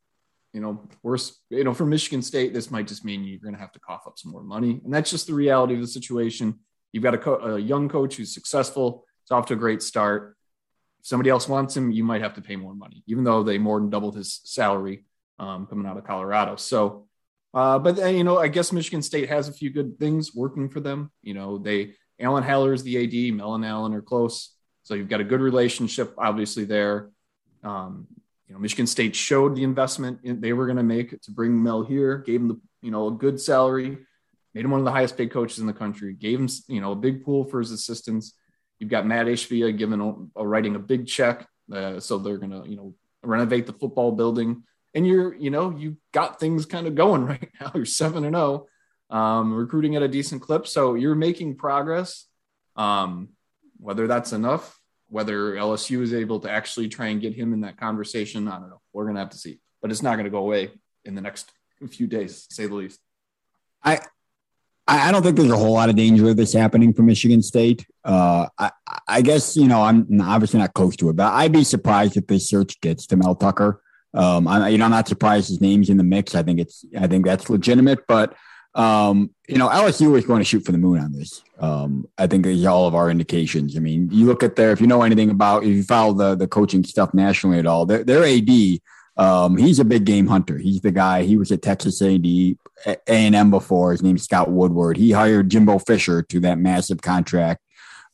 you 0.54 0.60
know, 0.62 0.88
worse, 1.02 1.38
you 1.50 1.64
know, 1.64 1.74
for 1.74 1.84
Michigan 1.84 2.22
State, 2.22 2.54
this 2.54 2.70
might 2.70 2.88
just 2.88 3.04
mean 3.04 3.24
you're 3.24 3.40
going 3.40 3.52
to 3.52 3.60
have 3.60 3.72
to 3.72 3.80
cough 3.80 4.06
up 4.06 4.18
some 4.18 4.32
more 4.32 4.42
money. 4.42 4.80
And 4.82 4.92
that's 4.92 5.10
just 5.10 5.26
the 5.26 5.34
reality 5.34 5.74
of 5.74 5.82
the 5.82 5.86
situation. 5.86 6.58
You've 6.92 7.02
got 7.02 7.14
a, 7.14 7.18
co- 7.18 7.56
a 7.56 7.58
young 7.58 7.90
coach 7.90 8.16
who's 8.16 8.32
successful. 8.32 9.04
It's 9.22 9.30
off 9.30 9.46
to 9.48 9.54
a 9.54 9.56
great 9.56 9.82
start. 9.82 10.34
If 11.00 11.08
somebody 11.08 11.28
else 11.28 11.46
wants 11.46 11.76
him, 11.76 11.90
you 11.90 12.04
might 12.04 12.22
have 12.22 12.34
to 12.34 12.42
pay 12.42 12.56
more 12.56 12.74
money, 12.74 13.02
even 13.06 13.22
though 13.22 13.42
they 13.42 13.58
more 13.58 13.78
than 13.78 13.90
doubled 13.90 14.16
his 14.16 14.40
salary 14.44 15.04
um, 15.38 15.66
coming 15.66 15.86
out 15.86 15.98
of 15.98 16.04
Colorado. 16.04 16.56
So, 16.56 17.06
uh, 17.54 17.78
but 17.78 17.96
then, 17.96 18.16
you 18.16 18.24
know, 18.24 18.38
I 18.38 18.48
guess 18.48 18.72
Michigan 18.72 19.02
State 19.02 19.28
has 19.28 19.48
a 19.48 19.52
few 19.52 19.70
good 19.70 19.98
things 19.98 20.34
working 20.34 20.68
for 20.68 20.80
them. 20.80 21.10
You 21.22 21.34
know, 21.34 21.58
they 21.58 21.94
Alan 22.20 22.44
Haller 22.44 22.72
is 22.72 22.82
the 22.82 23.02
AD, 23.04 23.34
Mel 23.34 23.54
and 23.54 23.64
Alan 23.64 23.94
are 23.94 24.02
close, 24.02 24.54
so 24.82 24.94
you've 24.94 25.08
got 25.08 25.20
a 25.20 25.24
good 25.24 25.40
relationship, 25.40 26.14
obviously 26.18 26.64
there. 26.64 27.10
Um, 27.64 28.06
you 28.46 28.54
know, 28.54 28.60
Michigan 28.60 28.86
State 28.86 29.16
showed 29.16 29.56
the 29.56 29.64
investment 29.64 30.20
in, 30.24 30.40
they 30.40 30.52
were 30.52 30.66
going 30.66 30.76
to 30.76 30.82
make 30.82 31.20
to 31.22 31.30
bring 31.30 31.62
Mel 31.62 31.82
here, 31.82 32.18
gave 32.18 32.40
him 32.40 32.48
the, 32.48 32.60
you 32.82 32.90
know, 32.90 33.08
a 33.08 33.10
good 33.10 33.40
salary, 33.40 33.98
made 34.54 34.64
him 34.64 34.70
one 34.70 34.80
of 34.80 34.84
the 34.84 34.92
highest 34.92 35.16
paid 35.16 35.30
coaches 35.30 35.58
in 35.58 35.66
the 35.66 35.72
country, 35.72 36.12
gave 36.12 36.38
him, 36.38 36.48
you 36.68 36.80
know, 36.80 36.92
a 36.92 36.96
big 36.96 37.24
pool 37.24 37.44
for 37.44 37.60
his 37.60 37.70
assistants. 37.70 38.34
You've 38.78 38.90
got 38.90 39.06
Matt 39.06 39.26
Ishbia 39.26 39.76
giving 39.76 40.00
a, 40.00 40.40
a 40.40 40.46
writing 40.46 40.74
a 40.76 40.80
big 40.80 41.06
check. 41.06 41.46
Uh, 41.72 42.00
so 42.00 42.18
they're 42.18 42.38
going 42.38 42.50
to, 42.50 42.68
you 42.68 42.76
know, 42.76 42.94
renovate 43.22 43.66
the 43.66 43.72
football 43.72 44.12
building. 44.12 44.64
And 44.94 45.06
you're, 45.06 45.34
you 45.34 45.50
know, 45.50 45.70
you 45.76 45.96
got 46.12 46.38
things 46.38 46.66
kind 46.66 46.86
of 46.86 46.94
going 46.94 47.24
right 47.26 47.50
now. 47.60 47.72
You're 47.74 47.84
seven 47.84 48.24
and 48.24 48.34
zero, 48.34 48.66
oh, 49.10 49.16
um, 49.16 49.54
recruiting 49.54 49.96
at 49.96 50.02
a 50.02 50.08
decent 50.08 50.42
clip. 50.42 50.66
So 50.66 50.94
you're 50.94 51.14
making 51.14 51.56
progress. 51.56 52.26
Um, 52.76 53.30
whether 53.78 54.06
that's 54.06 54.32
enough, 54.32 54.80
whether 55.08 55.52
LSU 55.54 56.00
is 56.02 56.14
able 56.14 56.40
to 56.40 56.50
actually 56.50 56.88
try 56.88 57.08
and 57.08 57.20
get 57.20 57.34
him 57.34 57.52
in 57.52 57.62
that 57.62 57.76
conversation, 57.76 58.48
I 58.48 58.58
don't 58.58 58.70
know. 58.70 58.80
We're 58.92 59.04
going 59.04 59.16
to 59.16 59.20
have 59.20 59.30
to 59.30 59.38
see, 59.38 59.60
but 59.82 59.90
it's 59.90 60.02
not 60.02 60.14
going 60.14 60.24
to 60.24 60.30
go 60.30 60.38
away 60.38 60.70
in 61.04 61.14
the 61.14 61.20
next 61.20 61.50
few 61.90 62.06
days, 62.06 62.46
say 62.48 62.66
the 62.66 62.74
least. 62.74 63.00
I 63.84 64.00
I 64.86 65.12
don't 65.12 65.22
think 65.22 65.36
there's 65.36 65.50
a 65.50 65.56
whole 65.56 65.74
lot 65.74 65.88
of 65.88 65.96
danger 65.96 66.28
of 66.28 66.36
this 66.36 66.52
happening 66.52 66.92
for 66.92 67.02
Michigan 67.02 67.40
State. 67.42 67.86
Uh, 68.04 68.48
I, 68.58 68.70
I 69.06 69.22
guess 69.22 69.56
you 69.56 69.68
know 69.68 69.82
I'm 69.82 70.20
obviously 70.20 70.60
not 70.60 70.74
close 70.74 70.96
to 70.96 71.08
it, 71.10 71.16
but 71.16 71.32
I'd 71.32 71.52
be 71.52 71.64
surprised 71.64 72.16
if 72.16 72.26
this 72.26 72.48
search 72.48 72.80
gets 72.80 73.06
to 73.08 73.16
Mel 73.16 73.34
Tucker. 73.34 73.81
Um, 74.14 74.46
I, 74.46 74.68
you 74.68 74.78
know, 74.78 74.84
I'm 74.84 74.90
not 74.90 75.08
surprised 75.08 75.48
his 75.48 75.60
name's 75.60 75.88
in 75.88 75.96
the 75.96 76.04
mix. 76.04 76.34
I 76.34 76.42
think 76.42 76.60
it's 76.60 76.84
I 76.98 77.06
think 77.06 77.24
that's 77.24 77.48
legitimate, 77.48 78.06
but 78.06 78.34
um, 78.74 79.30
you 79.48 79.58
know, 79.58 79.68
LSU 79.68 80.16
is 80.16 80.24
going 80.24 80.40
to 80.40 80.44
shoot 80.44 80.64
for 80.64 80.72
the 80.72 80.78
moon 80.78 80.98
on 80.98 81.12
this. 81.12 81.42
Um, 81.58 82.08
I 82.16 82.26
think 82.26 82.46
all 82.66 82.86
of 82.86 82.94
our 82.94 83.10
indications. 83.10 83.76
I 83.76 83.80
mean, 83.80 84.08
you 84.10 84.26
look 84.26 84.42
at 84.42 84.56
their, 84.56 84.72
if 84.72 84.80
you 84.80 84.86
know 84.86 85.02
anything 85.02 85.30
about, 85.30 85.64
if 85.64 85.68
you 85.68 85.82
follow 85.82 86.14
the, 86.14 86.34
the 86.34 86.48
coaching 86.48 86.84
stuff 86.84 87.12
nationally 87.12 87.58
at 87.58 87.66
all, 87.66 87.84
their, 87.84 88.02
their 88.02 88.24
AD, 88.24 88.80
um, 89.18 89.58
he's 89.58 89.78
a 89.78 89.84
big 89.84 90.06
game 90.06 90.26
hunter. 90.26 90.56
He's 90.56 90.80
the 90.80 90.90
guy, 90.90 91.24
he 91.24 91.36
was 91.36 91.52
at 91.52 91.60
Texas 91.60 92.00
A&D, 92.00 92.56
A&M 92.86 93.50
before. 93.50 93.92
His 93.92 94.02
name's 94.02 94.24
Scott 94.24 94.50
Woodward. 94.50 94.96
He 94.96 95.12
hired 95.12 95.50
Jimbo 95.50 95.78
Fisher 95.78 96.22
to 96.22 96.40
that 96.40 96.58
massive 96.58 97.02
contract 97.02 97.60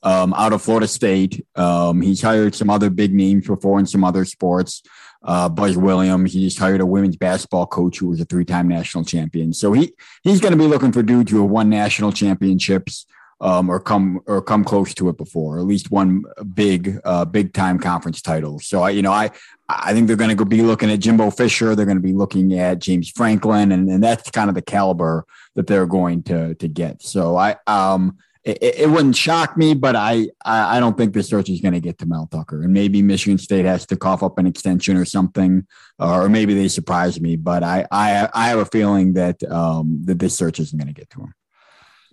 um, 0.02 0.32
out 0.34 0.52
of 0.52 0.62
Florida 0.62 0.87
State. 0.88 1.44
Um, 1.56 2.00
he's 2.00 2.22
hired 2.22 2.54
some 2.54 2.70
other 2.70 2.90
big 2.90 3.12
names 3.12 3.46
before 3.46 3.78
in 3.78 3.87
some 3.87 4.04
other 4.04 4.24
sports 4.24 4.82
uh, 5.22 5.48
Buzz 5.48 5.76
Williams. 5.76 6.32
He 6.32 6.44
just 6.44 6.58
hired 6.58 6.80
a 6.80 6.87
women's 6.87 7.16
basketball 7.16 7.66
coach 7.66 7.98
who 7.98 8.08
was 8.08 8.20
a 8.20 8.24
three-time 8.24 8.68
national 8.68 9.04
champion. 9.04 9.52
So 9.52 9.72
he 9.72 9.92
he's 10.22 10.40
going 10.40 10.52
to 10.52 10.58
be 10.58 10.66
looking 10.66 10.92
for 10.92 11.02
dudes 11.02 11.30
who 11.30 11.42
have 11.42 11.50
won 11.50 11.68
national 11.68 12.12
championships 12.12 13.06
um, 13.40 13.68
or 13.68 13.80
come 13.80 14.20
or 14.26 14.42
come 14.42 14.64
close 14.64 14.94
to 14.94 15.08
it 15.08 15.16
before, 15.16 15.56
or 15.56 15.58
at 15.61 15.66
least 15.66 15.90
one 15.90 16.24
big 16.54 17.00
uh, 17.04 17.24
big 17.24 17.52
time 17.52 17.78
conference 17.78 18.22
title. 18.22 18.58
So 18.58 18.82
I 18.82 18.90
you 18.90 19.02
know 19.02 19.12
I 19.12 19.30
I 19.68 19.92
think 19.92 20.06
they're 20.06 20.16
going 20.16 20.37
to 20.37 20.44
be 20.44 20.62
looking 20.62 20.90
at 20.90 21.00
Jimbo 21.00 21.30
Fisher. 21.30 21.74
They're 21.74 21.87
going 21.87 21.98
to 21.98 22.02
be 22.02 22.12
looking 22.14 22.58
at 22.58 22.78
James 22.78 23.11
Franklin, 23.11 23.70
and, 23.72 23.88
and 23.88 24.02
that's 24.02 24.30
kind 24.30 24.48
of 24.48 24.54
the 24.54 24.62
caliber 24.62 25.26
that 25.54 25.66
they're 25.66 25.87
going 25.87 26.22
to 26.24 26.54
to 26.54 26.68
get. 26.68 27.02
So 27.02 27.37
I 27.37 27.56
um 27.66 28.18
it, 28.44 28.59
it, 28.62 28.90
wouldn't 28.90 29.16
shock 29.16 29.57
me, 29.57 29.74
but 29.74 29.96
I, 29.96 30.29
I, 30.44 30.81
don't 30.81 30.96
think 30.96 31.12
this 31.12 31.29
search 31.29 31.48
is 31.51 31.61
going 31.61 31.74
to 31.74 31.81
get 31.81 31.98
to 31.98 32.07
Mel 32.07 32.29
Tucker. 32.31 32.62
And 32.62 32.72
maybe 32.72 33.03
Michigan 33.03 33.38
State 33.38 33.64
has 33.64 33.85
to 33.87 33.96
cough 33.96 34.22
up 34.22 34.38
an 34.38 34.46
extension 34.46 34.96
or 34.96 35.05
something, 35.05 35.66
or 35.98 36.29
maybe 36.29 36.55
they 36.55 36.68
surprise 36.68 37.20
me. 37.20 37.37
But 37.37 37.62
I, 37.62 37.87
I, 37.90 38.29
I 38.33 38.48
have 38.48 38.59
a 38.59 38.64
feeling 38.64 39.14
that 39.14 39.42
um, 39.44 40.01
that 40.05 40.18
this 40.18 40.37
search 40.37 40.61
isn't 40.61 40.79
going 40.79 40.92
to 40.92 40.98
get 40.98 41.11
to 41.11 41.20
him. 41.20 41.35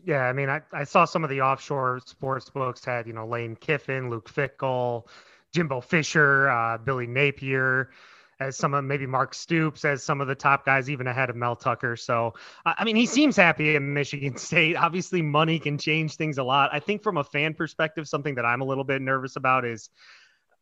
Yeah, 0.04 0.22
I 0.22 0.34
mean, 0.34 0.50
I, 0.50 0.62
I 0.72 0.84
saw 0.84 1.06
some 1.06 1.24
of 1.24 1.30
the 1.30 1.42
offshore 1.42 2.00
sports 2.06 2.50
books 2.50 2.86
had 2.86 3.08
you 3.08 3.14
know 3.14 3.28
Lane 3.28 3.56
Kiffin, 3.56 4.10
Luke 4.10 4.30
Fickell, 4.30 5.08
Jimbo 5.54 5.82
Fisher, 5.82 6.50
uh, 6.50 6.78
Billy 6.78 7.08
Napier 7.08 7.90
as 8.40 8.58
some 8.58 8.74
of 8.74 8.84
maybe 8.84 9.06
Mark 9.06 9.34
Stoops 9.34 9.86
as 9.86 10.04
some 10.04 10.22
of 10.22 10.28
the 10.28 10.36
top 10.36 10.66
guys, 10.66 10.90
even 10.90 11.08
ahead 11.08 11.30
of 11.30 11.36
Mel 11.36 11.56
Tucker. 11.56 11.96
So, 11.96 12.34
I 12.66 12.84
mean, 12.84 12.96
he 12.96 13.06
seems 13.06 13.36
happy 13.36 13.76
in 13.76 13.94
Michigan 13.94 14.38
State. 14.38 14.76
Obviously, 14.76 15.22
money 15.22 15.60
can 15.60 15.78
change 15.78 16.16
things 16.16 16.38
a 16.38 16.44
lot. 16.44 16.70
I 16.74 16.80
think 16.80 17.04
from 17.04 17.18
a 17.18 17.24
fan 17.24 17.54
perspective, 17.54 18.08
something 18.08 18.36
that 18.36 18.46
I'm 18.46 18.62
a 18.62 18.66
little 18.66 18.84
bit 18.84 19.02
nervous 19.02 19.36
about 19.36 19.66
is 19.66 19.90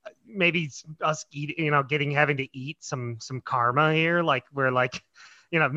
uh, 0.05 0.09
maybe 0.25 0.69
us 1.01 1.25
eating, 1.31 1.65
you 1.65 1.71
know, 1.71 1.83
getting 1.83 2.11
having 2.11 2.37
to 2.37 2.47
eat 2.57 2.83
some 2.83 3.17
some 3.19 3.41
karma 3.41 3.93
here, 3.93 4.21
like 4.21 4.43
we're 4.53 4.71
like 4.71 5.01
you 5.53 5.59
know, 5.59 5.69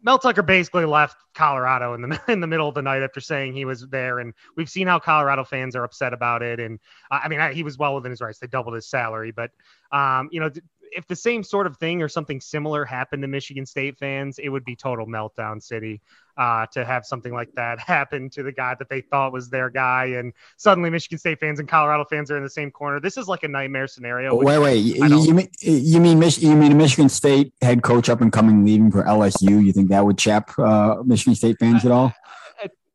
Mel 0.00 0.20
Tucker 0.20 0.42
basically 0.42 0.84
left 0.84 1.16
Colorado 1.34 1.94
in 1.94 2.02
the 2.02 2.20
in 2.28 2.38
the 2.38 2.46
middle 2.46 2.68
of 2.68 2.76
the 2.76 2.82
night 2.82 3.02
after 3.02 3.20
saying 3.20 3.52
he 3.52 3.64
was 3.64 3.84
there, 3.88 4.20
and 4.20 4.32
we've 4.56 4.70
seen 4.70 4.86
how 4.86 5.00
Colorado 5.00 5.42
fans 5.42 5.74
are 5.74 5.82
upset 5.82 6.12
about 6.12 6.40
it. 6.40 6.60
And 6.60 6.78
I 7.10 7.26
mean, 7.26 7.40
I, 7.40 7.52
he 7.52 7.64
was 7.64 7.76
well 7.76 7.96
within 7.96 8.10
his 8.12 8.20
rights; 8.20 8.38
they 8.38 8.46
doubled 8.46 8.76
his 8.76 8.88
salary, 8.88 9.32
but 9.32 9.50
um, 9.90 10.28
you 10.30 10.38
know, 10.38 10.50
if 10.92 11.06
the 11.06 11.16
same 11.16 11.42
sort 11.42 11.66
of 11.66 11.76
thing 11.76 12.02
or 12.02 12.08
something 12.08 12.40
similar 12.40 12.84
happened 12.84 13.22
to 13.22 13.28
Michigan 13.28 13.66
State 13.66 13.98
fans, 13.98 14.38
it 14.38 14.48
would 14.48 14.64
be 14.64 14.76
total 14.76 15.06
meltdown 15.06 15.62
city. 15.62 16.00
Uh, 16.36 16.64
to 16.66 16.84
have 16.84 17.04
something 17.04 17.32
like 17.32 17.52
that 17.56 17.80
happen 17.80 18.30
to 18.30 18.44
the 18.44 18.52
guy 18.52 18.72
that 18.78 18.88
they 18.88 19.00
thought 19.00 19.32
was 19.32 19.50
their 19.50 19.68
guy, 19.68 20.04
and 20.04 20.32
suddenly 20.56 20.88
Michigan 20.88 21.18
State 21.18 21.40
fans 21.40 21.58
and 21.58 21.68
Colorado 21.68 22.04
fans 22.04 22.30
are 22.30 22.36
in 22.36 22.44
the 22.44 22.50
same 22.50 22.70
corner. 22.70 23.00
This 23.00 23.16
is 23.16 23.26
like 23.26 23.42
a 23.42 23.48
nightmare 23.48 23.88
scenario. 23.88 24.36
Wait, 24.36 24.58
wait, 24.60 24.76
you, 24.76 25.34
mean 25.34 25.48
you 25.60 25.98
mean 26.00 26.22
you 26.22 26.54
mean 26.54 26.70
a 26.70 26.74
Michigan 26.76 27.08
State 27.08 27.52
head 27.60 27.82
coach 27.82 28.08
up 28.08 28.20
and 28.20 28.32
coming 28.32 28.64
leaving 28.64 28.92
for 28.92 29.02
LSU? 29.02 29.64
You 29.64 29.72
think 29.72 29.88
that 29.88 30.06
would 30.06 30.16
chap 30.16 30.56
uh, 30.60 31.02
Michigan 31.04 31.34
State 31.34 31.58
fans 31.58 31.84
at 31.84 31.90
all? 31.90 32.14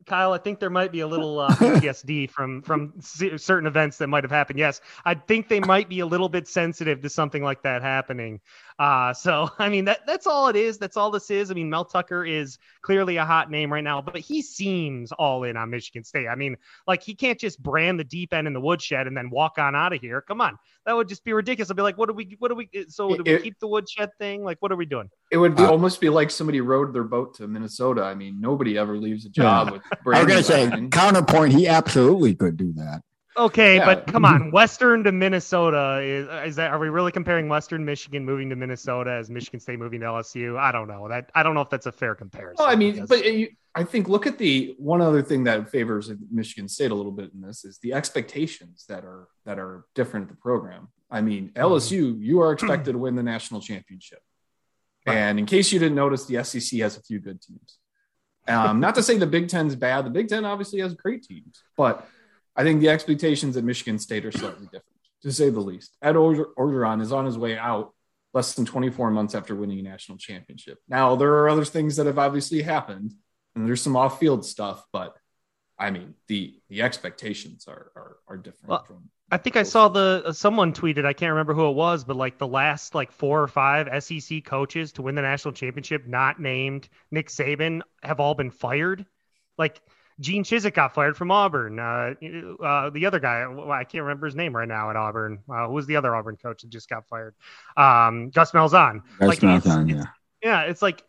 Kyle, 0.06 0.34
I 0.34 0.38
think 0.38 0.60
there 0.60 0.70
might 0.70 0.92
be 0.92 1.02
a 1.02 1.08
little 1.14 1.40
uh, 1.40 1.50
PTSD 1.50 2.30
from 2.30 2.62
from 2.62 2.94
certain 3.02 3.68
events 3.68 3.98
that 3.98 4.08
might 4.08 4.24
have 4.24 4.32
happened. 4.32 4.60
Yes, 4.60 4.82
I 5.06 5.16
think 5.16 5.48
they 5.48 5.60
might 5.60 5.90
be 5.90 6.00
a 6.00 6.06
little 6.06 6.30
bit 6.30 6.48
sensitive 6.48 7.02
to 7.02 7.10
something 7.10 7.44
like 7.44 7.64
that 7.64 7.82
happening. 7.82 8.40
Uh, 8.80 9.14
so 9.14 9.50
I 9.60 9.70
mean 9.70 9.86
that 9.86 10.06
that's 10.06 10.28
all 10.28 10.48
it 10.48 10.56
is. 10.56 10.78
That's 10.78 10.98
all 10.98 11.12
this 11.12 11.30
is. 11.30 11.52
I 11.52 11.54
mean, 11.54 11.70
Mel 11.70 11.86
Tucker 11.86 12.26
is 12.26 12.58
clearly 12.82 13.18
a 13.18 13.26
hot 13.26 13.50
name 13.50 13.72
right 13.72 13.84
now, 13.84 14.02
but 14.02 14.18
he 14.18 14.42
seems 14.42 15.12
all 15.12 15.44
in 15.44 15.58
on 15.58 15.70
Michigan 15.70 16.04
State. 16.04 16.28
I 16.28 16.36
mean, 16.36 16.58
like 16.88 17.04
he 17.04 17.16
can't 17.16 17.40
just 17.40 17.62
brand 17.62 18.00
the 18.00 18.04
deep 18.04 18.34
end 18.34 18.48
in 18.48 18.54
the 18.54 18.62
woodshed 18.62 19.08
and 19.08 19.16
then 19.16 19.30
walk 19.30 19.58
on 19.58 19.76
out 19.76 19.94
of 19.94 20.02
here. 20.02 20.22
Come 20.22 20.42
on, 20.42 20.58
that 20.86 20.96
would 20.96 21.08
just 21.08 21.24
be 21.24 21.34
ridiculous. 21.34 21.70
I'd 21.70 21.76
be 21.76 21.84
like, 21.84 21.98
what 21.98 22.08
do 22.08 22.14
we, 22.14 22.36
what 22.40 22.50
do 22.50 22.56
we? 22.56 22.70
So 22.90 23.16
do 23.16 23.24
we 23.24 23.40
keep 23.40 23.60
the 23.60 23.68
woodshed 23.68 24.10
thing? 24.18 24.44
Like, 24.44 24.58
what 24.62 24.72
are 24.72 24.76
we 24.76 24.86
doing? 24.86 25.10
It 25.32 25.38
would 25.38 25.56
be 25.56 25.64
uh, 25.64 25.72
almost 25.72 26.02
be 26.02 26.10
like 26.10 26.30
somebody 26.32 26.62
rowed 26.62 26.94
their 26.94 27.04
boat 27.04 27.36
to 27.36 27.48
Minnesota. 27.48 28.04
I 28.04 28.16
mean, 28.16 28.40
nobody 28.40 28.78
ever 28.78 28.98
leaves 28.98 29.26
a 29.26 29.30
job 29.30 29.68
yeah. 29.68 29.74
with. 29.74 30.16
I 30.16 30.24
was 30.24 30.28
gonna 30.28 30.44
say 30.44 30.88
counterpoint. 30.92 31.54
He 31.54 31.68
absolutely 31.68 32.36
could 32.36 32.58
do 32.58 32.74
that. 32.74 33.02
Okay, 33.36 33.78
yeah. 33.78 33.86
but 33.86 34.08
come 34.08 34.26
on, 34.26 34.52
Western 34.52 35.04
to 35.04 35.12
Minnesota 35.12 36.02
is 36.02 36.28
is 36.50 36.56
that? 36.58 36.72
Are 36.72 36.80
we 36.80 36.90
really 36.90 37.12
comparing 37.12 37.50
Western 37.50 37.84
Michigan 37.84 38.26
moving 38.26 38.50
to 38.50 38.56
Minnesota 38.56 39.12
as 39.12 39.30
Michigan 39.30 39.60
State 39.60 39.80
moving 39.80 40.02
to 40.02 40.06
LSU? 40.06 40.58
I 40.58 40.72
don't 40.72 40.88
know 40.88 41.08
that. 41.10 41.32
I 41.34 41.44
don't 41.44 41.56
know 41.56 41.62
if 41.62 41.70
that's 41.70 41.86
a 41.86 41.92
fair 41.92 42.16
comparison. 42.16 42.58
Well, 42.60 42.68
I 42.68 42.76
mean, 42.76 43.06
but 43.06 43.26
you, 43.26 43.50
I 43.76 43.84
think 43.84 44.08
look 44.08 44.28
at 44.28 44.38
the 44.38 44.76
one 44.78 45.02
other 45.02 45.24
thing 45.24 45.46
that 45.46 45.70
favors 45.70 46.12
Michigan 46.32 46.68
State 46.68 46.92
a 46.92 46.96
little 46.96 47.12
bit 47.12 47.32
in 47.34 47.42
this 47.42 47.66
is 47.66 47.80
the 47.80 47.94
expectations 47.94 48.86
that 48.88 49.04
are 49.04 49.28
that 49.46 49.58
are 49.58 49.86
different 49.96 50.26
at 50.26 50.30
the 50.30 50.42
program. 50.42 50.90
I 51.10 51.22
mean, 51.22 51.52
LSU, 51.56 52.20
you 52.20 52.42
are 52.42 52.52
expected 52.52 52.94
to 52.94 52.98
win 52.98 53.16
the 53.16 53.24
national 53.24 53.62
championship, 53.62 54.20
right. 55.08 55.18
and 55.18 55.40
in 55.40 55.46
case 55.46 55.72
you 55.72 55.80
didn't 55.80 55.96
notice, 55.96 56.26
the 56.26 56.44
SEC 56.44 56.80
has 56.82 56.98
a 56.98 57.02
few 57.02 57.20
good 57.20 57.42
teams. 57.42 57.78
Um, 58.48 58.80
not 58.80 58.96
to 58.96 59.04
say 59.04 59.18
the 59.18 59.28
Big 59.28 59.48
Ten's 59.48 59.76
bad. 59.76 60.06
The 60.06 60.10
Big 60.10 60.28
Ten 60.28 60.44
obviously 60.44 60.82
has 60.82 60.94
great 60.94 61.24
teams, 61.24 61.64
but 61.78 62.08
I 62.56 62.64
think 62.64 62.82
the 62.82 62.90
expectations 62.90 63.58
at 63.58 63.64
Michigan 63.64 64.00
State 64.00 64.26
are 64.26 64.32
slightly 64.32 64.66
different, 64.66 65.00
to 65.24 65.32
say 65.32 65.50
the 65.50 65.60
least. 65.60 65.96
Ed 66.02 66.16
Orgeron 66.16 67.02
is 67.02 67.12
on 67.12 67.26
his 67.26 67.38
way 67.38 67.58
out 67.58 67.94
less 68.34 68.54
than 68.54 68.66
24 68.66 69.12
months 69.12 69.36
after 69.36 69.56
winning 69.56 69.80
a 69.80 69.84
national 69.84 70.18
championship. 70.18 70.80
Now, 70.88 71.16
there 71.16 71.34
are 71.34 71.50
other 71.50 71.66
things 71.66 71.96
that 71.98 72.06
have 72.06 72.20
obviously 72.20 72.62
happened, 72.62 73.14
and 73.56 73.68
there's 73.68 73.82
some 73.82 73.96
off-field 73.96 74.46
stuff, 74.46 74.84
but 74.92 75.16
I 75.78 75.92
mean, 75.92 76.14
the 76.28 76.56
the 76.70 76.82
expectations 76.82 77.66
are 77.68 77.92
are, 77.96 78.18
are 78.28 78.38
different. 78.38 78.70
Well, 78.70 78.84
from 78.84 79.10
I 79.32 79.38
think 79.38 79.56
I 79.56 79.64
saw 79.64 79.88
the 79.88 80.22
uh, 80.26 80.32
someone 80.32 80.74
tweeted. 80.74 81.06
I 81.06 81.14
can't 81.14 81.32
remember 81.32 81.54
who 81.54 81.68
it 81.68 81.74
was, 81.74 82.04
but 82.04 82.16
like 82.16 82.38
the 82.38 82.48
last 82.48 82.94
like 82.94 83.12
four 83.12 83.42
or 83.42 83.48
five 83.48 84.04
SEC 84.04 84.46
coaches 84.46 84.92
to 84.94 85.02
win 85.02 85.16
the 85.16 85.24
national 85.24 85.54
championship, 85.54 86.06
not 86.06 86.40
named 86.40 86.88
Nick 87.10 87.30
Saban, 87.30 87.82
have 88.04 88.20
all 88.20 88.36
been 88.36 88.52
fired. 88.52 89.06
Like 89.58 89.82
Gene 90.20 90.44
Chizik 90.44 90.74
got 90.74 90.94
fired 90.94 91.18
from 91.18 91.32
Auburn. 91.32 91.80
Uh, 91.80 92.14
uh, 92.64 92.90
the 92.90 93.06
other 93.06 93.20
guy, 93.20 93.46
I 93.72 93.84
can't 93.84 94.04
remember 94.04 94.28
his 94.28 94.36
name 94.36 94.56
right 94.56 94.68
now 94.68 94.90
at 94.90 94.96
Auburn. 94.96 95.40
Uh, 95.50 95.68
who 95.68 95.74
was 95.74 95.86
the 95.86 95.96
other 95.96 96.16
Auburn 96.16 96.38
coach 96.38 96.62
that 96.62 96.70
just 96.70 96.90
got 96.90 97.08
fired? 97.08 97.36
Um, 97.78 98.30
Gus 98.30 98.52
Malzahn. 98.52 99.02
Gus 99.20 99.28
like, 99.28 99.40
Malzahn, 99.40 99.90
yeah. 99.90 100.06
yeah, 100.42 100.62
it's 100.62 100.82
like 100.82 101.04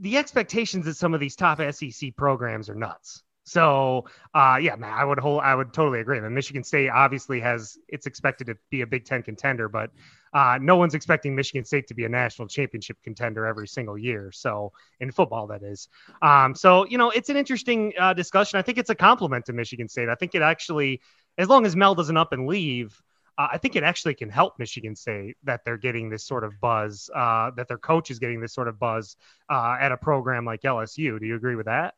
the 0.00 0.16
expectations 0.16 0.86
of 0.86 0.96
some 0.96 1.14
of 1.14 1.20
these 1.20 1.36
top 1.36 1.60
SEC 1.72 2.16
programs 2.16 2.68
are 2.68 2.74
nuts. 2.74 3.22
So, 3.44 4.06
uh, 4.34 4.58
yeah, 4.60 4.74
man, 4.74 4.92
I 4.92 5.04
would 5.04 5.20
hold, 5.20 5.40
I 5.40 5.54
would 5.54 5.72
totally 5.72 6.00
agree. 6.00 6.18
And 6.18 6.34
Michigan 6.34 6.64
State 6.64 6.88
obviously 6.88 7.38
has, 7.40 7.78
it's 7.88 8.06
expected 8.06 8.48
to 8.48 8.56
be 8.70 8.80
a 8.80 8.86
Big 8.86 9.04
Ten 9.04 9.22
contender, 9.22 9.68
but 9.68 9.92
uh, 10.36 10.58
no 10.60 10.76
one's 10.76 10.92
expecting 10.92 11.34
Michigan 11.34 11.64
State 11.64 11.86
to 11.86 11.94
be 11.94 12.04
a 12.04 12.08
national 12.10 12.46
championship 12.46 12.98
contender 13.02 13.46
every 13.46 13.66
single 13.66 13.96
year. 13.96 14.30
So 14.32 14.70
in 15.00 15.10
football, 15.10 15.46
that 15.46 15.62
is. 15.62 15.88
Um, 16.20 16.54
so 16.54 16.84
you 16.84 16.98
know, 16.98 17.08
it's 17.08 17.30
an 17.30 17.38
interesting 17.38 17.94
uh, 17.98 18.12
discussion. 18.12 18.58
I 18.58 18.62
think 18.62 18.76
it's 18.76 18.90
a 18.90 18.94
compliment 18.94 19.46
to 19.46 19.54
Michigan 19.54 19.88
State. 19.88 20.10
I 20.10 20.14
think 20.14 20.34
it 20.34 20.42
actually, 20.42 21.00
as 21.38 21.48
long 21.48 21.64
as 21.64 21.74
Mel 21.74 21.94
doesn't 21.94 22.18
up 22.18 22.34
and 22.34 22.46
leave, 22.46 23.00
uh, 23.38 23.48
I 23.50 23.56
think 23.56 23.76
it 23.76 23.82
actually 23.82 24.12
can 24.12 24.28
help 24.28 24.58
Michigan 24.58 24.94
State 24.94 25.38
that 25.44 25.64
they're 25.64 25.78
getting 25.78 26.10
this 26.10 26.26
sort 26.26 26.44
of 26.44 26.52
buzz, 26.60 27.08
uh, 27.14 27.52
that 27.56 27.66
their 27.66 27.78
coach 27.78 28.10
is 28.10 28.18
getting 28.18 28.38
this 28.38 28.52
sort 28.52 28.68
of 28.68 28.78
buzz 28.78 29.16
uh, 29.48 29.78
at 29.80 29.90
a 29.90 29.96
program 29.96 30.44
like 30.44 30.60
LSU. 30.60 31.18
Do 31.18 31.24
you 31.24 31.36
agree 31.36 31.56
with 31.56 31.64
that? 31.64 31.94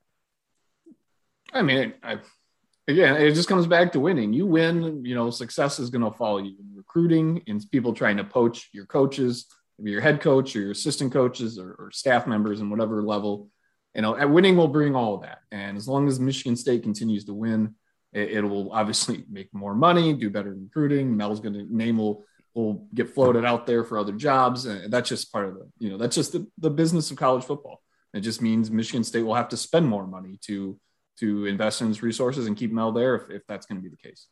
I 1.52 1.62
mean, 1.62 1.92
I 2.04 2.20
again, 2.88 3.16
it 3.16 3.32
just 3.32 3.48
comes 3.48 3.66
back 3.66 3.92
to 3.92 4.00
winning. 4.00 4.32
You 4.32 4.46
win, 4.46 5.04
you 5.04 5.14
know, 5.14 5.30
success 5.30 5.78
is 5.78 5.90
going 5.90 6.04
to 6.04 6.16
follow 6.16 6.38
you 6.38 6.56
in 6.58 6.74
recruiting 6.74 7.42
and 7.46 7.64
people 7.70 7.92
trying 7.92 8.16
to 8.16 8.24
poach 8.24 8.70
your 8.72 8.86
coaches, 8.86 9.46
your 9.78 10.00
head 10.00 10.20
coach 10.20 10.56
or 10.56 10.60
your 10.60 10.70
assistant 10.72 11.12
coaches 11.12 11.58
or, 11.58 11.76
or 11.78 11.90
staff 11.92 12.26
members 12.26 12.60
and 12.60 12.70
whatever 12.70 13.02
level. 13.02 13.50
You 13.94 14.02
know, 14.02 14.26
winning 14.26 14.56
will 14.56 14.68
bring 14.68 14.96
all 14.96 15.14
of 15.14 15.22
that. 15.22 15.38
And 15.52 15.76
as 15.76 15.86
long 15.86 16.08
as 16.08 16.18
Michigan 16.18 16.56
State 16.56 16.82
continues 16.82 17.26
to 17.26 17.34
win, 17.34 17.74
it, 18.12 18.30
it 18.30 18.42
will 18.42 18.72
obviously 18.72 19.24
make 19.30 19.52
more 19.52 19.74
money, 19.74 20.14
do 20.14 20.30
better 20.30 20.54
recruiting. 20.54 21.16
Mel's 21.16 21.40
going 21.40 21.54
to 21.54 21.66
name 21.74 21.98
will 21.98 22.24
will 22.54 22.88
get 22.94 23.14
floated 23.14 23.44
out 23.44 23.66
there 23.66 23.84
for 23.84 23.98
other 23.98 24.12
jobs, 24.12 24.64
and 24.66 24.92
that's 24.92 25.08
just 25.08 25.30
part 25.30 25.48
of 25.48 25.54
the 25.54 25.68
you 25.78 25.90
know 25.90 25.98
that's 25.98 26.16
just 26.16 26.32
the, 26.32 26.46
the 26.58 26.70
business 26.70 27.10
of 27.10 27.16
college 27.16 27.44
football. 27.44 27.82
It 28.14 28.20
just 28.20 28.40
means 28.40 28.70
Michigan 28.70 29.04
State 29.04 29.22
will 29.22 29.34
have 29.34 29.50
to 29.50 29.56
spend 29.56 29.86
more 29.86 30.06
money 30.06 30.38
to 30.42 30.78
to 31.20 31.46
invest 31.46 31.80
in 31.80 31.88
his 31.88 32.02
resources 32.02 32.46
and 32.46 32.56
keep 32.56 32.72
Mel 32.72 32.92
there 32.92 33.14
if, 33.16 33.30
if 33.30 33.46
that's 33.46 33.66
going 33.66 33.80
to 33.80 33.82
be 33.82 33.88
the 33.88 33.96
case. 33.96 34.28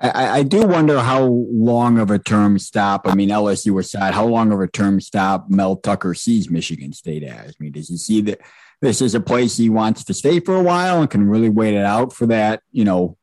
I, 0.00 0.38
I, 0.38 0.42
do 0.44 0.66
wonder 0.66 0.98
how 0.98 1.24
long 1.24 1.98
of 1.98 2.10
a 2.10 2.18
term 2.18 2.58
stop. 2.58 3.06
I 3.06 3.14
mean, 3.14 3.28
LSU 3.28 3.78
aside, 3.78 4.14
how 4.14 4.24
long 4.24 4.50
of 4.50 4.60
a 4.60 4.66
term 4.66 4.98
stop 5.00 5.50
Mel 5.50 5.76
Tucker 5.76 6.14
sees 6.14 6.48
Michigan 6.48 6.94
State 6.94 7.22
as? 7.22 7.50
I 7.50 7.54
mean, 7.62 7.72
does 7.72 7.88
he 7.88 7.98
see 7.98 8.22
that 8.22 8.40
this 8.80 9.02
is 9.02 9.14
a 9.14 9.20
place 9.20 9.58
he 9.58 9.68
wants 9.68 10.04
to 10.04 10.14
stay 10.14 10.40
for 10.40 10.56
a 10.56 10.62
while 10.62 11.02
and 11.02 11.10
can 11.10 11.28
really 11.28 11.50
wait 11.50 11.74
it 11.74 11.84
out 11.84 12.14
for 12.14 12.26
that, 12.26 12.62
you 12.72 12.84
know, 12.84 13.18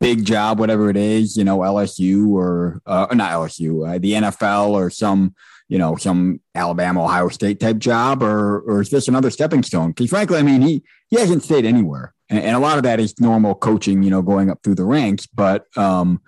big 0.00 0.24
job, 0.24 0.58
whatever 0.58 0.88
it 0.88 0.96
is, 0.96 1.36
you 1.36 1.44
know, 1.44 1.58
LSU 1.58 2.30
or 2.30 2.80
uh, 2.86 3.06
not 3.12 3.32
LSU, 3.32 3.86
uh, 3.86 3.98
the 3.98 4.12
NFL 4.12 4.70
or 4.70 4.88
some, 4.88 5.34
you 5.68 5.76
know, 5.76 5.96
some 5.96 6.40
Alabama, 6.54 7.04
Ohio 7.04 7.28
State 7.28 7.60
type 7.60 7.76
job, 7.76 8.22
or 8.22 8.60
or 8.60 8.80
is 8.80 8.88
this 8.88 9.08
another 9.08 9.30
stepping 9.30 9.62
stone? 9.62 9.90
Because 9.90 10.08
frankly, 10.08 10.38
I 10.38 10.42
mean, 10.42 10.62
he 10.62 10.82
he 11.08 11.18
hasn't 11.18 11.42
stayed 11.42 11.66
anywhere 11.66 12.14
and, 12.38 12.56
a 12.56 12.58
lot 12.58 12.76
of 12.76 12.84
that 12.84 13.00
is 13.00 13.18
normal 13.20 13.54
coaching, 13.54 14.02
you 14.02 14.10
know, 14.10 14.22
going 14.22 14.50
up 14.50 14.62
through 14.62 14.76
the 14.76 14.84
ranks. 14.84 15.26
But 15.26 15.66
um, 15.76 16.20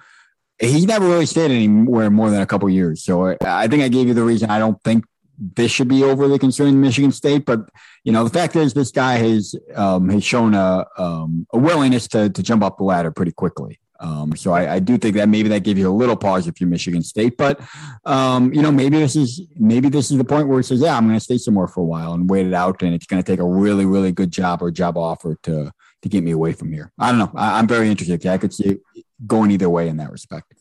he 0.59 0.87
never 0.87 1.07
really 1.07 1.27
stayed 1.27 1.51
anywhere 1.51 2.11
more 2.11 2.31
than 2.31 2.40
a 2.40 2.47
couple 2.47 2.69
years. 2.69 3.03
So 3.03 3.27
I, 3.27 3.37
I, 3.45 3.69
think 3.69 3.83
I 3.83 3.88
gave 3.88 4.09
you 4.09 4.14
the 4.14 4.25
reason 4.25 4.51
I 4.51 4.59
don't 4.59 4.83
think 4.83 5.05
this 5.38 5.71
should 5.71 5.88
be 5.88 6.03
overly 6.03 6.38
concerning 6.38 6.81
Michigan 6.81 7.12
State. 7.12 7.45
But 7.45 7.69
you 8.05 8.12
know, 8.12 8.25
the 8.25 8.31
fact 8.31 8.57
is, 8.57 8.75
this 8.75 8.90
guy 8.90 9.16
has 9.16 9.55
um, 9.75 10.09
has 10.09 10.25
shown 10.25 10.55
a 10.55 10.87
um, 10.97 11.47
a 11.53 11.59
willingness 11.59 12.09
to 12.09 12.31
to 12.31 12.42
jump 12.42 12.62
up 12.62 12.79
the 12.79 12.85
ladder 12.85 13.11
pretty 13.11 13.33
quickly. 13.33 13.81
Um, 13.99 14.37
so 14.37 14.53
I, 14.53 14.75
I, 14.75 14.79
do 14.79 14.99
think 14.99 15.16
that 15.16 15.27
maybe 15.29 15.49
that 15.49 15.61
gives 15.61 15.81
you 15.81 15.88
a 15.88 15.90
little 15.90 16.16
pause 16.16 16.47
if 16.47 16.61
you're 16.61 16.69
Michigan 16.69 17.03
State, 17.03 17.38
but 17.38 17.59
um, 18.05 18.53
you 18.53 18.61
know 18.61 18.71
maybe 18.71 18.99
this 18.99 19.16
is 19.16 19.40
maybe 19.57 19.88
this 19.88 20.11
is 20.11 20.19
the 20.19 20.25
point 20.25 20.49
where 20.49 20.61
it 20.61 20.64
says, 20.64 20.81
yeah, 20.81 20.97
I'm 20.97 21.07
going 21.07 21.16
to 21.16 21.25
stay 21.25 21.38
somewhere 21.38 21.66
for 21.66 21.81
a 21.81 21.85
while 21.85 22.12
and 22.12 22.29
wait 22.29 22.47
it 22.47 22.53
out, 22.53 22.83
and 22.83 22.95
it's 22.95 23.07
going 23.07 23.23
to 23.23 23.27
take 23.27 23.40
a 23.40 23.47
really 23.47 23.87
really 23.87 24.12
good 24.12 24.31
job 24.31 24.62
or 24.62 24.71
job 24.71 24.99
offer 24.99 25.37
to 25.45 25.73
to 26.03 26.09
get 26.09 26.23
me 26.23 26.31
away 26.31 26.53
from 26.53 26.73
here. 26.73 26.93
I 26.99 27.11
don't 27.11 27.19
know. 27.19 27.31
I, 27.35 27.59
am 27.59 27.67
very 27.67 27.89
interested. 27.89 28.27
I 28.27 28.39
could 28.39 28.53
see 28.53 28.69
it 28.95 29.05
going 29.27 29.51
either 29.51 29.69
way 29.69 29.89
in 29.89 29.97
that 29.99 30.11
respect. 30.11 30.55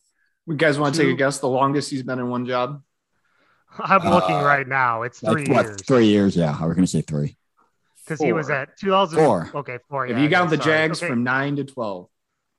You 0.48 0.56
guys 0.56 0.78
want 0.78 0.96
to 0.96 1.02
take 1.02 1.14
a 1.14 1.16
guess? 1.16 1.40
The 1.40 1.50
longest 1.50 1.90
he's 1.90 2.04
been 2.04 2.20
in 2.20 2.30
one 2.30 2.46
job? 2.46 2.82
I'm 3.80 4.10
looking 4.10 4.36
uh, 4.36 4.44
right 4.44 4.68
now. 4.68 5.02
It's 5.02 5.20
three 5.20 5.46
what, 5.46 5.66
years. 5.66 5.82
Three 5.82 6.06
years, 6.06 6.36
yeah. 6.36 6.56
I 6.60 6.66
was 6.66 6.76
going 6.76 6.86
to 6.86 6.92
say 6.92 7.02
three. 7.02 7.38
Because 8.06 8.22
he 8.22 8.32
was 8.34 8.50
at 8.50 8.78
2004. 8.78 9.52
Okay, 9.60 9.80
four. 9.90 10.08
Yeah, 10.08 10.16
if 10.16 10.22
you 10.22 10.30
count 10.30 10.52
the 10.52 10.58
Jags 10.58 11.02
okay. 11.02 11.10
from 11.10 11.24
nine 11.24 11.56
to 11.56 11.64
12. 11.64 12.08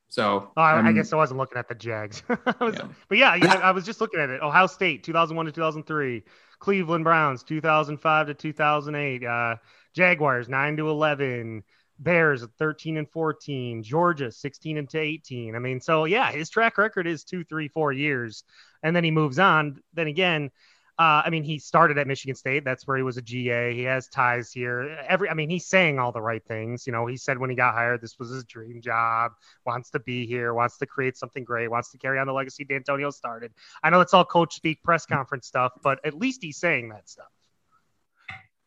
So, 0.09 0.51
oh, 0.55 0.61
I, 0.61 0.87
I, 0.87 0.91
guess 0.93 1.11
I 1.11 1.17
wasn't 1.17 1.39
looking 1.39 1.57
at 1.57 1.67
the 1.67 1.75
Jags. 1.75 2.23
was, 2.61 2.75
yeah. 2.75 2.87
But 3.09 3.17
yeah, 3.17 3.35
yeah, 3.35 3.53
I 3.55 3.71
was 3.71 3.85
just 3.85 3.99
looking 3.99 4.19
at 4.19 4.29
it. 4.29 4.41
Ohio 4.41 4.67
State, 4.67 5.03
2001 5.03 5.47
to 5.47 5.51
2003. 5.51 6.23
Cleveland 6.59 7.03
Browns, 7.03 7.43
2005 7.43 8.27
to 8.27 8.33
2008. 8.33 9.23
Uh, 9.23 9.55
Jaguars, 9.93 10.47
9 10.47 10.77
to 10.77 10.89
11. 10.89 11.63
Bears 11.99 12.43
at 12.43 12.49
13 12.59 12.97
and 12.97 13.09
14, 13.09 13.83
Georgia 13.83 14.31
16 14.31 14.77
and 14.77 14.93
18. 14.93 15.55
I 15.55 15.59
mean, 15.59 15.81
so 15.81 16.05
yeah, 16.05 16.31
his 16.31 16.49
track 16.49 16.77
record 16.77 17.07
is 17.07 17.23
two, 17.23 17.43
three, 17.43 17.67
four 17.67 17.91
years, 17.91 18.43
and 18.83 18.95
then 18.95 19.03
he 19.03 19.11
moves 19.11 19.39
on. 19.39 19.81
Then 19.93 20.07
again, 20.07 20.51
uh, 20.99 21.21
I 21.23 21.29
mean, 21.29 21.43
he 21.43 21.59
started 21.59 21.99
at 21.99 22.07
Michigan 22.07 22.35
State. 22.35 22.63
That's 22.65 22.87
where 22.87 22.97
he 22.97 23.03
was 23.03 23.17
a 23.17 23.21
GA. 23.21 23.71
He 23.73 23.83
has 23.83 24.07
ties 24.07 24.51
here. 24.51 24.97
Every, 25.07 25.29
I 25.29 25.35
mean, 25.35 25.47
he's 25.47 25.67
saying 25.67 25.99
all 25.99 26.11
the 26.11 26.21
right 26.21 26.43
things. 26.43 26.87
You 26.87 26.93
know, 26.93 27.05
he 27.05 27.17
said 27.17 27.37
when 27.37 27.51
he 27.51 27.55
got 27.55 27.75
hired, 27.75 28.01
this 28.01 28.17
was 28.17 28.31
his 28.31 28.43
dream 28.45 28.81
job. 28.81 29.33
Wants 29.63 29.91
to 29.91 29.99
be 29.99 30.25
here. 30.25 30.55
Wants 30.55 30.77
to 30.79 30.87
create 30.87 31.15
something 31.15 31.43
great. 31.43 31.69
Wants 31.69 31.91
to 31.91 31.99
carry 31.99 32.17
on 32.17 32.25
the 32.25 32.33
legacy 32.33 32.65
Dantonio 32.65 33.13
started. 33.13 33.53
I 33.83 33.91
know 33.91 34.01
it's 34.01 34.15
all 34.15 34.25
coach 34.25 34.55
speak, 34.55 34.81
press 34.81 35.05
conference 35.05 35.45
stuff, 35.45 35.73
but 35.83 36.03
at 36.03 36.15
least 36.15 36.41
he's 36.41 36.57
saying 36.57 36.89
that 36.89 37.07
stuff. 37.07 37.27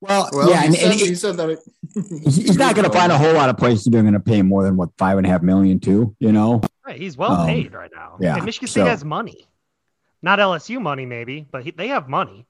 Well, 0.00 0.30
well 0.32 0.50
yeah, 0.50 0.60
he, 0.60 0.66
and, 0.66 0.74
said, 0.74 0.90
and 0.90 1.00
he 1.00 1.14
said 1.14 1.36
that 1.36 1.50
it, 1.50 1.58
he's 2.24 2.56
not 2.56 2.74
going 2.74 2.84
to 2.90 2.96
find 2.96 3.12
a 3.12 3.18
whole 3.18 3.34
lot 3.34 3.48
of 3.50 3.56
places 3.56 3.84
they're 3.84 4.02
going 4.02 4.14
to 4.14 4.20
pay 4.20 4.42
more 4.42 4.62
than 4.62 4.76
what 4.76 4.90
five 4.96 5.18
and 5.18 5.26
a 5.26 5.30
half 5.30 5.42
million 5.42 5.80
to. 5.80 6.14
You 6.18 6.32
know, 6.32 6.62
right? 6.86 6.98
He's 6.98 7.16
well 7.16 7.32
um, 7.32 7.46
paid 7.46 7.72
right 7.72 7.90
now. 7.94 8.16
Yeah, 8.20 8.36
and 8.36 8.44
Michigan 8.44 8.68
State 8.68 8.82
so, 8.82 8.86
has 8.86 9.04
money. 9.04 9.46
Not 10.22 10.38
LSU 10.38 10.80
money, 10.80 11.06
maybe, 11.06 11.46
but 11.50 11.64
he, 11.64 11.70
they 11.70 11.88
have 11.88 12.08
money. 12.08 12.46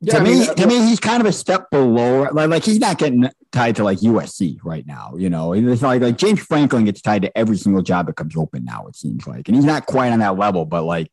Yeah, 0.00 0.14
to 0.14 0.20
I 0.20 0.22
mean, 0.24 0.40
me, 0.40 0.46
to 0.46 0.66
me, 0.66 0.86
he's 0.86 1.00
kind 1.00 1.22
of 1.22 1.26
a 1.26 1.32
step 1.32 1.70
below. 1.70 2.28
Like, 2.30 2.50
like 2.50 2.64
he's 2.64 2.78
not 2.78 2.98
getting 2.98 3.30
tied 3.50 3.76
to 3.76 3.84
like 3.84 3.98
USC 3.98 4.58
right 4.62 4.86
now. 4.86 5.14
You 5.16 5.30
know, 5.30 5.54
it's 5.54 5.82
like 5.82 6.02
like 6.02 6.18
James 6.18 6.40
Franklin 6.40 6.84
gets 6.84 7.00
tied 7.00 7.22
to 7.22 7.36
every 7.36 7.56
single 7.56 7.82
job 7.82 8.06
that 8.06 8.16
comes 8.16 8.36
open 8.36 8.64
now. 8.64 8.86
It 8.88 8.96
seems 8.96 9.26
like, 9.26 9.48
and 9.48 9.56
he's 9.56 9.64
not 9.64 9.86
quite 9.86 10.12
on 10.12 10.18
that 10.18 10.36
level. 10.36 10.66
But 10.66 10.82
like, 10.82 11.10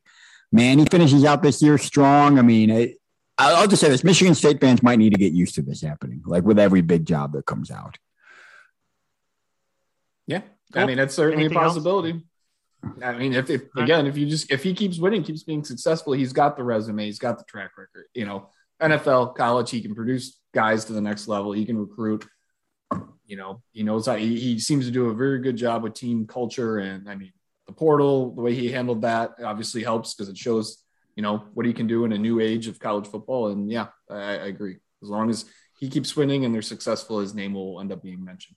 man, 0.52 0.80
he 0.80 0.86
finishes 0.86 1.24
out 1.24 1.42
this 1.42 1.62
year 1.62 1.78
strong. 1.78 2.38
I 2.38 2.42
mean, 2.42 2.70
it, 2.70 2.98
I'll 3.38 3.68
just 3.68 3.82
say 3.82 3.90
this: 3.90 4.04
Michigan 4.04 4.36
State 4.36 4.62
fans 4.62 4.84
might 4.84 4.98
need 4.98 5.12
to 5.14 5.20
get 5.20 5.34
used 5.34 5.56
to 5.56 5.62
this 5.62 5.82
happening, 5.82 6.22
like 6.26 6.44
with 6.44 6.60
every 6.60 6.82
big 6.82 7.06
job 7.06 7.34
that 7.34 7.46
comes 7.46 7.72
out. 7.72 7.98
Yeah, 10.28 10.42
I 10.76 10.86
mean, 10.86 11.00
it's 11.00 11.16
certainly 11.16 11.46
Anything 11.46 11.58
a 11.58 11.62
possibility. 11.62 12.12
Else? 12.12 12.24
I 13.02 13.18
mean, 13.18 13.34
if, 13.34 13.50
if 13.50 13.64
again, 13.76 14.08
if 14.08 14.18
you 14.18 14.28
just 14.28 14.52
if 14.52 14.64
he 14.64 14.74
keeps 14.74 15.00
winning, 15.00 15.24
keeps 15.24 15.44
being 15.44 15.64
successful, 15.64 16.14
he's 16.14 16.34
got 16.34 16.58
the 16.58 16.64
resume, 16.64 17.06
he's 17.06 17.20
got 17.20 17.38
the 17.38 17.46
track 17.46 17.72
record. 17.78 18.06
You 18.14 18.26
know, 18.26 18.50
NFL, 18.82 19.36
college, 19.36 19.72
he 19.72 19.82
can 19.82 19.96
produce 19.96 20.40
guys 20.54 20.86
to 20.86 20.94
the 20.94 21.02
next 21.02 21.28
level. 21.28 21.54
He 21.54 21.66
can 21.66 21.78
recruit. 21.78 22.26
You 23.26 23.38
know, 23.38 23.62
he 23.72 23.84
knows 23.84 24.06
how 24.06 24.16
he, 24.16 24.38
he 24.40 24.60
seems 24.60 24.86
to 24.86 24.92
do 24.92 25.10
a 25.10 25.14
very 25.14 25.40
good 25.40 25.56
job 25.56 25.82
with 25.82 25.94
team 25.94 26.28
culture. 26.28 26.80
And 26.80 27.10
I 27.10 27.16
mean, 27.16 27.32
the 27.68 27.74
portal, 27.74 28.36
the 28.36 28.42
way 28.42 28.54
he 28.54 28.70
handled 28.70 29.02
that 29.04 29.36
obviously 29.44 29.82
helps 29.82 30.14
because 30.14 30.30
it 30.30 30.38
shows, 30.38 30.83
you 31.16 31.24
know, 31.24 31.46
what 31.54 31.66
he 31.66 31.74
can 31.74 31.88
do 31.88 32.06
in 32.06 32.12
a 32.12 32.18
new 32.18 32.40
age 32.40 32.68
of 32.68 32.80
college 32.80 33.08
football. 33.08 33.50
And 33.50 33.72
yeah, 33.72 33.88
I, 34.10 34.16
I 34.16 34.46
agree. 34.48 34.78
As 35.02 35.10
long 35.10 35.30
as 35.30 35.46
he 35.80 35.90
keeps 35.90 36.16
winning 36.16 36.46
and 36.46 36.54
they're 36.54 36.62
successful, 36.62 37.20
his 37.20 37.34
name 37.34 37.54
will 37.54 37.80
end 37.80 37.92
up 37.92 38.02
being 38.02 38.24
mentioned. 38.24 38.56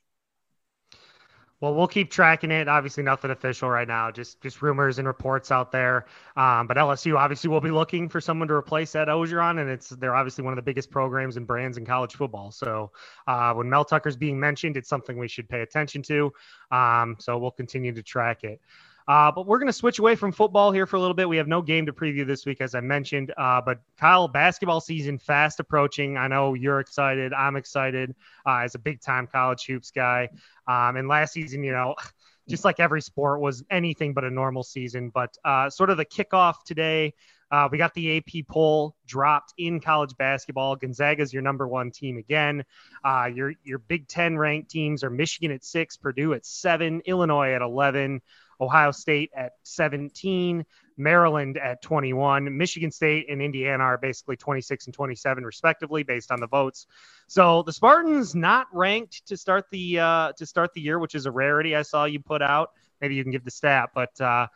Well, 1.59 1.75
we'll 1.75 1.89
keep 1.89 2.11
tracking 2.11 2.51
it. 2.51 2.69
Obviously, 2.69 3.03
nothing 3.03 3.31
official 3.31 3.71
right 3.71 3.89
now, 3.89 4.11
just 4.11 4.43
just 4.43 4.61
rumors 4.61 4.99
and 4.99 5.09
reports 5.09 5.51
out 5.51 5.73
there. 5.73 6.05
Um, 6.37 6.67
but 6.67 6.77
LSU 6.77 7.17
obviously 7.17 7.49
will 7.49 7.63
be 7.63 7.71
looking 7.71 8.11
for 8.11 8.21
someone 8.21 8.47
to 8.49 8.55
replace 8.55 8.95
Ed 8.95 9.09
Orgeron, 9.09 9.59
and 9.59 9.71
it's 9.71 9.89
they're 9.89 10.15
obviously 10.15 10.45
one 10.45 10.53
of 10.53 10.57
the 10.57 10.63
biggest 10.63 10.91
programs 10.91 11.39
and 11.39 11.47
brands 11.47 11.79
in 11.79 11.87
college 11.87 12.15
football. 12.15 12.51
So 12.51 12.93
uh, 13.27 13.55
when 13.55 13.71
Mel 13.71 13.87
Tucker's 13.87 14.17
being 14.17 14.39
mentioned, 14.39 14.77
it's 14.77 14.91
something 14.91 15.17
we 15.17 15.29
should 15.29 15.49
pay 15.49 15.63
attention 15.63 16.03
to. 16.03 16.31
Um, 16.71 17.17
so 17.19 17.39
we'll 17.39 17.51
continue 17.53 17.93
to 17.95 18.03
track 18.03 18.45
it. 18.45 18.61
Uh, 19.09 19.31
but 19.31 19.47
we're 19.47 19.59
going 19.59 19.69
to 19.69 19.73
switch 19.73 19.99
away 20.01 20.17
from 20.17 20.33
football 20.33 20.73
here 20.73 20.85
for 20.87 20.97
a 20.97 21.01
little 21.01 21.15
bit. 21.15 21.29
We 21.29 21.37
have 21.37 21.47
no 21.47 21.63
game 21.63 21.87
to 21.87 21.93
preview 21.93 22.27
this 22.27 22.45
week, 22.45 22.61
as 22.61 22.75
I 22.75 22.81
mentioned. 22.81 23.33
Uh, 23.37 23.61
but 23.61 23.79
Kyle, 23.99 24.27
basketball 24.27 24.81
season 24.81 25.19
fast 25.19 25.61
approaching. 25.61 26.17
I 26.17 26.27
know 26.27 26.55
you're 26.55 26.81
excited. 26.81 27.33
I'm 27.33 27.55
excited 27.55 28.15
uh, 28.45 28.59
as 28.65 28.75
a 28.75 28.79
big 28.79 29.01
time 29.01 29.29
college 29.29 29.65
hoops 29.67 29.93
guy. 29.93 30.29
Um, 30.67 30.97
and 30.97 31.07
last 31.07 31.33
season, 31.33 31.63
you 31.63 31.73
know, 31.73 31.95
just 32.49 32.65
like 32.65 32.81
every 32.81 33.01
sport 33.01 33.41
was 33.41 33.63
anything 33.71 34.13
but 34.13 34.25
a 34.25 34.31
normal 34.31 34.65
season. 34.65 35.11
But 35.11 35.37
uh, 35.45 35.71
sort 35.71 35.91
of 35.91 35.97
the 35.97 36.07
kickoff 36.07 36.65
today. 36.65 37.15
Uh, 37.49 37.69
we 37.71 37.79
got 37.79 37.95
the 37.95 38.17
AP 38.17 38.45
poll 38.49 38.97
dropped 39.07 39.55
in 39.57 39.79
college 39.79 40.17
basketball. 40.19 40.75
Gonzaga's 40.75 41.33
your 41.33 41.43
number 41.43 41.69
one 41.69 41.93
team 41.93 42.17
again. 42.17 42.65
Uh, 43.05 43.31
your 43.33 43.53
your 43.63 43.79
Big 43.79 44.09
Ten 44.09 44.37
ranked 44.37 44.69
teams 44.69 45.05
are 45.05 45.11
Michigan 45.11 45.53
at 45.53 45.65
six, 45.65 45.97
Purdue 45.97 46.35
at 46.35 46.45
seven, 46.45 47.03
Illinois 47.07 47.53
at 47.53 47.63
eleven. 47.63 48.21
Ohio 48.61 48.91
State 48.91 49.31
at 49.37 49.53
17, 49.65 50.65
Maryland 50.97 51.59
at 51.59 51.83
21, 51.83 52.57
Michigan 52.57 52.91
State 52.91 53.27
and 53.29 53.43
Indiana 53.43 53.83
are 53.83 53.99
basically 53.99 54.37
26 54.37 54.87
and 54.87 54.95
27 54.95 55.45
respectively 55.45 56.03
based 56.03 56.31
on 56.31 56.41
the 56.41 56.47
votes. 56.47 56.87
So 57.27 57.63
the 57.63 57.73
Spartans 57.73 58.35
not 58.35 58.67
ranked 58.73 59.27
to 59.27 59.37
start 59.37 59.67
the 59.71 60.01
uh, 60.01 60.33
to 60.37 60.47
start 60.47 60.73
the 60.75 60.81
year, 60.81 60.99
which 60.99 61.15
is 61.15 61.27
a 61.27 61.31
rarity. 61.31 61.77
I 61.77 61.83
saw 61.83 62.05
you 62.05 62.21
put 62.21 62.43
out. 62.43 62.71
Maybe 63.01 63.15
you 63.15 63.23
can 63.23 63.33
give 63.33 63.45
the 63.45 63.51
stat, 63.51 63.91
but 63.95 64.19
uh, 64.21 64.47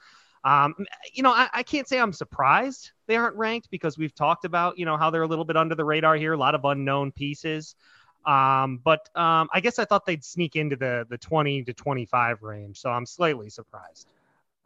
um, 0.45 0.75
you 1.13 1.23
know, 1.23 1.33
I, 1.33 1.49
I, 1.53 1.63
can't 1.63 1.87
say 1.87 2.01
I'm 2.01 2.15
surprised 2.15 2.93
they 3.07 3.17
aren't 3.17 3.37
ranked 3.37 3.71
because 3.71 3.99
we've 3.99 4.15
talked 4.15 4.47
about 4.47 4.79
you 4.79 4.87
know 4.87 4.97
how 4.97 5.11
they're 5.11 5.23
a 5.23 5.27
little 5.27 5.45
bit 5.45 5.59
under 5.59 5.75
the 5.75 5.85
radar 5.85 6.17
here, 6.17 6.33
a 6.33 6.39
lot 6.39 6.55
of 6.55 6.65
unknown 6.65 7.13
pieces. 7.13 7.75
Um, 8.27 8.81
but 8.85 9.09
um, 9.17 9.49
I 9.53 9.61
guess 9.61 9.79
I 9.79 9.85
thought 9.85 10.05
they'd 10.07 10.25
sneak 10.25 10.57
into 10.57 10.77
the 10.77 11.07
the 11.09 11.19
20 11.19 11.65
to 11.65 11.73
25 11.73 12.43
range, 12.43 12.79
so 12.79 12.91
I'm 12.91 13.07
slightly 13.07 13.49
surprised. 13.49 14.09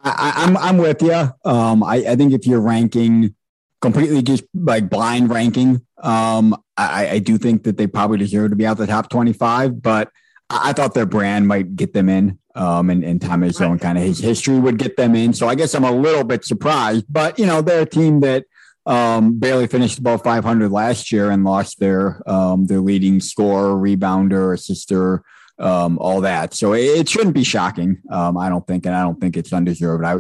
I, 0.03 0.45
am 0.45 0.57
I'm, 0.57 0.63
I'm 0.65 0.79
with 0.79 1.03
you. 1.03 1.33
Um, 1.45 1.83
I, 1.83 1.97
I 2.09 2.17
think 2.17 2.33
if 2.33 2.47
you're 2.47 2.61
ranking 2.61 3.35
completely 3.81 4.23
just 4.23 4.45
like 4.55 4.91
blind 4.91 5.31
ranking, 5.31 5.81
um, 5.99 6.57
I, 6.77 7.09
I 7.09 7.19
do 7.21 7.39
think 7.39 7.65
that 7.65 7.77
they 7.77 7.87
probably 7.87 8.19
deserve 8.19 8.51
to 8.51 8.57
be 8.57 8.67
out 8.67 8.77
the 8.77 8.87
top 8.87 9.09
25. 9.09 9.83
But 9.83 10.11
I, 10.51 10.71
I 10.71 10.73
thought 10.73 10.95
their 10.95 11.07
brand 11.07 11.49
might 11.49 11.77
get 11.77 11.93
them 11.93 12.09
in, 12.09 12.39
um, 12.55 12.91
and 12.91 13.05
and 13.05 13.21
Tom 13.21 13.43
Izzo 13.43 13.71
and 13.71 13.81
kind 13.81 13.97
of 13.97 14.05
his 14.05 14.19
history 14.19 14.59
would 14.59 14.79
get 14.79 14.97
them 14.97 15.15
in. 15.15 15.33
So 15.33 15.49
I 15.49 15.55
guess 15.55 15.75
I'm 15.75 15.85
a 15.85 15.93
little 15.93 16.25
bit 16.25 16.45
surprised. 16.45 17.07
But 17.09 17.39
you 17.39 17.47
know, 17.47 17.63
they're 17.63 17.83
a 17.83 17.87
team 17.87 18.21
that 18.21 18.45
um, 18.87 19.39
barely 19.39 19.67
finished 19.67 19.99
above 19.99 20.23
500 20.23 20.71
last 20.71 21.11
year 21.11 21.31
and 21.31 21.45
lost 21.45 21.81
their 21.81 22.23
um, 22.29 22.67
their 22.67 22.81
leading 22.81 23.21
scorer, 23.21 23.75
rebounder, 23.75 24.55
assister, 24.55 25.23
um, 25.59 25.99
all 25.99 26.21
that. 26.23 26.55
So 26.55 26.75
it, 26.75 26.83
it 26.83 27.09
shouldn't 27.09 27.35
be 27.35 27.45
shocking. 27.45 28.03
Um, 28.11 28.37
I 28.37 28.49
don't 28.49 28.67
think, 28.67 28.87
and 28.87 28.95
I 28.95 29.03
don't 29.03 29.21
think 29.21 29.37
it's 29.37 29.53
undeserved. 29.53 30.05
I 30.05 30.17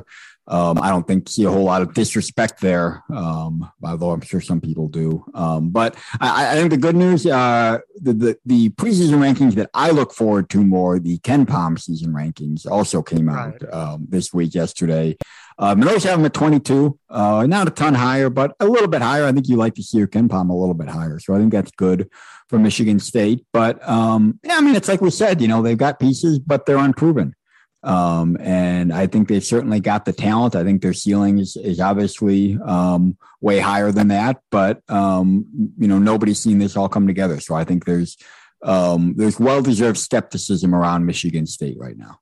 um, 0.47 0.79
I 0.81 0.91
don't 0.91 1.07
think 1.07 1.29
see 1.29 1.45
a 1.45 1.51
whole 1.51 1.65
lot 1.65 1.81
of 1.81 1.95
disrespect 1.95 2.61
there, 2.61 3.03
um, 3.11 3.71
although 3.83 4.11
I'm 4.11 4.21
sure 4.21 4.41
some 4.41 4.61
people 4.61 4.89
do. 4.89 5.25
Um, 5.33 5.71
but 5.71 5.97
I, 6.21 6.53
I, 6.53 6.55
think 6.57 6.71
the 6.71 6.77
good 6.77 6.97
news, 6.97 7.27
uh, 7.27 7.79
the, 7.97 8.13
the, 8.13 8.39
the 8.45 8.69
preseason 8.71 9.19
rankings 9.21 9.55
that 9.55 9.71
I 9.73 9.91
look 9.91 10.13
forward 10.13 10.51
to 10.51 10.63
more, 10.63 10.99
the 10.99 11.19
KenPom 11.19 11.81
season 11.81 12.13
rankings, 12.13 12.71
also 12.71 13.03
came 13.03 13.31
out 13.31 13.55
um, 13.73 14.07
this 14.09 14.35
week 14.35 14.55
yesterday. 14.55 15.17
Uh, 15.57 15.75
have 15.77 16.03
them 16.03 16.25
at 16.25 16.35
22, 16.35 16.99
uh, 17.11 17.47
not 17.47 17.69
a 17.69 17.71
ton 17.71 17.95
higher, 17.95 18.29
but 18.29 18.57
a 18.59 18.67
little 18.67 18.89
bit 18.89 19.01
higher. 19.01 19.25
I 19.25 19.33
think 19.33 19.49
you 19.49 19.57
like 19.57 19.75
to 19.77 19.83
see 19.83 19.99
your 19.99 20.09
KenPom 20.09 20.51
a 20.51 20.55
little 20.55 20.75
bit 20.75 20.89
higher, 20.89 21.21
so 21.21 21.33
I 21.33 21.39
think 21.39 21.53
that's 21.53 21.71
good 21.71 22.11
for 22.49 22.59
Michigan 22.59 22.99
State. 22.99 23.47
But 23.53 23.87
um, 23.89 24.41
yeah, 24.43 24.57
I 24.57 24.61
mean, 24.61 24.75
it's 24.75 24.89
like 24.89 25.01
we 25.01 25.11
said, 25.11 25.41
you 25.41 25.49
know, 25.49 25.63
they've 25.63 25.79
got 25.79 26.01
pieces, 26.01 26.41
but 26.41 26.67
they're 26.67 26.77
unproven. 26.77 27.35
Um, 27.85 28.39
and 28.41 28.93
I 28.93 29.07
think 29.07 29.29
they've 29.29 29.45
certainly 29.45 29.79
got 29.79 30.07
the 30.07 30.13
talent. 30.13 30.57
I 30.57 30.65
think 30.65 30.81
their 30.81 30.95
ceiling 30.95 31.39
is, 31.39 31.57
is 31.57 31.81
obviously 31.81 32.59
um, 32.65 33.19
way 33.43 33.59
higher 33.59 33.93
than 33.93 34.09
that, 34.09 34.41
but 34.51 34.81
um, 34.89 35.45
you 35.79 35.87
know 35.87 35.99
nobody's 35.99 36.41
seen 36.41 36.59
this 36.59 36.77
all 36.77 36.89
come 36.89 37.07
together. 37.07 37.41
So 37.41 37.55
I 37.55 37.65
think 37.65 37.85
there's 37.85 38.17
um, 38.63 39.15
there's 39.17 39.39
well 39.39 39.61
deserved 39.61 39.99
skepticism 39.99 40.75
around 40.75 41.05
Michigan 41.05 41.47
State 41.47 41.77
right 41.79 41.97
now. 41.97 42.21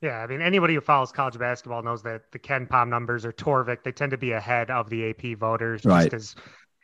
Yeah, 0.00 0.18
I 0.18 0.26
mean 0.26 0.40
anybody 0.40 0.74
who 0.74 0.80
follows 0.80 1.12
college 1.12 1.38
basketball 1.38 1.82
knows 1.82 2.02
that 2.04 2.32
the 2.32 2.38
KenPom 2.38 2.88
numbers 2.88 3.26
or 3.26 3.32
Torvik. 3.32 3.82
They 3.82 3.92
tend 3.92 4.12
to 4.12 4.18
be 4.18 4.32
ahead 4.32 4.70
of 4.70 4.88
the 4.88 5.10
AP 5.10 5.38
voters, 5.38 5.82
just 5.82 5.92
right. 5.92 6.14
as 6.14 6.34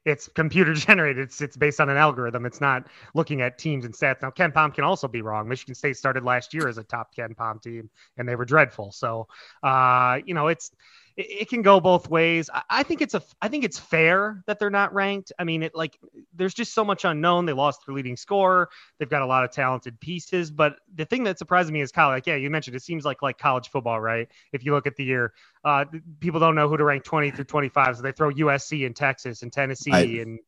it's 0.05 0.29
computer 0.29 0.75
generated. 0.75 1.23
It's 1.23 1.41
it's 1.41 1.57
based 1.57 1.81
on 1.81 1.89
an 1.89 1.97
algorithm. 1.97 2.47
It's 2.47 2.61
not 2.61 2.87
looking 3.15 3.41
at 3.43 3.59
teams 3.59 3.85
and 3.85 3.95
stats. 3.95 4.23
Now, 4.23 4.31
KenPom 4.31 4.75
can 4.75 4.85
also 4.85 5.09
be 5.09 5.23
wrong. 5.23 5.49
Michigan 5.49 5.75
State 5.75 5.97
started 5.97 6.25
last 6.25 6.55
year 6.55 6.69
as 6.69 6.79
a 6.79 6.85
top 6.85 7.15
KenPom 7.15 7.63
team, 7.63 7.91
and 8.17 8.29
they 8.29 8.37
were 8.37 8.45
dreadful. 8.45 8.93
So, 8.93 9.29
uh, 9.63 10.19
you 10.25 10.35
know, 10.35 10.49
it's 10.49 10.71
it, 11.17 11.43
it, 11.43 11.49
can 11.49 11.63
go 11.63 11.81
both 11.81 12.09
ways. 12.09 12.49
I, 12.53 12.63
I, 12.71 12.83
think 12.83 13.01
it's 13.01 13.15
a 13.15 13.23
I 13.41 13.49
think 13.49 13.65
it's 13.65 13.79
fair 13.79 14.43
that 14.47 14.59
they're 14.59 14.71
not 14.71 14.95
ranked. 14.95 15.33
I 15.39 15.45
mean, 15.45 15.63
it 15.63 15.75
like 15.75 15.99
there's 16.35 16.55
just 16.55 16.75
so 16.75 16.85
much 16.85 17.05
unknown. 17.05 17.47
They 17.47 17.53
lost 17.53 17.87
their 17.87 17.95
leading 17.95 18.17
scorer. 18.17 18.71
They've 18.99 19.09
got 19.09 19.23
a 19.23 19.27
lot 19.27 19.45
of 19.45 19.51
talented 19.51 20.01
pieces. 20.01 20.51
But 20.51 20.77
the 20.95 21.05
thing 21.05 21.25
that 21.25 21.39
surprised 21.39 21.71
me 21.71 21.81
is 21.81 21.93
college. 21.93 22.17
Like, 22.17 22.27
yeah, 22.27 22.37
you 22.37 22.51
mentioned 22.51 22.77
it 22.77 22.83
seems 22.83 23.05
like 23.05 23.23
like 23.23 23.39
college 23.39 23.69
football, 23.71 24.01
right? 24.01 24.29
If 24.53 24.65
you 24.65 24.73
look 24.73 24.87
at 24.87 24.97
the 24.97 25.05
year, 25.05 25.33
uh, 25.65 25.85
people 26.21 26.41
don't 26.41 26.55
know 26.55 26.69
who 26.69 26.77
to 26.77 26.85
rank 26.85 27.05
20 27.05 27.31
through 27.31 27.45
25, 27.45 27.97
so 27.97 28.03
they 28.03 28.13
throw 28.13 28.31
USC 28.31 28.87
and 28.87 28.97
Texas 28.97 29.43
and 29.43 29.53
Tennessee 29.53 29.93
I, 29.93 30.23
and 30.23 30.39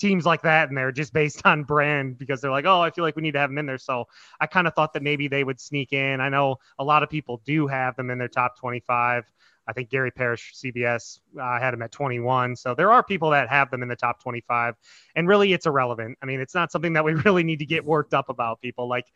teams 0.00 0.24
like 0.24 0.42
that 0.42 0.70
in 0.70 0.74
there 0.74 0.90
just 0.90 1.12
based 1.12 1.42
on 1.44 1.62
brand 1.62 2.18
because 2.18 2.40
they're 2.40 2.50
like, 2.50 2.64
oh, 2.64 2.80
I 2.80 2.90
feel 2.90 3.04
like 3.04 3.14
we 3.14 3.22
need 3.22 3.32
to 3.32 3.38
have 3.38 3.50
them 3.50 3.58
in 3.58 3.66
there. 3.66 3.78
So 3.78 4.08
I 4.40 4.46
kind 4.46 4.66
of 4.66 4.74
thought 4.74 4.94
that 4.94 5.02
maybe 5.02 5.28
they 5.28 5.44
would 5.44 5.60
sneak 5.60 5.92
in. 5.92 6.20
I 6.20 6.30
know 6.30 6.56
a 6.78 6.84
lot 6.84 7.02
of 7.02 7.10
people 7.10 7.42
do 7.44 7.66
have 7.66 7.94
them 7.96 8.10
in 8.10 8.18
their 8.18 8.28
top 8.28 8.58
25. 8.58 9.30
I 9.70 9.72
think 9.72 9.88
Gary 9.88 10.10
Parrish, 10.10 10.52
CBS, 10.54 11.20
uh, 11.40 11.60
had 11.60 11.72
him 11.72 11.82
at 11.82 11.92
21. 11.92 12.56
So 12.56 12.74
there 12.74 12.90
are 12.90 13.04
people 13.04 13.30
that 13.30 13.48
have 13.48 13.70
them 13.70 13.82
in 13.82 13.88
the 13.88 13.94
top 13.94 14.20
25. 14.20 14.74
And 15.14 15.28
really, 15.28 15.52
it's 15.52 15.66
irrelevant. 15.66 16.18
I 16.20 16.26
mean, 16.26 16.40
it's 16.40 16.54
not 16.54 16.72
something 16.72 16.94
that 16.94 17.04
we 17.04 17.14
really 17.24 17.44
need 17.44 17.60
to 17.60 17.66
get 17.66 17.84
worked 17.84 18.12
up 18.12 18.28
about, 18.28 18.60
people. 18.60 18.88
Like, 18.88 19.06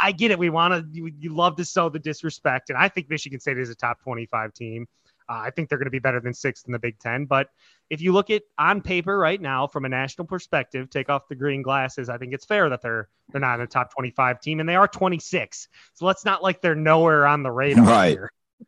I 0.00 0.12
get 0.12 0.30
it. 0.30 0.38
We 0.38 0.48
want 0.48 0.72
to, 0.72 0.88
you, 0.90 1.12
you 1.18 1.34
love 1.34 1.56
to 1.56 1.64
sow 1.66 1.90
the 1.90 1.98
disrespect. 1.98 2.70
And 2.70 2.78
I 2.78 2.88
think 2.88 3.10
Michigan 3.10 3.40
State 3.40 3.58
is 3.58 3.68
a 3.68 3.74
top 3.74 4.00
25 4.02 4.54
team. 4.54 4.86
Uh, 5.28 5.42
I 5.44 5.50
think 5.50 5.68
they're 5.68 5.78
going 5.78 5.84
to 5.86 5.92
be 5.92 6.00
better 6.00 6.20
than 6.20 6.34
sixth 6.34 6.66
in 6.66 6.72
the 6.72 6.78
Big 6.78 6.98
Ten. 6.98 7.26
But 7.26 7.50
if 7.88 8.00
you 8.00 8.12
look 8.12 8.30
at 8.30 8.42
on 8.58 8.80
paper 8.80 9.16
right 9.16 9.40
now 9.40 9.68
from 9.68 9.84
a 9.84 9.88
national 9.88 10.26
perspective, 10.26 10.90
take 10.90 11.08
off 11.08 11.28
the 11.28 11.36
green 11.36 11.62
glasses. 11.62 12.08
I 12.08 12.18
think 12.18 12.32
it's 12.32 12.44
fair 12.44 12.68
that 12.68 12.82
they're 12.82 13.08
they're 13.30 13.40
not 13.40 13.60
a 13.60 13.66
top 13.68 13.92
25 13.92 14.40
team, 14.40 14.58
and 14.58 14.68
they 14.68 14.74
are 14.74 14.88
26. 14.88 15.68
So 15.94 16.06
let's 16.06 16.24
not 16.24 16.42
like 16.42 16.60
they're 16.60 16.74
nowhere 16.74 17.26
on 17.26 17.44
the 17.44 17.50
radar. 17.52 17.84
Right. 17.84 18.18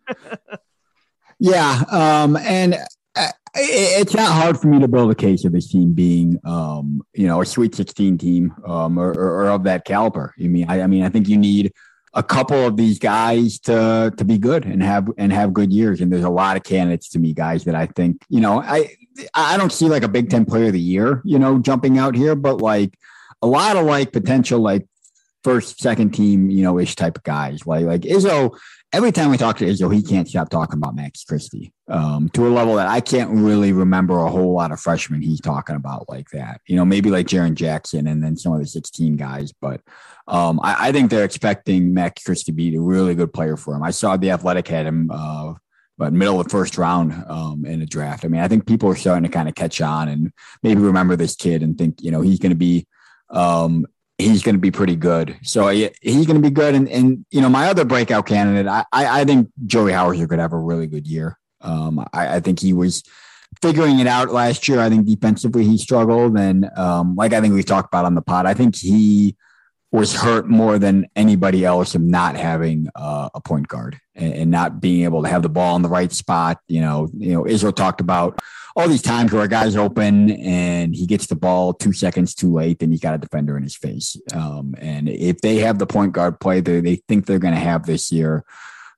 Yeah, 1.43 1.83
um, 1.91 2.37
and 2.37 2.77
uh, 3.17 3.29
it's 3.57 4.15
not 4.15 4.31
hard 4.31 4.61
for 4.61 4.69
me 4.69 4.79
to 4.79 4.87
build 4.87 5.11
a 5.11 5.15
case 5.17 5.45
of 5.45 5.51
this 5.51 5.69
team 5.69 5.93
being, 5.93 6.39
um, 6.45 7.03
you 7.15 7.27
know, 7.27 7.41
a 7.41 7.45
Sweet 7.45 7.75
16 7.75 8.17
team 8.17 8.55
um, 8.65 8.97
or, 8.97 9.11
or, 9.11 9.49
of 9.49 9.65
that 9.65 9.85
caliber. 9.85 10.33
I 10.39 10.47
mean, 10.47 10.67
I, 10.69 10.83
I, 10.83 10.87
mean, 10.87 11.03
I 11.03 11.09
think 11.09 11.27
you 11.27 11.37
need 11.37 11.73
a 12.15 12.23
couple 12.23 12.65
of 12.65 12.77
these 12.77 13.01
guys 13.01 13.59
to 13.61 14.15
to 14.17 14.25
be 14.25 14.39
good 14.39 14.65
and 14.65 14.85
have 14.85 15.09
and 15.19 15.33
have 15.33 15.53
good 15.53 15.73
years. 15.73 16.01
And 16.01 16.13
there's 16.13 16.23
a 16.23 16.31
lot 16.31 16.57
of 16.57 16.63
candidates 16.63 17.09
to 17.09 17.19
me, 17.19 17.35
guys, 17.35 17.65
that 17.65 17.75
I 17.75 17.87
think, 17.87 18.23
you 18.29 18.41
know, 18.41 18.63
I 18.63 18.95
I 19.35 19.57
don't 19.57 19.73
see 19.73 19.89
like 19.89 20.05
a 20.05 20.09
Big 20.09 20.31
Ten 20.31 20.45
Player 20.45 20.67
of 20.67 20.75
the 20.75 20.81
Year, 20.81 21.23
you 21.25 21.41
know, 21.41 21.59
jumping 21.59 21.99
out 21.99 22.15
here, 22.15 22.37
but 22.37 22.59
like 22.61 22.97
a 23.43 23.49
lot 23.49 23.77
of 23.77 23.85
like 23.85 24.13
potential 24.13 24.61
like 24.61 24.87
first, 25.43 25.81
second 25.81 26.13
team, 26.13 26.51
you 26.51 26.63
know, 26.63 26.79
ish 26.79 26.95
type 26.95 27.17
of 27.19 27.25
guys. 27.25 27.67
Like 27.67 27.85
like 27.85 28.03
Izzo 28.03 28.57
every 28.93 29.13
time 29.13 29.31
we 29.31 29.39
talk 29.39 29.57
to 29.59 29.65
Izzo, 29.65 29.93
he 29.93 30.03
can't 30.03 30.29
stop 30.29 30.51
talking 30.51 30.79
about 30.79 30.95
Max 30.95 31.25
Christie 31.25 31.73
um, 31.89 32.29
to 32.31 32.47
a 32.47 32.51
level 32.51 32.77
that 32.77 32.89
I 32.89 33.01
can't 33.01 33.31
really 33.31 33.73
remember 33.73 34.19
a 34.19 34.31
whole 34.31 34.53
lot 34.53 34.71
of 34.71 34.81
freshmen 34.81 35.23
he's 35.23 35.41
talking 35.41 35.77
about 35.77 36.09
like 36.09 36.29
that. 36.31 36.61
You 36.67 36.77
know, 36.77 36.85
maybe 36.85 37.11
like 37.11 37.27
Jaren 37.27 37.55
Jackson 37.55 38.07
and 38.07 38.23
then 38.23 38.37
some 38.37 38.53
of 38.53 38.61
the 38.61 38.67
16 38.67 39.17
guys. 39.17 39.53
But 39.53 39.81
um, 40.29 40.61
I, 40.63 40.89
I, 40.89 40.93
think 40.93 41.11
they're 41.11 41.25
expecting 41.25 41.95
Max 41.95 42.23
Christie 42.23 42.53
to 42.53 42.57
be 42.57 42.77
a 42.77 42.81
really 42.81 43.15
good 43.15 43.33
player 43.33 43.57
for 43.57 43.75
him. 43.75 43.83
I 43.83 43.91
saw 43.91 44.17
the 44.17 44.31
Athletic 44.31 44.69
had 44.69 44.87
him. 44.87 45.11
Uh, 45.11 45.55
but 45.99 46.13
middle 46.13 46.41
of 46.41 46.47
the 46.47 46.51
first 46.51 46.79
round 46.79 47.13
um, 47.29 47.65
in 47.65 47.83
a 47.83 47.87
draft. 47.87 48.25
I 48.25 48.29
mean, 48.29 48.41
I 48.41 48.49
think 48.49 48.67
people 48.67 48.89
are 48.89 48.97
starting 48.97 49.25
to 49.25 49.29
kind 49.29 49.49
of 49.49 49.55
catch 49.55 49.81
on 49.81 50.09
and 50.09 50.33
maybe 50.63 50.81
remember 50.81 51.17
this 51.17 51.37
kid 51.37 51.63
and 51.63 51.77
think, 51.77 52.03
you 52.03 52.11
know, 52.11 52.23
he's 52.23 52.39
going 52.39 52.51
to 52.51 52.57
be 52.57 52.87
um, 53.31 53.87
he's 54.23 54.43
going 54.43 54.55
to 54.55 54.61
be 54.61 54.71
pretty 54.71 54.97
good. 54.97 55.37
So 55.43 55.69
he's 55.69 56.27
going 56.27 56.41
to 56.41 56.41
be 56.41 56.51
good. 56.51 56.75
And, 56.75 56.89
and, 56.89 57.25
you 57.31 57.41
know, 57.41 57.49
my 57.49 57.69
other 57.69 57.85
breakout 57.85 58.27
candidate, 58.27 58.67
I, 58.67 58.85
I 58.93 59.25
think 59.25 59.51
Joey 59.67 59.93
Hauser 59.93 60.27
could 60.27 60.39
have 60.39 60.53
a 60.53 60.59
really 60.59 60.87
good 60.87 61.07
year. 61.07 61.39
Um, 61.61 62.05
I, 62.13 62.37
I, 62.37 62.41
think 62.41 62.59
he 62.59 62.73
was 62.73 63.05
figuring 63.61 64.01
it 64.01 64.09
out 64.09 64.31
last 64.31 64.67
year. 64.67 64.81
I 64.81 64.89
think 64.89 65.07
defensively 65.07 65.65
he 65.65 65.79
struggled. 65.79 66.37
And 66.37 66.69
um, 66.77 67.15
like 67.15 67.33
I 67.33 67.41
think 67.41 67.55
we 67.55 67.63
talked 67.63 67.89
about 67.89 68.05
on 68.05 68.17
the 68.17 68.23
pod, 68.23 68.47
I 68.47 68.55
think 68.55 68.75
he 68.75 69.37
was 69.93 70.15
hurt 70.15 70.49
more 70.49 70.79
than 70.79 71.07
anybody 71.15 71.67
else 71.67 71.95
of 71.95 72.01
not 72.01 72.35
having 72.35 72.89
uh, 72.95 73.29
a 73.35 73.41
point 73.43 73.69
guard 73.69 74.01
and, 74.15 74.33
and, 74.33 74.51
not 74.51 74.81
being 74.81 75.05
able 75.05 75.23
to 75.23 75.29
have 75.29 75.43
the 75.43 75.51
ball 75.51 75.77
in 75.77 75.83
the 75.83 75.89
right 75.89 76.11
spot. 76.11 76.59
You 76.67 76.81
know, 76.81 77.11
you 77.15 77.35
know, 77.35 77.47
Israel 77.47 77.75
talked 77.75 78.01
about 78.01 78.41
all 78.75 78.89
these 78.89 79.03
times 79.03 79.33
where 79.33 79.45
a 79.45 79.49
guy's 79.49 79.77
open 79.77 80.31
and 80.31 80.97
he 80.97 81.07
gets 81.07 81.27
the 81.27 81.37
ball 81.37 81.75
two 81.75 81.93
seconds 81.93 82.35
too 82.35 82.51
late, 82.51 82.83
and 82.83 82.91
he's 82.91 83.03
got 83.03 83.15
a 83.15 83.19
defender 83.19 83.57
in 83.59 83.63
his 83.63 83.77
face. 83.77 84.17
Um, 84.33 84.75
and 84.79 85.11
if 85.11 85.43
they 85.43 85.57
have 85.57 85.79
the 85.79 85.87
point 85.87 86.13
guard 86.13 86.41
play 86.41 86.61
that 86.61 86.85
they 86.85 86.97
think 86.97 87.27
they're 87.27 87.39
going 87.39 87.55
to 87.55 87.61
have 87.61 87.85
this 87.85 88.11
year, 88.11 88.45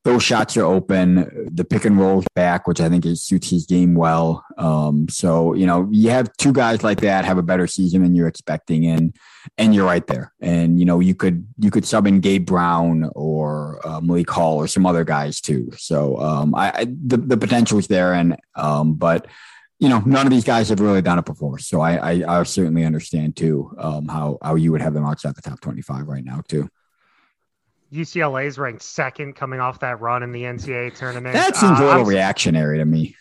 those 0.05 0.23
shots 0.23 0.57
are 0.57 0.65
open. 0.65 1.49
The 1.51 1.65
pick 1.65 1.87
and 1.87 1.99
roll 1.99 2.23
back, 2.35 2.69
which 2.69 2.81
I 2.81 2.91
think 2.91 3.07
it 3.07 3.17
suits 3.17 3.49
his 3.49 3.65
game 3.65 3.95
well. 3.95 4.45
Um, 4.59 5.09
so 5.09 5.55
you 5.55 5.67
know, 5.67 5.89
you 5.91 6.11
have 6.11 6.31
two 6.37 6.53
guys 6.53 6.85
like 6.85 7.01
that 7.01 7.25
have 7.25 7.39
a 7.39 7.43
better 7.43 7.67
season 7.67 8.03
than 8.03 8.15
you're 8.15 8.29
expecting, 8.29 8.87
and 8.87 9.17
and 9.57 9.75
you're 9.75 9.87
right 9.87 10.07
there. 10.07 10.33
And 10.41 10.79
you 10.79 10.85
know, 10.85 11.01
you 11.01 11.15
could 11.15 11.47
you 11.59 11.71
could 11.71 11.87
sub 11.87 12.07
in 12.07 12.21
Gabe 12.21 12.45
Brown 12.45 13.11
or 13.15 13.81
uh, 13.87 14.01
Malik 14.01 14.29
Hall 14.31 14.57
or 14.57 14.67
some 14.67 14.85
other 14.85 15.05
guys 15.05 15.41
too. 15.41 15.71
So 15.79 16.19
um, 16.19 16.55
I, 16.55 16.73
I 16.75 16.85
the 16.85 17.17
the 17.17 17.37
potential 17.39 17.79
is 17.79 17.87
there, 17.87 18.13
and 18.13 18.37
um, 18.55 18.95
but 18.95 19.27
you 19.81 19.89
know, 19.89 20.01
none 20.01 20.27
of 20.27 20.31
these 20.31 20.45
guys 20.45 20.69
have 20.69 20.81
really 20.81 21.03
done 21.03 21.19
it 21.19 21.25
before. 21.25 21.59
So 21.59 21.81
I, 21.81 22.13
I, 22.13 22.41
I 22.41 22.43
certainly 22.45 22.85
understand 22.85 23.37
too 23.37 23.75
um, 23.79 24.07
how 24.09 24.39
how 24.43 24.55
you 24.55 24.71
would 24.73 24.83
have 24.83 24.95
them 24.95 25.07
outside 25.07 25.35
the 25.35 25.43
top 25.43 25.61
twenty 25.61 25.83
five 25.83 26.07
right 26.07 26.25
now 26.25 26.43
too. 26.47 26.69
UCLA 27.95 28.47
is 28.47 28.59
ranked 28.59 28.83
second 28.83 29.35
coming 29.35 29.61
off 29.61 29.81
that 29.81 30.01
run 30.01 30.23
in 30.23 30.33
the 30.33 30.43
NCAA 30.43 30.97
tournament. 30.97 31.35
That 31.35 31.57
seems 31.57 31.81
uh, 31.81 31.85
a 31.85 31.87
little 31.87 32.05
reactionary 32.05 32.79
to 32.79 32.85
me. 32.85 33.15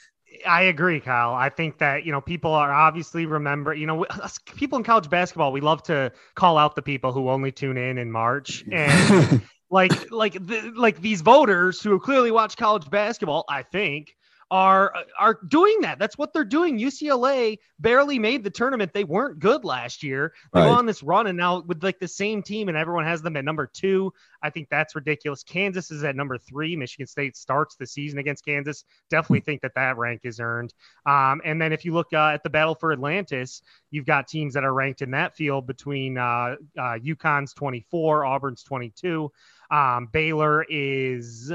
I 0.48 0.64
agree, 0.64 1.00
Kyle. 1.00 1.34
I 1.34 1.50
think 1.50 1.78
that, 1.78 2.06
you 2.06 2.12
know, 2.12 2.20
people 2.20 2.52
are 2.52 2.72
obviously 2.72 3.26
remember, 3.26 3.74
you 3.74 3.86
know, 3.86 4.04
us, 4.06 4.40
people 4.56 4.78
in 4.78 4.84
college 4.84 5.10
basketball, 5.10 5.52
we 5.52 5.62
love 5.62 5.84
to 5.84 6.12
call 6.36 6.58
out 6.58 6.76
the 6.76 6.82
people 6.82 7.14
who 7.14 7.30
only 7.30 7.52
tune 7.52 7.78
in 7.78 7.98
in 7.98 8.12
March. 8.12 8.64
And 8.72 9.42
like, 9.70 10.12
like, 10.12 10.34
the, 10.34 10.74
like 10.76 11.02
these 11.02 11.22
voters 11.22 11.82
who 11.82 12.00
clearly 12.00 12.32
watch 12.32 12.58
college 12.58 12.90
basketball, 12.90 13.46
I 13.48 13.64
think, 13.64 14.16
are 14.54 14.94
are 15.18 15.40
doing 15.48 15.82
that. 15.82 15.98
That's 15.98 16.16
what 16.16 16.32
they're 16.32 16.46
doing. 16.46 16.78
UCLA 16.78 17.58
barely 17.80 18.20
made 18.20 18.44
the 18.44 18.52
tournament. 18.52 18.94
They 18.94 19.04
weren't 19.04 19.40
good 19.40 19.66
last 19.66 20.04
year. 20.04 20.32
They 20.54 20.60
right. 20.60 20.68
go 20.68 20.74
on 20.74 20.86
this 20.86 21.02
run, 21.02 21.26
and 21.26 21.36
now 21.36 21.62
with 21.62 21.84
like 21.84 21.98
the 21.98 22.08
same 22.08 22.44
team, 22.44 22.70
and 22.70 22.78
everyone 22.78 23.04
has 23.04 23.24
them 23.24 23.36
at 23.36 23.44
number 23.46 23.66
two. 23.66 24.14
I 24.44 24.52
think 24.52 24.70
that's 24.70 24.94
ridiculous. 24.94 25.42
Kansas 25.42 25.90
is 25.90 26.04
at 26.04 26.16
number 26.16 26.38
three. 26.38 26.76
Michigan 26.76 27.08
State 27.08 27.36
starts 27.36 27.76
the 27.78 27.88
season 27.88 28.20
against 28.20 28.46
Kansas. 28.46 28.86
Definitely 29.10 29.40
think 29.40 29.64
that 29.64 29.74
that 29.74 29.98
rank 29.98 30.22
is 30.24 30.40
earned. 30.40 30.72
Um, 31.08 31.42
and 31.44 31.60
then 31.60 31.74
if 31.74 31.84
you 31.84 31.94
look 31.94 32.14
uh, 32.14 32.30
at 32.34 32.44
the 32.44 32.52
battle 32.52 32.76
for 32.76 32.94
Atlantis, 32.94 33.64
you've 33.90 34.06
got 34.06 34.28
teams 34.28 34.54
that 34.54 34.64
are 34.64 34.74
ranked 34.74 35.02
in 35.02 35.10
that 35.12 35.36
field 35.36 35.66
between 35.66 36.20
uh, 36.20 36.58
uh, 36.78 37.00
UConn's 37.00 37.56
24, 37.56 38.24
Auburn's 38.24 38.62
22. 38.62 39.32
Um, 39.72 40.10
Baylor 40.12 40.64
is 40.70 41.52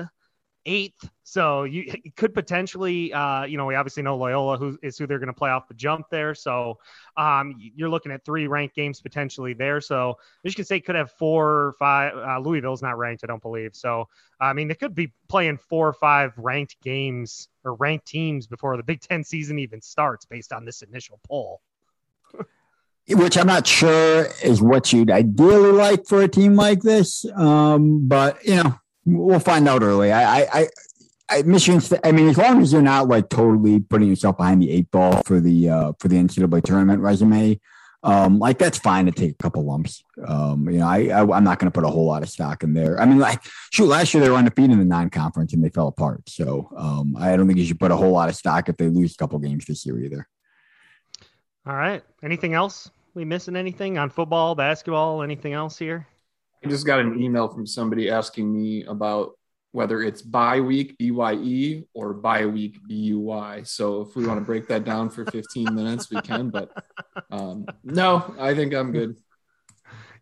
eighth. 0.66 1.08
So 1.24 1.64
you 1.64 1.92
could 2.16 2.32
potentially, 2.32 3.12
uh, 3.12 3.44
you 3.44 3.56
know, 3.56 3.66
we 3.66 3.74
obviously 3.74 4.02
know 4.02 4.16
Loyola 4.16 4.56
who 4.56 4.78
is 4.82 4.96
who 4.96 5.06
they're 5.06 5.18
going 5.18 5.28
to 5.28 5.32
play 5.32 5.50
off 5.50 5.68
the 5.68 5.74
jump 5.74 6.06
there. 6.10 6.34
So 6.34 6.78
um, 7.16 7.54
you're 7.58 7.90
looking 7.90 8.12
at 8.12 8.24
three 8.24 8.46
ranked 8.46 8.74
games 8.74 9.00
potentially 9.00 9.54
there. 9.54 9.80
So 9.80 10.18
Michigan 10.44 10.64
State 10.64 10.86
could 10.86 10.94
have 10.94 11.10
four 11.12 11.48
or 11.48 11.72
five. 11.78 12.16
Uh, 12.16 12.38
Louisville's 12.40 12.82
not 12.82 12.98
ranked, 12.98 13.24
I 13.24 13.26
don't 13.26 13.42
believe. 13.42 13.74
So 13.74 14.08
I 14.40 14.52
mean, 14.52 14.68
they 14.68 14.74
could 14.74 14.94
be 14.94 15.12
playing 15.28 15.58
four 15.58 15.88
or 15.88 15.92
five 15.92 16.32
ranked 16.36 16.80
games 16.82 17.48
or 17.64 17.74
ranked 17.74 18.06
teams 18.06 18.46
before 18.46 18.76
the 18.76 18.82
Big 18.82 19.00
Ten 19.00 19.24
season 19.24 19.58
even 19.58 19.80
starts, 19.80 20.24
based 20.24 20.52
on 20.52 20.64
this 20.64 20.82
initial 20.82 21.20
poll. 21.26 21.60
Which 23.08 23.38
I'm 23.38 23.46
not 23.46 23.66
sure 23.66 24.28
is 24.42 24.60
what 24.60 24.92
you'd 24.92 25.10
ideally 25.10 25.72
like 25.72 26.06
for 26.06 26.22
a 26.22 26.28
team 26.28 26.54
like 26.54 26.82
this, 26.82 27.24
um, 27.36 28.06
but 28.06 28.44
you 28.44 28.56
know 28.56 28.78
We'll 29.08 29.40
find 29.40 29.66
out 29.68 29.82
early. 29.82 30.12
I, 30.12 30.42
I, 30.42 30.68
I 31.30 31.42
Michigan. 31.42 31.80
I 32.04 32.12
mean, 32.12 32.28
as 32.28 32.36
long 32.36 32.60
as 32.60 32.72
you're 32.72 32.82
not 32.82 33.08
like 33.08 33.28
totally 33.28 33.80
putting 33.80 34.08
yourself 34.08 34.36
behind 34.36 34.60
the 34.60 34.70
eight 34.70 34.90
ball 34.90 35.22
for 35.24 35.40
the 35.40 35.70
uh, 35.70 35.92
for 35.98 36.08
the 36.08 36.16
NCAA 36.16 36.62
tournament 36.62 37.00
resume, 37.00 37.58
um, 38.02 38.38
like 38.38 38.58
that's 38.58 38.78
fine 38.78 39.06
to 39.06 39.12
take 39.12 39.30
a 39.32 39.42
couple 39.42 39.64
lumps. 39.64 40.04
Um, 40.26 40.68
you 40.68 40.78
know, 40.78 40.86
I, 40.86 41.06
I 41.06 41.36
am 41.36 41.44
not 41.44 41.58
going 41.58 41.70
to 41.70 41.74
put 41.74 41.84
a 41.84 41.90
whole 41.90 42.06
lot 42.06 42.22
of 42.22 42.28
stock 42.28 42.62
in 42.62 42.74
there. 42.74 43.00
I 43.00 43.06
mean, 43.06 43.18
like 43.18 43.42
shoot, 43.70 43.86
last 43.86 44.12
year 44.12 44.22
they 44.22 44.30
were 44.30 44.36
undefeated 44.36 44.72
in 44.72 44.78
the 44.78 44.84
non-conference 44.84 45.54
and 45.54 45.64
they 45.64 45.70
fell 45.70 45.88
apart. 45.88 46.28
So 46.28 46.70
um, 46.76 47.16
I 47.18 47.34
don't 47.34 47.46
think 47.46 47.58
you 47.58 47.64
should 47.64 47.80
put 47.80 47.90
a 47.90 47.96
whole 47.96 48.12
lot 48.12 48.28
of 48.28 48.36
stock 48.36 48.68
if 48.68 48.76
they 48.76 48.88
lose 48.88 49.14
a 49.14 49.16
couple 49.16 49.38
games 49.38 49.64
this 49.64 49.86
year 49.86 49.98
either. 49.98 50.28
All 51.66 51.76
right. 51.76 52.02
Anything 52.22 52.54
else? 52.54 52.90
We 53.14 53.24
missing 53.24 53.56
anything 53.56 53.98
on 53.98 54.10
football, 54.10 54.54
basketball, 54.54 55.22
anything 55.22 55.54
else 55.54 55.78
here? 55.78 56.06
I 56.64 56.68
just 56.68 56.86
got 56.86 57.00
an 57.00 57.20
email 57.22 57.48
from 57.48 57.66
somebody 57.66 58.10
asking 58.10 58.52
me 58.52 58.84
about 58.84 59.32
whether 59.72 60.02
it's 60.02 60.22
bye 60.22 60.60
week 60.60 60.96
BYE 60.98 61.84
or 61.94 62.14
bye 62.14 62.46
week 62.46 62.78
BUY. 62.88 63.62
So 63.64 64.02
if 64.02 64.16
we 64.16 64.26
want 64.26 64.40
to 64.40 64.44
break 64.44 64.66
that 64.68 64.84
down 64.84 65.10
for 65.10 65.24
15 65.26 65.74
minutes, 65.74 66.10
we 66.10 66.20
can. 66.20 66.50
But 66.50 66.70
um, 67.30 67.66
no, 67.84 68.34
I 68.38 68.54
think 68.54 68.74
I'm 68.74 68.92
good. 68.92 69.16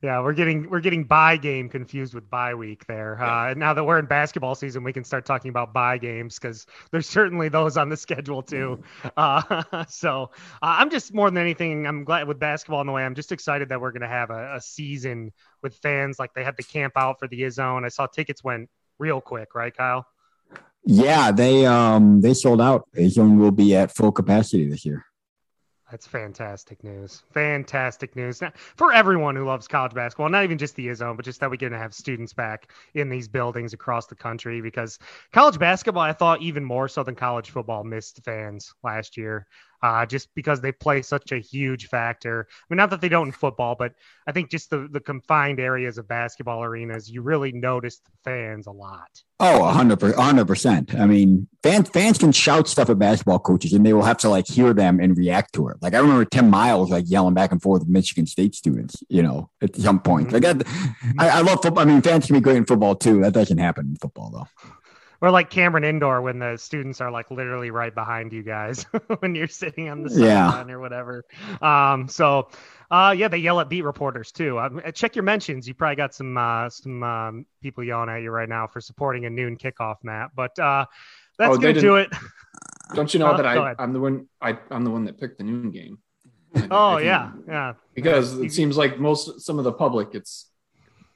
Yeah, 0.03 0.21
we're 0.21 0.33
getting 0.33 0.69
we're 0.69 0.81
getting 0.81 1.05
bye 1.05 1.37
game 1.37 1.69
confused 1.69 2.15
with 2.15 2.29
bye 2.29 2.55
week 2.55 2.87
there. 2.87 3.23
Uh, 3.23 3.55
now 3.55 3.75
that 3.75 3.85
we're 3.85 3.99
in 3.99 4.07
basketball 4.07 4.55
season, 4.55 4.85
we 4.85 4.93
can 4.93 5.05
start 5.05 5.25
talking 5.25 5.49
about 5.49 5.73
bye 5.73 5.99
games 5.99 6.39
because 6.39 6.67
there's 6.91 7.09
certainly 7.09 7.49
those 7.49 7.77
on 7.77 7.89
the 7.89 7.97
schedule 7.97 8.43
too. 8.43 8.83
Uh, 9.17 9.85
so 9.89 10.31
uh, 10.63 10.77
I'm 10.79 10.91
just 10.91 11.15
more 11.15 11.31
than 11.31 11.39
anything, 11.39 11.87
I'm 11.87 12.05
glad 12.05 12.29
with 12.29 12.39
basketball 12.39 12.81
in 12.81 12.87
the 12.87 12.93
way. 12.93 13.05
I'm 13.05 13.15
just 13.15 13.33
excited 13.33 13.69
that 13.71 13.81
we're 13.81 13.93
going 13.93 14.03
to 14.03 14.09
have 14.09 14.31
a, 14.31 14.57
a, 14.57 14.61
season 14.61 15.33
with 15.63 15.75
fans 15.77 16.19
like 16.19 16.35
they 16.35 16.45
had 16.45 16.57
the 16.57 16.63
camp 16.63 16.95
out 16.97 17.19
for 17.19 17.27
the 17.27 17.41
Izzone. 17.43 17.85
I 17.85 17.89
saw 17.89 18.07
tickets 18.07 18.45
went 18.45 18.69
real 18.99 19.21
quick, 19.21 19.55
right, 19.55 19.75
Kyle? 19.75 20.07
Yeah, 20.85 21.33
they 21.33 21.67
um 21.67 22.21
they 22.21 22.35
sold 22.35 22.61
out. 22.61 22.89
Izzone 22.97 23.39
will 23.39 23.51
be 23.51 23.75
at 23.75 23.95
full 23.95 24.13
capacity 24.13 24.69
this 24.69 24.85
year. 24.85 25.05
That's 25.91 26.07
fantastic 26.07 26.83
news. 26.83 27.23
Fantastic 27.33 28.17
news 28.17 28.43
for 28.75 28.93
everyone 28.93 29.37
who 29.37 29.45
loves 29.45 29.69
college 29.69 29.95
basketball, 29.95 30.29
not 30.29 30.43
even 30.43 30.59
just 30.59 30.75
the 30.75 30.89
Izzone, 30.89 31.15
but 31.15 31.25
just 31.25 31.39
that 31.39 31.49
we're 31.49 31.57
going 31.57 31.73
to 31.73 31.79
have 31.79 31.95
students 31.95 32.33
back 32.33 32.73
in 32.95 33.09
these 33.09 33.29
buildings 33.29 33.73
across 33.73 34.07
the 34.07 34.17
country 34.17 34.61
because 34.61 34.99
college 35.33 35.61
basketball, 35.61 36.03
I 36.03 36.13
thought 36.13 36.43
even 36.43 36.65
more 36.65 36.89
so 36.89 37.05
than 37.05 37.15
college 37.15 37.51
football, 37.51 37.85
missed 37.85 38.21
fans 38.25 38.75
last 38.83 39.17
year 39.17 39.47
uh, 39.87 40.05
just 40.05 40.35
because 40.35 40.61
they 40.61 40.73
play 40.73 41.01
such 41.01 41.31
a 41.31 41.39
huge 41.39 41.87
factor. 41.87 42.49
I 42.51 42.65
mean, 42.69 42.77
not 42.77 42.91
that 42.91 43.01
they 43.01 43.09
don't 43.09 43.29
in 43.29 43.33
football, 43.33 43.77
but 43.77 43.95
I 44.27 44.33
think 44.33 44.51
just 44.51 44.69
the, 44.69 44.89
the 44.91 44.99
confined 44.99 45.61
areas 45.61 45.97
of 45.97 46.09
basketball 46.09 46.65
arenas, 46.65 47.09
you 47.09 47.23
really 47.23 47.53
notice 47.53 48.01
the 48.01 48.11
fans 48.25 48.67
a 48.67 48.73
lot. 48.73 49.23
Oh, 49.39 49.61
100 49.61 50.45
percent. 50.47 50.95
I 50.97 51.07
mean, 51.07 51.47
fans 51.63 51.89
fans 51.91 52.19
can 52.19 52.33
shout 52.33 52.67
stuff 52.67 52.91
at 52.91 52.99
basketball 52.99 53.39
coaches, 53.39 53.75
and 53.75 53.87
they 53.87 53.93
will 53.93 54.03
have 54.03 54.19
to 54.19 54.29
like 54.29 54.49
hear 54.49 54.75
them 54.75 54.99
and 54.99 55.17
react 55.17 55.53
to 55.55 55.69
it. 55.69 55.77
Like 55.81 55.95
I 55.95 55.99
remember 55.99 56.25
Tim 56.25 56.51
Miles 56.51 56.91
like 56.91 57.05
yelling 57.07 57.35
back 57.35 57.53
and 57.53 57.63
forth 57.63 57.83
with 57.83 57.89
Michigan 57.89 58.27
State 58.27 58.57
students. 58.57 58.97
You 59.09 59.23
know, 59.23 59.51
at 59.63 59.77
some 59.77 60.01
point. 60.01 60.31
Mm-hmm. 60.31 61.19
Like 61.19 61.29
I, 61.35 61.39
I 61.39 61.41
love 61.43 61.61
football. 61.63 61.83
I 61.83 61.85
mean, 61.85 62.03
fans 62.03 62.27
can 62.27 62.35
be 62.35 62.41
great 62.41 62.57
in 62.57 62.65
football 62.65 62.97
too. 62.97 63.21
That 63.21 63.35
doesn't 63.35 63.59
happen 63.59 63.91
in 63.91 63.97
football 63.97 64.31
though 64.31 64.49
or 65.21 65.31
like 65.31 65.51
Cameron 65.51 65.85
Indoor 65.85 66.23
when 66.23 66.39
the 66.39 66.57
students 66.57 67.01
are 67.01 67.11
like 67.11 67.31
literally 67.31 67.71
right 67.71 67.95
behind 67.95 68.33
you 68.33 68.43
guys 68.43 68.85
when 69.19 69.35
you're 69.35 69.49
sitting 69.49 69.89
on 69.89 70.03
the 70.03 70.11
sideline 70.11 70.69
yeah. 70.69 70.75
or 70.75 70.81
whatever. 70.81 71.25
Um, 71.61 72.09
so 72.09 72.49
uh, 72.91 73.15
yeah, 73.17 73.29
they 73.29 73.39
yell 73.39 73.61
at 73.61 73.69
beat 73.69 73.83
reporters 73.83 74.31
too. 74.31 74.59
Um, 74.59 74.81
check 74.95 75.17
your 75.17 75.25
mentions. 75.25 75.67
You 75.67 75.75
probably 75.75 75.97
got 75.97 76.15
some 76.15 76.37
uh, 76.37 76.69
some 76.71 77.03
um, 77.03 77.47
people 77.61 77.83
yelling 77.83 78.09
at 78.09 78.23
you 78.23 78.31
right 78.31 78.49
now 78.49 78.67
for 78.67 78.81
supporting 78.81 79.25
a 79.27 79.31
noon 79.31 79.57
kickoff, 79.57 79.97
Matt. 80.03 80.31
But 80.35 80.57
uh, 80.59 80.87
that's 81.39 81.57
oh, 81.57 81.59
gonna 81.59 81.81
do 81.81 81.97
it. 81.97 82.11
Don't 82.95 83.13
you 83.13 83.19
know 83.19 83.29
uh, 83.29 83.37
that 83.37 83.47
I, 83.47 83.75
I'm 83.79 83.93
the 83.93 84.01
one 84.01 84.29
I, 84.41 84.57
I'm 84.71 84.85
the 84.85 84.91
one 84.91 85.05
that 85.07 85.19
picked 85.19 85.39
the 85.39 85.45
noon 85.45 85.71
game. 85.71 85.99
oh 86.71 86.99
yeah, 86.99 87.33
yeah. 87.49 87.75
Because 87.95 88.39
it 88.39 88.53
seems 88.53 88.77
like 88.77 88.99
most 88.99 89.41
some 89.41 89.59
of 89.59 89.65
the 89.65 89.73
public 89.73 90.15
it's 90.15 90.51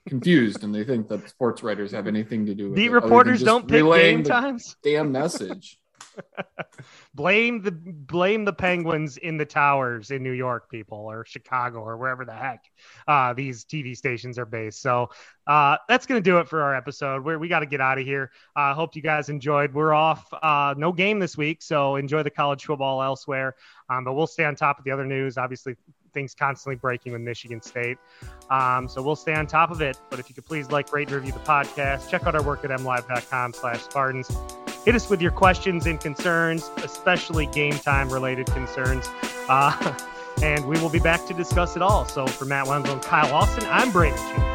confused 0.08 0.64
and 0.64 0.74
they 0.74 0.84
think 0.84 1.08
that 1.08 1.28
sports 1.28 1.62
writers 1.62 1.92
have 1.92 2.06
anything 2.06 2.46
to 2.46 2.54
do 2.54 2.68
with 2.68 2.76
beat 2.76 2.86
it, 2.86 2.92
reporters 2.92 3.42
don't 3.42 3.68
pick 3.68 3.84
game 3.84 4.22
times? 4.22 4.76
damn 4.82 5.12
message. 5.12 5.78
Blame 7.14 7.62
the 7.62 7.72
blame 7.72 8.44
the 8.44 8.52
penguins 8.52 9.16
in 9.16 9.36
the 9.36 9.44
towers 9.44 10.10
in 10.10 10.22
new 10.22 10.32
york 10.32 10.70
people 10.70 10.98
or 10.98 11.24
chicago 11.24 11.80
or 11.80 11.96
wherever 11.96 12.24
the 12.24 12.32
heck 12.32 12.64
uh, 13.06 13.32
these 13.32 13.64
tv 13.64 13.96
stations 13.96 14.38
are 14.38 14.46
based. 14.46 14.80
So 14.80 15.10
uh, 15.46 15.76
that's 15.88 16.06
gonna 16.06 16.20
do 16.20 16.38
it 16.38 16.48
for 16.48 16.62
our 16.62 16.74
episode. 16.74 17.24
Where 17.24 17.38
we 17.38 17.48
got 17.48 17.60
to 17.60 17.66
get 17.66 17.80
out 17.80 17.98
of 17.98 18.04
here. 18.04 18.30
I 18.56 18.70
uh, 18.70 18.74
hope 18.74 18.96
you 18.96 19.02
guys 19.02 19.28
enjoyed. 19.28 19.74
We're 19.74 19.92
off 19.92 20.26
uh, 20.32 20.74
no 20.76 20.92
game 20.92 21.18
this 21.18 21.36
week 21.36 21.62
so 21.62 21.96
enjoy 21.96 22.22
the 22.22 22.30
college 22.30 22.64
football 22.64 23.02
elsewhere. 23.02 23.56
Um, 23.88 24.04
but 24.04 24.14
we'll 24.14 24.26
stay 24.26 24.44
on 24.44 24.54
top 24.54 24.78
of 24.78 24.84
the 24.84 24.90
other 24.90 25.06
news. 25.06 25.36
Obviously 25.36 25.76
things 26.12 26.34
constantly 26.34 26.76
breaking 26.76 27.12
with 27.12 27.20
Michigan 27.20 27.62
State. 27.62 27.98
Um, 28.50 28.88
so 28.88 29.02
we'll 29.02 29.16
stay 29.16 29.34
on 29.34 29.46
top 29.46 29.70
of 29.70 29.80
it. 29.80 29.98
But 30.10 30.18
if 30.18 30.28
you 30.28 30.34
could 30.34 30.46
please 30.46 30.70
like, 30.70 30.92
rate, 30.92 31.08
and 31.08 31.16
review 31.16 31.32
the 31.32 31.38
podcast, 31.40 32.08
check 32.10 32.26
out 32.26 32.34
our 32.34 32.42
work 32.42 32.64
at 32.64 32.70
mlive.com 32.70 33.52
slash 33.52 33.82
Spartans. 33.82 34.30
Hit 34.84 34.94
us 34.94 35.10
with 35.10 35.20
your 35.20 35.30
questions 35.30 35.86
and 35.86 36.00
concerns, 36.00 36.70
especially 36.78 37.46
game 37.46 37.74
time 37.74 38.10
related 38.10 38.46
concerns. 38.46 39.08
Uh, 39.48 39.98
and 40.42 40.66
we 40.66 40.80
will 40.80 40.90
be 40.90 41.00
back 41.00 41.26
to 41.26 41.34
discuss 41.34 41.76
it 41.76 41.82
all. 41.82 42.04
So 42.06 42.26
for 42.26 42.44
Matt 42.44 42.66
Wenzel 42.66 42.94
and 42.94 43.02
Kyle 43.02 43.32
Austin, 43.34 43.64
I'm 43.70 43.92
Brandon 43.92 44.18
Chin. 44.28 44.50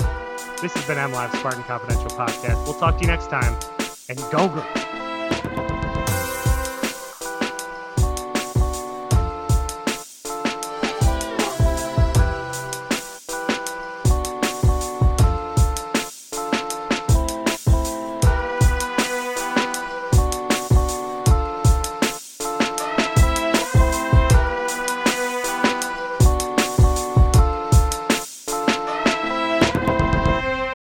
This 0.62 0.74
has 0.74 0.88
been 0.88 0.97
MLive 0.97 1.36
Spartan 1.38 1.64
Confidential 1.64 2.10
Podcast. 2.18 2.64
We'll 2.66 2.80
talk 2.80 2.95
to 2.95 3.01
you 3.01 3.08
next 3.08 3.30
time. 3.30 3.56
And 4.10 4.18
go 4.32 4.47
Green. 4.47 4.84